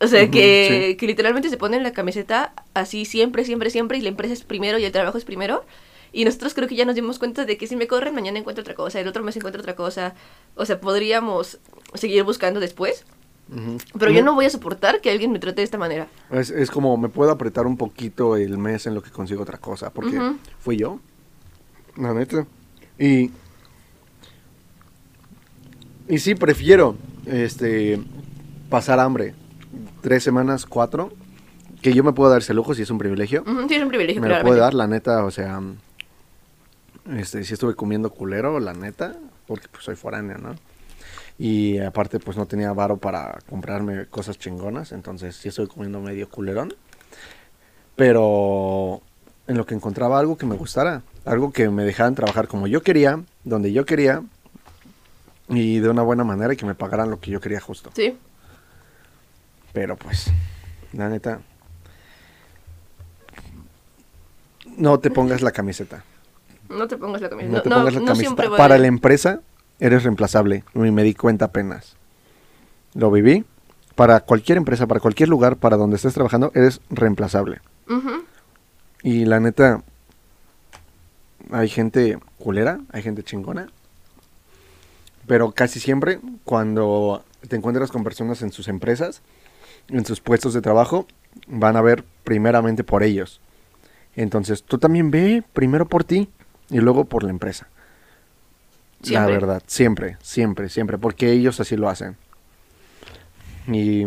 [0.00, 0.96] O sea, que, sí.
[0.96, 4.78] que literalmente se ponen la camiseta así siempre, siempre, siempre y la empresa es primero
[4.78, 5.64] y el trabajo es primero.
[6.14, 8.62] Y nosotros creo que ya nos dimos cuenta de que si me corren, mañana encuentro
[8.62, 10.14] otra cosa, el otro mes encuentro otra cosa.
[10.54, 11.58] O sea, podríamos
[11.94, 13.04] seguir buscando después.
[13.98, 16.06] Pero yo no voy a soportar que alguien me trate de esta manera.
[16.30, 19.58] Es, es como me puedo apretar un poquito el mes en lo que consigo otra
[19.58, 20.18] cosa, porque
[20.60, 21.00] fui yo,
[21.96, 22.46] la neta.
[22.98, 23.30] Y
[26.08, 26.96] Y sí, prefiero
[27.26, 28.00] este
[28.70, 29.34] pasar hambre.
[30.00, 31.12] Tres semanas, cuatro.
[31.82, 33.44] Que yo me puedo dar ese lujo si es un privilegio.
[33.68, 35.60] Sí, es un privilegio, Me lo puedo dar, la neta, o sea.
[37.10, 39.16] Este, sí estuve comiendo culero, la neta.
[39.46, 40.54] Porque pues soy foráneo, ¿no?
[41.38, 44.92] Y aparte, pues no tenía varo para comprarme cosas chingonas.
[44.92, 46.74] Entonces sí estoy comiendo medio culerón.
[47.96, 49.02] Pero
[49.46, 51.02] en lo que encontraba algo que me gustara.
[51.24, 54.22] Algo que me dejaran trabajar como yo quería, donde yo quería.
[55.48, 57.90] Y de una buena manera y que me pagaran lo que yo quería justo.
[57.94, 58.16] Sí.
[59.72, 60.30] Pero pues,
[60.92, 61.40] la neta.
[64.78, 66.04] No te pongas la camiseta.
[66.74, 67.48] No te pongas la camisa.
[67.48, 68.14] No te pongas la camiseta.
[68.14, 69.40] siempre voy Para la empresa
[69.80, 70.64] eres reemplazable.
[70.74, 71.96] Y me di cuenta apenas.
[72.94, 73.44] Lo viví.
[73.94, 77.60] Para cualquier empresa, para cualquier lugar, para donde estés trabajando, eres reemplazable.
[77.88, 78.24] Ujú.
[79.02, 79.82] Y la neta,
[81.52, 83.68] hay gente culera, hay gente chingona.
[85.26, 89.22] Pero casi siempre, cuando te encuentras con personas en sus empresas,
[89.88, 91.06] en sus puestos de trabajo,
[91.46, 93.40] van a ver primeramente por ellos.
[94.16, 96.28] Entonces, tú también ve primero por ti
[96.70, 97.68] y luego por la empresa.
[99.02, 99.32] Siempre.
[99.34, 102.16] La verdad, siempre, siempre, siempre, porque ellos así lo hacen.
[103.68, 104.04] Y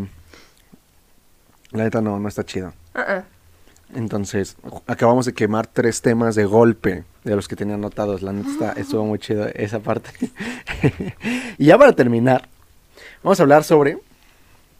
[1.71, 2.73] la neta no, no está chido.
[2.95, 3.23] Ah.
[3.95, 8.21] Entonces, acabamos de quemar tres temas de golpe de los que tenía anotados.
[8.21, 10.09] La neta está- estuvo muy chido esa parte.
[11.57, 12.49] y ya para terminar,
[13.23, 13.97] vamos a hablar sobre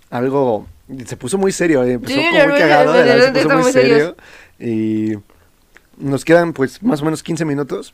[0.09, 0.67] algo.
[1.05, 4.15] Se puso muy serio, eh, empezó como muy cagado, se puso muy serio.
[4.59, 5.15] Y
[5.97, 7.93] nos quedan pues más o menos 15 minutos.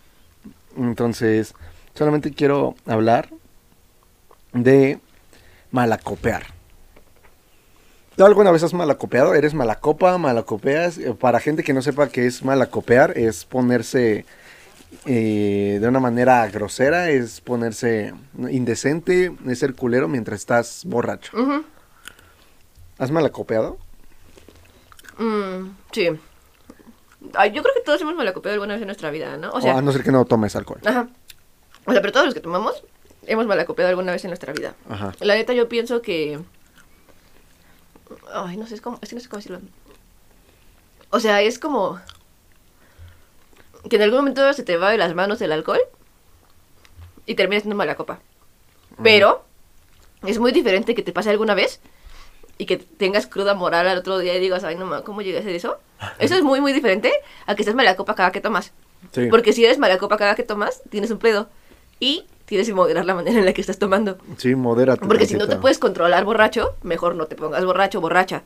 [0.78, 1.54] Entonces,
[1.94, 3.30] solamente quiero hablar
[4.54, 5.00] de
[5.72, 6.48] malacopear.
[8.16, 9.34] ¿Tú alguna vez has malacopeado?
[9.34, 10.18] ¿Eres malacopa?
[10.20, 11.00] ¿Malacopeas?
[11.00, 14.26] Eh, Para gente que no sepa qué es malacopear, es ponerse
[15.06, 18.14] eh, de una manera grosera, es ponerse
[18.52, 21.32] indecente, es ser culero mientras estás borracho.
[23.00, 23.80] ¿Has malacopeado?
[25.18, 26.10] Mm, sí.
[27.36, 29.50] Ay, yo creo que todos hemos malacopiado alguna vez en nuestra vida, ¿no?
[29.52, 30.80] O O sea, a no ser que no tomes alcohol.
[30.86, 31.08] ajá.
[31.86, 32.84] O sea, pero todos los que tomamos
[33.26, 34.74] hemos malacopiado alguna vez en nuestra vida.
[34.90, 35.14] Ajá.
[35.20, 36.40] La neta, yo pienso que.
[38.34, 39.60] Ay, no sé, es, como, es que no sé cómo decirlo.
[41.10, 42.00] O sea, es como.
[43.90, 45.82] Que en algún momento se te va de las manos el alcohol
[47.26, 48.20] y terminas siendo mala copa.
[49.02, 49.44] Pero
[50.26, 51.82] es muy diferente que te pase alguna vez
[52.58, 55.38] y que tengas cruda moral al otro día y digas, ay, no mames, ¿cómo llegué
[55.38, 55.78] a hacer eso?
[56.20, 57.12] Eso es muy, muy diferente
[57.46, 58.72] a que estés mala copa cada que tomas.
[59.12, 59.28] Sí.
[59.30, 61.50] Porque si eres mala copa cada que tomas, tienes un pedo.
[62.00, 64.18] Y tienes que moderar la manera en la que estás tomando.
[64.38, 65.06] Sí, modérate.
[65.06, 68.44] Porque si no te puedes controlar borracho, mejor no te pongas borracho borracha.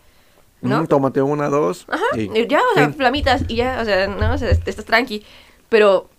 [0.62, 0.84] ¿no?
[0.84, 1.86] Mm, tómate una, dos.
[1.88, 2.96] Ajá, y y ya, o sea, fin.
[2.96, 5.24] flamitas y ya, o sea, no, o sea, est- estás tranqui.
[5.70, 6.10] Pero,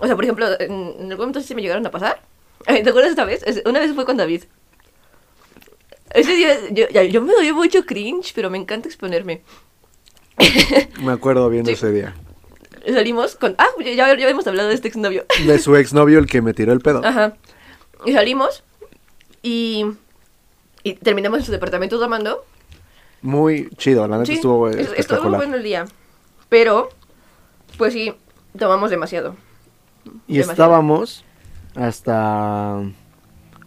[0.00, 2.20] o sea, por ejemplo, en, en algún momento sí se me llegaron a pasar.
[2.66, 3.44] ¿Te acuerdas esta vez?
[3.66, 4.44] Una vez fue con David.
[6.14, 9.42] Ese día, yo, yo me doy mucho cringe, pero me encanta exponerme.
[11.00, 11.72] Me acuerdo bien Sí.
[11.72, 12.14] ese día.
[12.86, 13.54] Salimos con...
[13.58, 15.24] Ah, ya, ya habíamos hablado de este exnovio.
[15.46, 17.02] De su exnovio, el que me tiró el pedo.
[17.04, 17.34] Ajá.
[18.04, 18.62] Y salimos
[19.42, 19.86] y,
[20.82, 22.44] y terminamos en su departamento tomando.
[23.22, 25.86] Muy chido, la neta Sí, estuvo es- estuvo muy bueno el día.
[26.50, 26.90] Pero,
[27.78, 28.14] pues sí,
[28.58, 29.34] tomamos demasiado.
[30.28, 30.52] y demasiado.
[30.52, 31.24] estábamos
[31.74, 32.82] hasta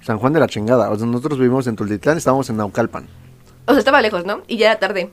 [0.07, 0.89] San Juan de la Chingada.
[0.89, 3.07] O sea, nosotros vivimos en Tultitlán, estábamos en Naucalpan.
[3.65, 4.41] O sea, estaba lejos, ¿no?
[4.47, 5.11] Y ya era tarde.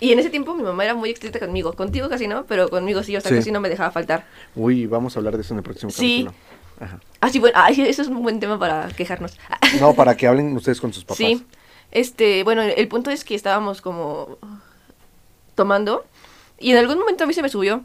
[0.00, 1.72] Y en ese tiempo mi mamá era muy estricta conmigo.
[1.72, 3.36] Contigo casi no, pero conmigo sí, o sea, Sí.
[3.38, 4.26] casi no me dejaba faltar.
[4.54, 6.26] Uy, vamos a hablar de eso en el próximo Sí.
[6.26, 6.34] capítulo.
[6.78, 7.00] Ajá.
[7.22, 9.38] Ah, sí, bueno, eso es un buen tema para quejarnos.
[9.80, 11.16] No, para que hablen ustedes con sus papás.
[11.16, 11.42] Sí.
[11.90, 14.36] Este, bueno, el punto es que estábamos como
[15.54, 16.04] tomando
[16.58, 17.82] y en algún momento a mí se me subió.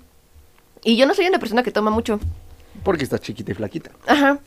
[0.84, 2.20] Y yo no soy una persona que toma mucho.
[2.84, 3.92] Porque estás chiquita y flaquita.
[4.08, 4.40] Ajá.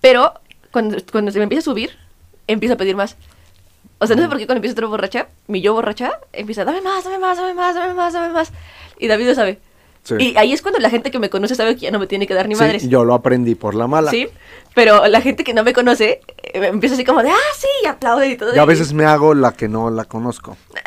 [0.00, 0.32] Pero
[0.72, 1.90] cuando, cuando se me empieza a subir,
[2.46, 3.16] empiezo a pedir más.
[3.98, 6.64] O sea, no sé por qué cuando empiezo a estar borracha, mi yo borracha empieza,
[6.64, 8.52] dame más, dame más, dame más, dame más, dame más.
[8.98, 9.58] Y David lo sabe.
[10.02, 10.14] Sí.
[10.18, 12.26] Y ahí es cuando la gente que me conoce sabe que ya no me tiene
[12.26, 12.88] que dar ni Sí, madres.
[12.88, 14.10] yo lo aprendí por la mala.
[14.10, 14.28] Sí,
[14.74, 17.86] pero la gente que no me conoce eh, empieza así como de, ah, sí, y
[17.86, 18.54] aplaude y todo.
[18.56, 20.56] Y a veces me hago la que no la conozco.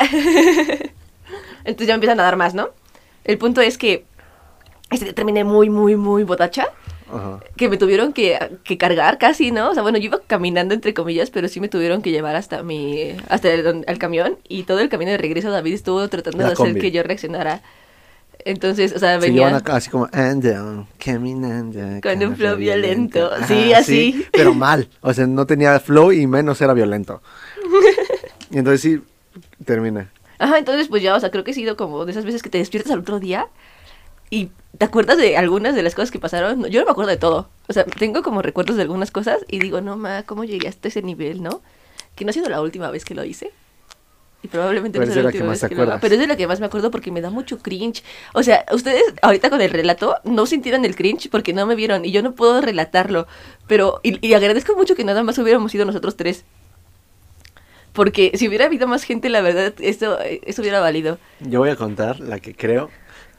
[1.64, 2.70] Entonces ya me empiezan a dar más, ¿no?
[3.24, 4.04] El punto es que
[4.90, 6.66] este terminé muy, muy, muy botacha.
[7.12, 7.40] Ajá.
[7.56, 9.70] Que me tuvieron que, que cargar casi, ¿no?
[9.70, 12.62] O sea, bueno, yo iba caminando entre comillas, pero sí me tuvieron que llevar hasta
[12.62, 16.46] mi hasta el, al camión y todo el camino de regreso David estuvo tratando La
[16.48, 16.80] de hacer combi.
[16.80, 17.60] que yo reaccionara.
[18.46, 22.00] Entonces, o sea, Se venía acá así como ando, caminando.
[22.02, 23.30] Con un flow violento.
[23.32, 24.26] Ajá, Sí, así.
[24.32, 24.88] Pero mal.
[25.00, 27.22] O sea, no tenía flow y menos era violento.
[28.50, 29.00] Y entonces sí,
[29.64, 30.10] termina.
[30.38, 32.50] Ajá, entonces pues ya, o sea, creo que he sido como de esas veces que
[32.50, 33.48] te despiertas al otro día
[34.30, 36.64] y te acuerdas de algunas de las cosas que pasaron.
[36.64, 37.48] Yo no me acuerdo de todo.
[37.68, 40.88] O sea, tengo como recuerdos de algunas cosas y digo, no, ma, ¿cómo llegué hasta
[40.88, 41.62] ese nivel, no?
[42.14, 43.52] Que no ha sido la última vez que lo hice.
[44.42, 45.74] Y probablemente Pero no es sea de la la que última más vez te que
[45.74, 46.00] lo haga.
[46.00, 48.02] Pero es de la que más me acuerdo porque me da mucho cringe.
[48.34, 52.04] O sea, ustedes ahorita con el relato no sintieron el cringe porque no me vieron
[52.04, 53.26] y yo no puedo relatarlo.
[53.66, 56.44] Pero, y, y agradezco mucho que nada más hubiéramos sido nosotros tres.
[57.94, 61.18] Porque si hubiera habido más gente, la verdad, esto, eso hubiera valido.
[61.40, 62.90] Yo voy a contar la que creo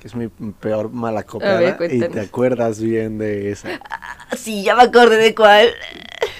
[0.05, 3.79] que es mi peor mala copiada y te acuerdas bien de esa.
[3.89, 5.69] Ah, Sí, ya me acordé de cuál.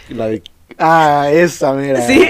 [0.10, 0.44] La de...
[0.78, 2.00] Ah, esa, mira.
[2.02, 2.24] Sí.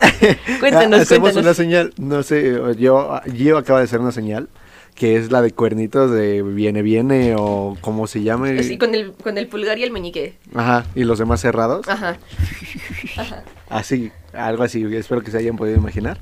[0.58, 1.36] Cuéntanos, Hacemos cuéntanos.
[1.36, 4.48] una señal, no sé, yo, Gio acaba de hacer una señal,
[4.96, 8.60] que es la de cuernitos de viene, viene o como se llame.
[8.64, 10.38] Sí, con el, con el pulgar y el meñique.
[10.56, 11.86] Ajá, y los demás cerrados.
[11.88, 12.16] Ajá.
[13.68, 16.18] Así, algo así, espero que se hayan podido imaginar.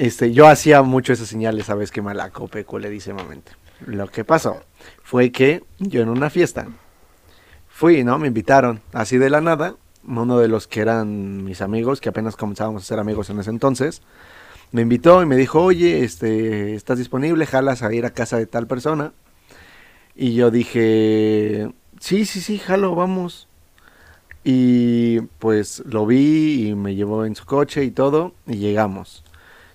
[0.00, 3.52] Este, yo hacía mucho esas señales, sabes que malaco peculiarísimamente.
[3.84, 4.62] Lo que pasó
[5.02, 6.68] fue que yo en una fiesta
[7.68, 8.18] fui, ¿no?
[8.18, 9.74] Me invitaron así de la nada.
[10.08, 13.50] Uno de los que eran mis amigos, que apenas comenzábamos a ser amigos en ese
[13.50, 14.00] entonces,
[14.72, 17.44] me invitó y me dijo, oye, este, ¿estás disponible?
[17.44, 19.12] ¿Jalas a ir a casa de tal persona?
[20.14, 21.70] Y yo dije,
[22.00, 23.48] sí, sí, sí, jalo, vamos.
[24.44, 29.24] Y pues lo vi y me llevó en su coche y todo y llegamos.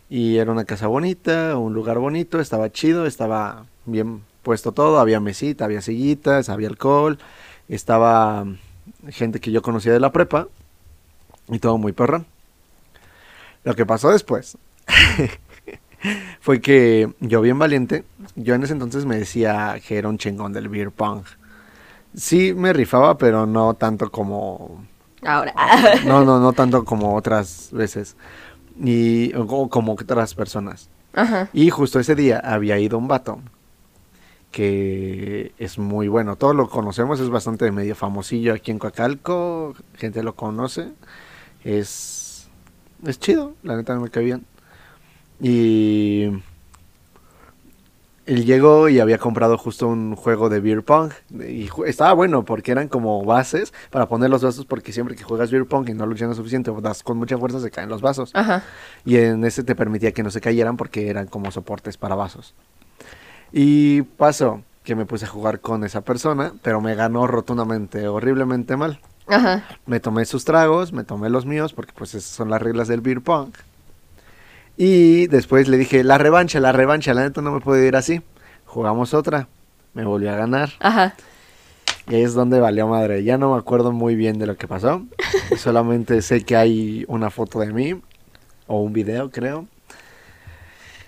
[0.09, 5.19] Y era una casa bonita, un lugar bonito, estaba chido, estaba bien puesto todo, había
[5.19, 7.17] mesita, había sillitas, había alcohol,
[7.67, 8.57] estaba mm,
[9.09, 10.47] gente que yo conocía de la prepa
[11.49, 12.25] y todo muy perrón.
[13.63, 14.57] Lo que pasó después
[16.39, 18.03] fue que yo bien valiente,
[18.35, 21.23] yo en ese entonces me decía que era un chingón del beer pong.
[22.15, 24.85] Sí me rifaba, pero no tanto como
[25.23, 25.53] Ahora.
[26.05, 28.15] no, no, no tanto como otras veces.
[28.81, 30.89] Y o como otras personas.
[31.13, 31.49] Ajá.
[31.53, 33.39] Y justo ese día había ido un vato
[34.51, 36.37] que es muy bueno.
[36.37, 39.75] Todos lo conocemos, es bastante medio famosillo aquí en Coacalco.
[39.95, 40.91] Gente lo conoce.
[41.63, 42.25] Es
[43.05, 44.45] es chido, la neta me cae bien.
[45.39, 46.27] Y
[48.25, 51.11] él llegó y había comprado justo un juego de beer pong
[51.47, 55.51] y estaba bueno porque eran como bases para poner los vasos porque siempre que juegas
[55.51, 58.31] beer pong y no lo llenas suficiente das con mucha fuerza se caen los vasos
[58.33, 58.63] Ajá.
[59.05, 62.55] y en ese te permitía que no se cayeran porque eran como soportes para vasos
[63.51, 68.75] y pasó que me puse a jugar con esa persona pero me ganó rotundamente horriblemente
[68.75, 69.63] mal Ajá.
[69.85, 73.01] me tomé sus tragos, me tomé los míos, porque pues esas son las reglas del
[73.01, 73.49] beer pong.
[74.77, 78.21] Y después le dije, la revancha, la revancha, la neta no me puede ir así.
[78.65, 79.47] Jugamos otra,
[79.93, 80.71] me volvió a ganar.
[80.79, 81.15] Ajá.
[82.09, 83.23] Y ahí es donde valió madre.
[83.23, 85.03] Ya no me acuerdo muy bien de lo que pasó.
[85.57, 87.99] Solamente sé que hay una foto de mí,
[88.67, 89.65] o un video creo,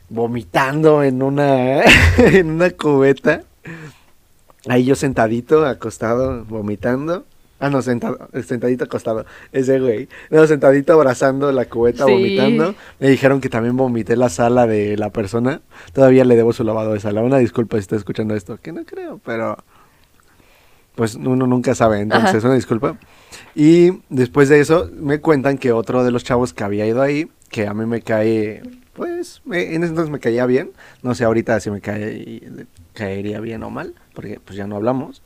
[0.09, 1.81] vomitando en una,
[2.17, 3.43] en una cubeta.
[4.67, 7.25] Ahí yo sentadito, acostado, vomitando.
[7.59, 9.25] Ah, no, sentado, sentadito acostado.
[9.51, 10.07] Ese güey.
[10.29, 12.11] No, sentadito abrazando la cubeta, Sí.
[12.11, 12.75] vomitando.
[12.99, 15.61] Me dijeron que también vomité la sala de la persona.
[15.93, 17.21] Todavía le debo su lavado de sala.
[17.21, 19.57] Una disculpa si está escuchando esto, que no creo, pero
[20.95, 22.47] pues uno nunca sabe, entonces Ajá.
[22.47, 22.97] una disculpa.
[23.53, 27.29] Y después de eso me cuentan que otro de los chavos que había ido ahí,
[27.49, 28.63] que a mí me cae,
[28.93, 30.71] pues me- en ese entonces me caía bien,
[31.03, 32.41] no sé ahorita si me cae,
[32.93, 35.21] caería bien o mal, porque pues ya no hablamos,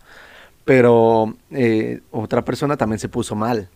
[0.65, 3.69] pero eh, otra persona también se puso mal.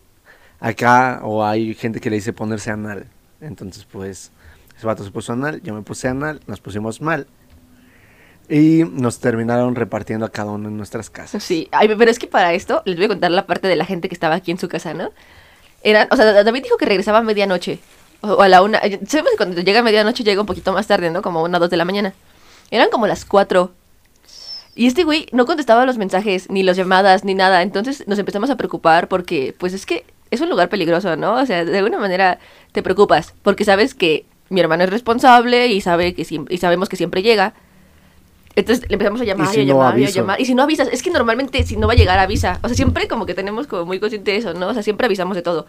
[0.60, 3.06] Acá o hay gente que le dice ponerse anal,
[3.40, 4.32] entonces pues
[4.76, 7.26] ese vato se puso anal, yo me puse anal, nos pusimos mal.
[8.48, 11.42] Y nos terminaron repartiendo a cada uno en nuestras casas.
[11.42, 13.84] Sí, Ay, pero es que para esto les voy a contar la parte de la
[13.84, 15.10] gente que estaba aquí en su casa, ¿no?
[15.82, 17.80] Eran, o sea, David dijo que regresaba a medianoche.
[18.20, 18.78] O, o a la una.
[18.78, 21.22] eh, Sabemos que cuando llega a medianoche llega un poquito más tarde, ¿no?
[21.22, 22.14] Como una o dos de la mañana.
[22.70, 23.72] Eran como las cuatro.
[24.76, 27.62] Y este güey no contestaba los mensajes, ni las llamadas, ni nada.
[27.62, 31.34] Entonces nos empezamos a preocupar porque, pues es que es un lugar peligroso, ¿no?
[31.34, 32.38] O sea, de alguna manera
[32.72, 33.34] te preocupas.
[33.42, 37.54] Porque sabes que mi hermano es responsable y sabe que y sabemos que siempre llega.
[38.54, 40.40] Entonces le empezamos a llamar si y a no llamar y a llamar.
[40.40, 42.58] Y si no avisas, es que normalmente si no va a llegar, avisa.
[42.62, 44.68] O sea, siempre como que tenemos como muy consciente de eso, ¿no?
[44.68, 45.66] O sea, siempre avisamos de todo.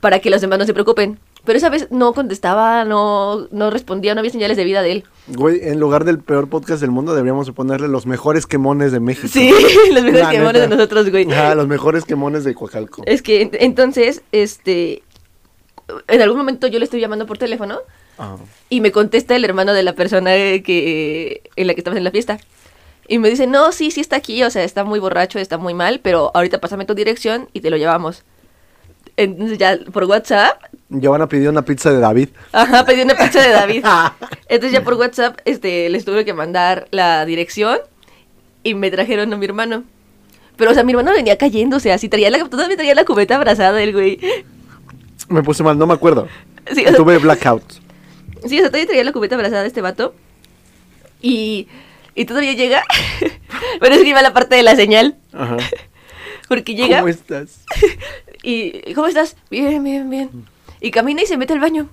[0.00, 1.18] Para que los demás no se preocupen.
[1.44, 5.04] Pero esa vez no contestaba, no, no respondía, no había señales de vida de él.
[5.26, 9.26] Güey, en lugar del peor podcast del mundo, deberíamos ponerle los mejores quemones de México.
[9.28, 9.50] Sí,
[9.92, 11.30] los mejores La quemones de nosotros, güey.
[11.32, 13.02] Ajá, los mejores quemones de Coacalco.
[13.06, 15.02] Es que ent- entonces, este.
[16.06, 17.78] En algún momento yo le estoy llamando por teléfono
[18.18, 18.36] Ah.
[18.68, 22.10] y me contesta el hermano de la persona que en la que estabas en la
[22.12, 22.38] fiesta.
[23.08, 25.74] Y me dice, no, sí, sí está aquí, o sea, está muy borracho, está muy
[25.74, 28.22] mal, pero ahorita pásame tu dirección y te lo llevamos.
[29.16, 30.62] Entonces ya por WhatsApp,
[31.00, 32.28] Giovanna pidió una pizza de David.
[32.52, 33.84] ajá, pedí una pizza de David.
[34.48, 37.78] Entonces ya por WhatsApp, este, les tuve que mandar la dirección
[38.62, 39.84] y me trajeron a mi hermano.
[40.56, 43.82] Pero, o sea, mi hermano venía cayéndose así, traía la, todavía traía la cubeta abrazada
[43.82, 44.20] el güey.
[45.28, 46.28] Me puse mal, no me acuerdo.
[46.72, 47.64] Sí, o sea, Tuve blackout.
[48.46, 50.14] sí, o sea, todavía traía la cubeta abrazada este vato.
[51.22, 51.68] Y,
[52.14, 52.84] y todavía llega.
[53.80, 55.16] Pero es que iba la parte de la señal.
[55.32, 55.56] Ajá.
[56.48, 57.60] Porque llega ¿Cómo estás?
[58.42, 59.36] y, ¿cómo estás?
[59.50, 60.30] Bien, bien, bien.
[60.82, 61.88] Y camina y se mete al baño.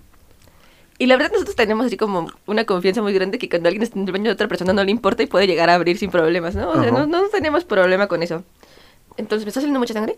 [0.97, 3.97] Y la verdad nosotros tenemos así como una confianza muy grande que cuando alguien está
[3.97, 6.11] en el baño de otra persona no le importa y puede llegar a abrir sin
[6.11, 6.71] problemas, ¿no?
[6.71, 8.43] O sea, no, no tenemos problema con eso.
[9.15, 10.17] Entonces, ¿me está saliendo mucha sangre?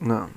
[0.00, 0.28] No.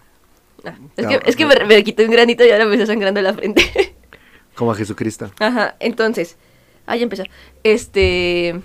[0.66, 2.86] Ah, es, No, que, es que me, me quité un granito y ahora me está
[2.86, 3.96] sangrando la frente.
[4.56, 5.32] Como a Jesucristo.
[5.40, 6.38] Ajá, entonces,
[6.86, 7.24] ahí empezó.
[7.64, 8.62] Este.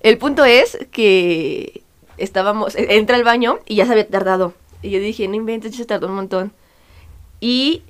[0.00, 1.82] El punto es que
[2.16, 2.74] estábamos.
[2.74, 4.54] e- Entra al baño y ya se había tardado.
[4.82, 6.52] Y yo dije, no inventes, ya se tardó un montón.
[7.40, 7.82] Y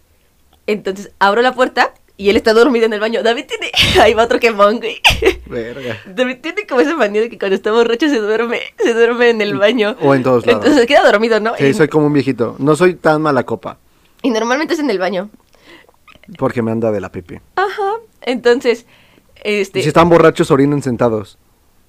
[0.67, 3.23] entonces abro la puerta y él está dormido en el baño.
[3.23, 3.73] David tiene.
[4.03, 5.01] Ahí va otro quemón, güey.
[5.47, 5.97] Verga.
[6.07, 8.61] David tiene como esa manía de que cuando está borracho se duerme.
[8.79, 9.97] Se duerme en el baño.
[10.03, 10.63] O en todos lados.
[10.63, 11.57] Entonces queda dormido, ¿no?
[11.57, 12.57] Sí, soy como un viejito.
[12.59, 13.79] No soy tan mala copa.
[14.23, 15.31] y normalmente es en el baño.
[16.37, 17.41] Porque me anda de la pipi.
[17.57, 17.93] Ajá.
[18.21, 18.85] Entonces.
[19.43, 19.79] Este.
[19.79, 21.39] Y si están borrachos, orinen sentados.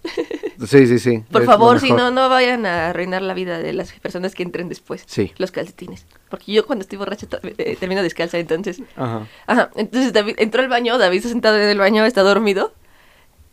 [0.65, 1.23] Sí, sí, sí.
[1.31, 4.69] Por favor, si no, no vayan a arruinar la vida de las personas que entren
[4.69, 5.03] después.
[5.07, 5.31] Sí.
[5.37, 6.05] Los calcetines.
[6.29, 8.81] Porque yo cuando estoy borracha to- eh, termino descalza, entonces.
[8.95, 9.27] Ajá.
[9.47, 9.69] Ajá.
[9.75, 12.73] Entonces David entró al baño, David está sentado en el baño, está dormido.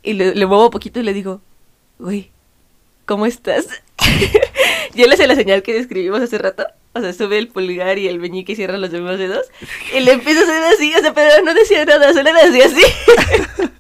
[0.03, 1.41] Y le, le muevo poquito y le digo,
[1.99, 2.31] güey,
[3.07, 3.67] ¿cómo estás?
[4.95, 6.67] y él hace la señal que describimos hace rato.
[6.95, 9.47] O sea, sube el pulgar y el meñique y cierra los demás dedos.
[9.97, 12.67] Y le empieza a hacer así, o sea, pero no decía nada, solo le hacía
[12.67, 12.83] así.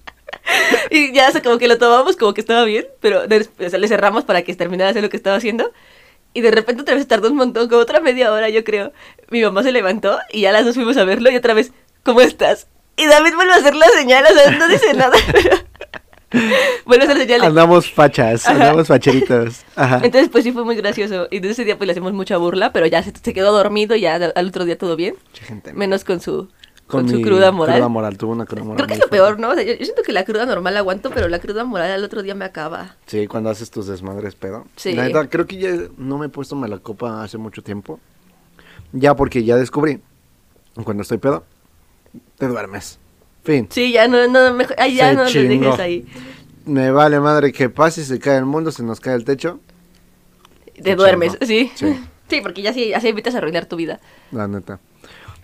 [0.90, 3.78] y ya, o sea, como que lo tomamos como que estaba bien, pero o sea,
[3.78, 5.72] le cerramos para que terminara de hacer lo que estaba haciendo.
[6.34, 8.92] Y de repente otra vez tardó un montón, como otra media hora, yo creo.
[9.30, 11.72] Mi mamá se levantó y ya las dos fuimos a verlo y otra vez,
[12.02, 12.68] ¿cómo estás?
[12.96, 15.16] Y David vuelve a hacer la señal, o sea, no dice nada.
[16.84, 17.40] vuelve a hacer la señal.
[17.40, 18.54] de- Andamos fachas, Ajá.
[18.54, 19.62] andamos facheritos.
[19.76, 20.00] Ajá.
[20.02, 21.28] Entonces, pues sí fue muy gracioso.
[21.30, 23.96] Y desde ese día, pues le hacemos mucha burla, pero ya se, se quedó dormido
[23.96, 25.14] y ya al otro día todo bien.
[25.32, 25.72] Mucha gente.
[25.72, 26.48] Menos con su,
[26.88, 27.76] con su mi cruda moral.
[27.76, 28.76] Cruda moral, tuvo una cruda moral.
[28.76, 29.38] Creo que es lo peor.
[29.38, 29.50] ¿no?
[29.50, 31.90] O sea, yo, yo siento que la cruda normal la aguanto, pero la cruda moral
[31.92, 32.96] al otro día me acaba.
[33.06, 34.66] Sí, cuando haces tus desmadres, pedo.
[34.76, 34.94] Sí.
[34.94, 38.00] La neta, creo que ya no me he puesto mala copa hace mucho tiempo.
[38.92, 40.00] Ya porque ya descubrí,
[40.82, 41.44] cuando estoy pedo,
[42.38, 42.98] te duermes.
[43.44, 43.68] Fin.
[43.70, 46.06] Sí, ya no, no, mejor, ay, ya Se no dejes ahí.
[46.64, 49.60] Me vale madre que pase, se cae el mundo, se nos cae el techo.
[50.74, 51.46] Te Se duermes, chingó.
[51.46, 51.70] sí.
[51.74, 52.00] Sí.
[52.28, 54.00] Sí, porque ya sí, así evitas arruinar tu vida.
[54.32, 54.80] La neta.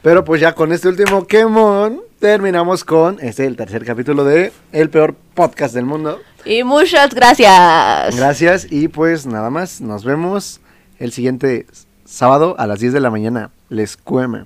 [0.04, 4.90] Pero pues ya con este último quemón, terminamos con este, el tercer capítulo de El
[4.90, 6.20] peor podcast del mundo.
[6.44, 8.14] Y muchas gracias.
[8.14, 10.60] Gracias y pues nada más, nos vemos
[10.98, 11.66] el siguiente
[12.04, 13.50] sábado a las 10 de la mañana.
[13.70, 14.44] Les cueme.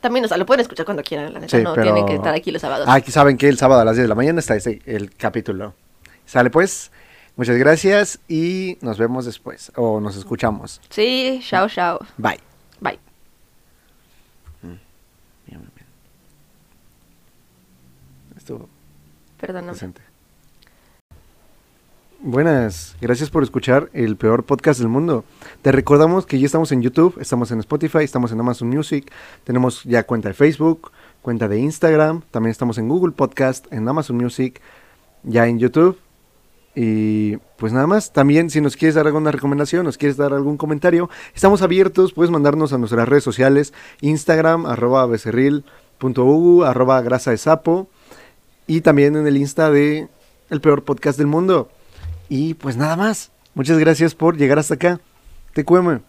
[0.00, 1.58] También, o sea, lo pueden escuchar cuando quieran, la neta.
[1.58, 2.86] Sí, no pero- tienen que estar aquí los sábados.
[2.88, 5.12] Ah, Aquí saben que el sábado a las 10 de la mañana está ese, el
[5.16, 5.74] capítulo.
[6.26, 6.92] Sale pues,
[7.34, 10.80] muchas gracias y nos vemos después o nos escuchamos.
[10.90, 11.98] Sí, chao, chao.
[12.18, 12.38] Bye.
[12.80, 13.00] Bye.
[15.44, 15.86] Bien, bien, bien.
[18.38, 18.68] Estuvo
[22.20, 25.24] Buenas, gracias por escuchar el peor podcast del mundo.
[25.62, 29.10] Te recordamos que ya estamos en YouTube, estamos en Spotify, estamos en Amazon Music,
[29.42, 34.16] tenemos ya cuenta de Facebook, cuenta de Instagram, también estamos en Google Podcast, en Amazon
[34.16, 34.60] Music,
[35.24, 35.98] ya en YouTube.
[36.76, 40.56] Y pues nada más, también si nos quieres dar alguna recomendación, nos quieres dar algún
[40.56, 47.02] comentario, estamos abiertos, puedes mandarnos a nuestras redes sociales, Instagram, arroba becerril.u, arroba
[48.66, 50.08] y también en el Insta de
[50.50, 51.70] El Peor Podcast del Mundo.
[52.28, 53.30] Y pues nada más.
[53.54, 55.00] Muchas gracias por llegar hasta acá.
[55.52, 56.00] Te cueme.